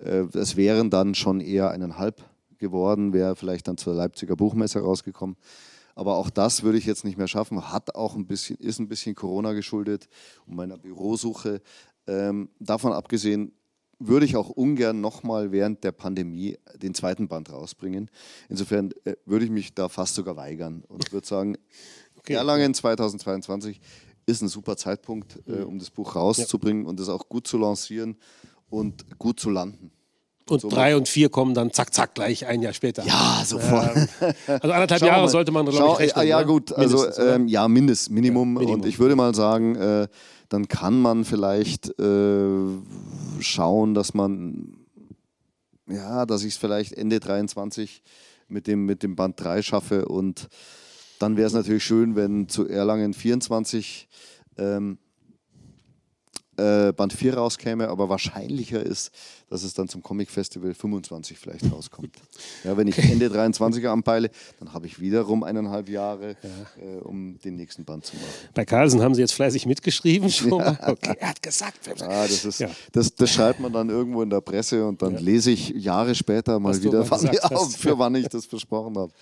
[0.00, 2.22] äh, es wären dann schon eher eineinhalb
[2.58, 5.36] geworden, wäre vielleicht dann zur Leipziger Buchmesse rausgekommen.
[5.98, 7.72] Aber auch das würde ich jetzt nicht mehr schaffen.
[7.72, 10.08] Hat auch ein bisschen, ist ein bisschen Corona geschuldet
[10.46, 11.60] und meiner Bürosuche.
[12.08, 13.52] Ähm, davon abgesehen
[14.00, 18.10] würde ich auch ungern nochmal während der Pandemie den zweiten Band rausbringen.
[18.48, 21.58] Insofern äh, würde ich mich da fast sogar weigern und würde sagen,
[22.16, 22.34] okay.
[22.34, 23.80] Erlangen 2022
[24.26, 26.88] ist ein super Zeitpunkt, äh, um das Buch rauszubringen ja.
[26.88, 28.16] und es auch gut zu lancieren
[28.70, 29.90] und gut zu landen.
[30.48, 33.04] Und so drei und vier kommen dann zack, zack, gleich ein Jahr später.
[33.04, 33.96] Ja, sofort.
[33.96, 34.08] Ähm,
[34.46, 36.26] also anderthalb Jahre sollte man, glaube ich, rechnen.
[36.26, 36.46] Ja, ne?
[36.46, 38.54] gut, also ähm, ja, Mindest, Minimum.
[38.54, 38.80] Ja, Minimum.
[38.80, 40.08] Und ich würde mal sagen, äh,
[40.48, 42.78] dann kann man vielleicht äh,
[43.40, 44.78] schauen, dass man,
[45.86, 48.02] ja, dass ich es vielleicht Ende 23
[48.48, 50.06] mit dem, mit dem Band 3 schaffe.
[50.06, 50.48] Und
[51.18, 54.08] dann wäre es natürlich schön, wenn zu Erlangen 24
[54.56, 54.98] ähm,
[56.56, 59.10] äh, Band 4 rauskäme, aber wahrscheinlicher ist,
[59.50, 62.10] dass es dann zum Comic Festival 25 vielleicht rauskommt.
[62.64, 66.48] Ja, wenn ich Ende 23 anpeile, dann habe ich wiederum eineinhalb Jahre, ja.
[66.82, 68.28] äh, um den nächsten Band zu machen.
[68.54, 70.58] Bei Carlsen haben Sie jetzt fleißig mitgeschrieben schon.
[70.60, 70.78] Ja.
[70.86, 71.86] Okay, er hat gesagt.
[71.86, 72.68] Ja, das, ist, ja.
[72.92, 76.58] Das, das, schreibt man dann irgendwo in der Presse und dann lese ich Jahre später
[76.58, 79.12] mal Was wieder, wann, ja, für wann ich das versprochen habe.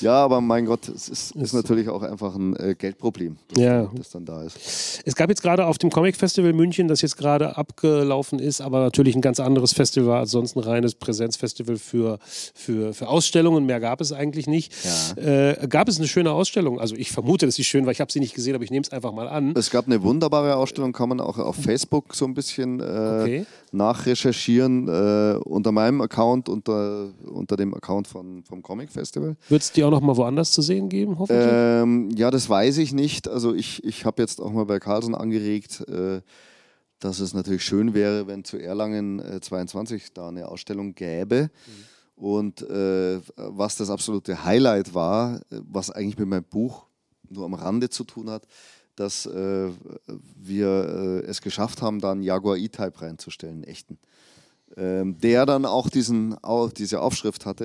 [0.00, 4.10] Ja, aber mein Gott, es ist, ist natürlich auch einfach ein äh, Geldproblem, das, das
[4.10, 5.00] dann da ist.
[5.04, 8.80] Es gab jetzt gerade auf dem Comic Festival München, das jetzt gerade abgelaufen ist, aber
[8.80, 12.18] natürlich ein ganz anderes Festival war als sonst ein reines Präsenzfestival für,
[12.54, 13.66] für, für Ausstellungen.
[13.66, 14.72] Mehr gab es eigentlich nicht.
[15.16, 15.50] Ja.
[15.50, 16.80] Äh, gab es eine schöne Ausstellung?
[16.80, 17.92] Also ich vermute, dass sie schön war.
[17.92, 19.54] Ich habe sie nicht gesehen, aber ich nehme es einfach mal an.
[19.56, 23.46] Es gab eine wunderbare Ausstellung, kann man auch auf Facebook so ein bisschen äh, okay.
[23.72, 24.88] nachrecherchieren.
[24.88, 29.36] Äh, unter meinem Account, unter, unter dem Account von, vom Comic Festival.
[29.48, 31.48] Wird es die auch noch mal woanders zu sehen geben, hoffentlich?
[31.50, 33.28] Ähm, ja, das weiß ich nicht.
[33.28, 36.20] Also ich, ich habe jetzt auch mal bei Carlsen angeregt, äh,
[37.00, 41.50] dass es natürlich schön wäre, wenn zu Erlangen äh, 22 da eine Ausstellung gäbe.
[41.66, 42.22] Mhm.
[42.22, 46.86] Und äh, was das absolute Highlight war, äh, was eigentlich mit meinem Buch
[47.28, 48.46] nur am Rande zu tun hat,
[48.96, 49.70] dass äh,
[50.36, 50.68] wir
[51.24, 53.98] äh, es geschafft haben, da einen Jaguar E-Type reinzustellen, echten.
[54.76, 57.64] Ähm, der dann auch diesen, auch diese Aufschrift hatte,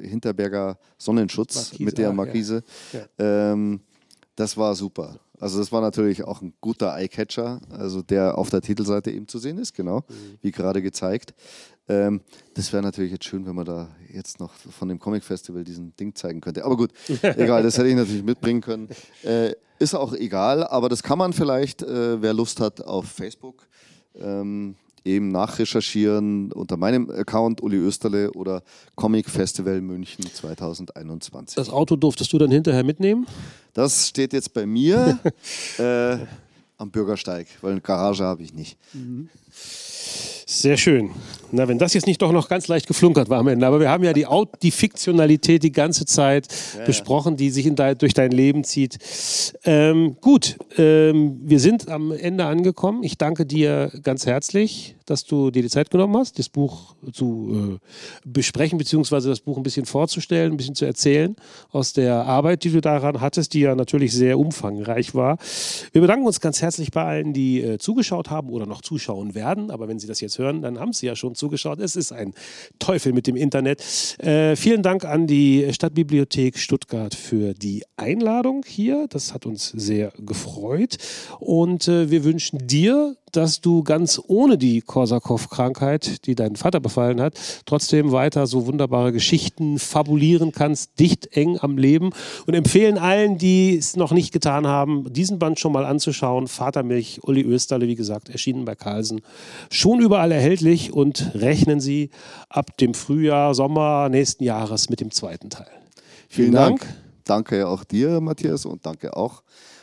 [0.00, 2.64] äh, Hinterberger Sonnenschutz Markise, mit der Markise.
[2.92, 2.98] Ja.
[3.18, 3.52] Ja.
[3.52, 3.80] Ähm,
[4.36, 5.18] das war super.
[5.38, 9.38] Also das war natürlich auch ein guter Eyecatcher, also der auf der Titelseite eben zu
[9.38, 10.38] sehen ist, genau, mhm.
[10.40, 11.34] wie gerade gezeigt.
[11.88, 12.20] Ähm,
[12.54, 15.94] das wäre natürlich jetzt schön, wenn man da jetzt noch von dem Comic Festival diesen
[15.96, 16.64] Ding zeigen könnte.
[16.64, 16.90] Aber gut,
[17.22, 18.88] egal, das hätte ich natürlich mitbringen können.
[19.22, 23.66] Äh, ist auch egal, aber das kann man vielleicht, äh, wer Lust hat, auf Facebook
[24.14, 24.76] ähm,
[25.06, 28.62] eben nachrecherchieren unter meinem Account Uli Österle oder
[28.94, 31.54] Comic Festival München 2021.
[31.56, 33.26] Das Auto durftest du dann hinterher mitnehmen?
[33.72, 35.18] Das steht jetzt bei mir
[35.78, 36.18] äh,
[36.76, 38.76] am Bürgersteig, weil eine Garage habe ich nicht.
[38.92, 39.28] Mhm.
[40.48, 41.10] Sehr schön.
[41.50, 43.90] Na, wenn das jetzt nicht doch noch ganz leicht geflunkert war am Ende, aber wir
[43.90, 44.26] haben ja die,
[44.62, 46.46] die Fiktionalität die ganze Zeit
[46.78, 48.98] ja, besprochen, die sich de durch dein Leben zieht.
[49.64, 53.02] Ähm, gut, ähm, wir sind am Ende angekommen.
[53.02, 57.78] Ich danke dir ganz herzlich dass du dir die Zeit genommen hast, das Buch zu
[57.80, 61.36] äh, besprechen, beziehungsweise das Buch ein bisschen vorzustellen, ein bisschen zu erzählen
[61.70, 65.38] aus der Arbeit, die du daran hattest, die ja natürlich sehr umfangreich war.
[65.92, 69.70] Wir bedanken uns ganz herzlich bei allen, die äh, zugeschaut haben oder noch zuschauen werden.
[69.70, 71.80] Aber wenn Sie das jetzt hören, dann haben Sie ja schon zugeschaut.
[71.80, 72.34] Es ist ein
[72.78, 73.82] Teufel mit dem Internet.
[74.18, 79.06] Äh, vielen Dank an die Stadtbibliothek Stuttgart für die Einladung hier.
[79.10, 80.96] Das hat uns sehr gefreut.
[81.40, 87.20] Und äh, wir wünschen dir dass du ganz ohne die Korsakow-Krankheit, die deinen Vater befallen
[87.20, 87.34] hat,
[87.66, 92.10] trotzdem weiter so wunderbare Geschichten fabulieren kannst, dicht eng am Leben
[92.46, 96.48] und empfehlen allen, die es noch nicht getan haben, diesen Band schon mal anzuschauen.
[96.48, 99.20] Vatermilch, Uli Österle, wie gesagt, erschienen bei Carlsen.
[99.70, 102.10] Schon überall erhältlich und rechnen Sie
[102.48, 105.66] ab dem Frühjahr, Sommer nächsten Jahres mit dem zweiten Teil.
[106.28, 106.80] Vielen, Vielen Dank.
[106.80, 106.94] Dank.
[107.24, 109.42] Danke auch dir, Matthias, und danke auch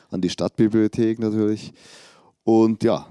[0.10, 1.74] an die Stadtbibliothek natürlich.
[2.44, 3.08] Und ja,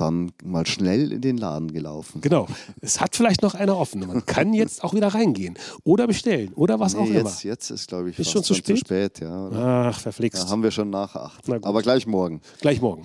[0.00, 2.20] dann mal schnell in den Laden gelaufen.
[2.20, 2.46] Genau.
[2.80, 4.06] Es hat vielleicht noch einer offen.
[4.06, 7.52] Man kann jetzt auch wieder reingehen oder bestellen oder was nee, auch jetzt, immer.
[7.52, 8.78] Jetzt ist, glaube ich, ist schon zu spät.
[8.78, 9.20] zu spät.
[9.20, 10.44] ja, Ach, verflixt.
[10.44, 11.50] Da haben wir schon nach acht.
[11.50, 12.40] Aber gleich morgen.
[12.60, 13.02] Gleich morgen.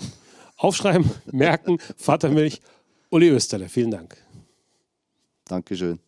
[0.58, 2.62] Aufschreiben, merken, Vatermilch,
[3.10, 3.68] Uli Österle.
[3.68, 4.16] Vielen Dank.
[5.46, 6.00] Dankeschön.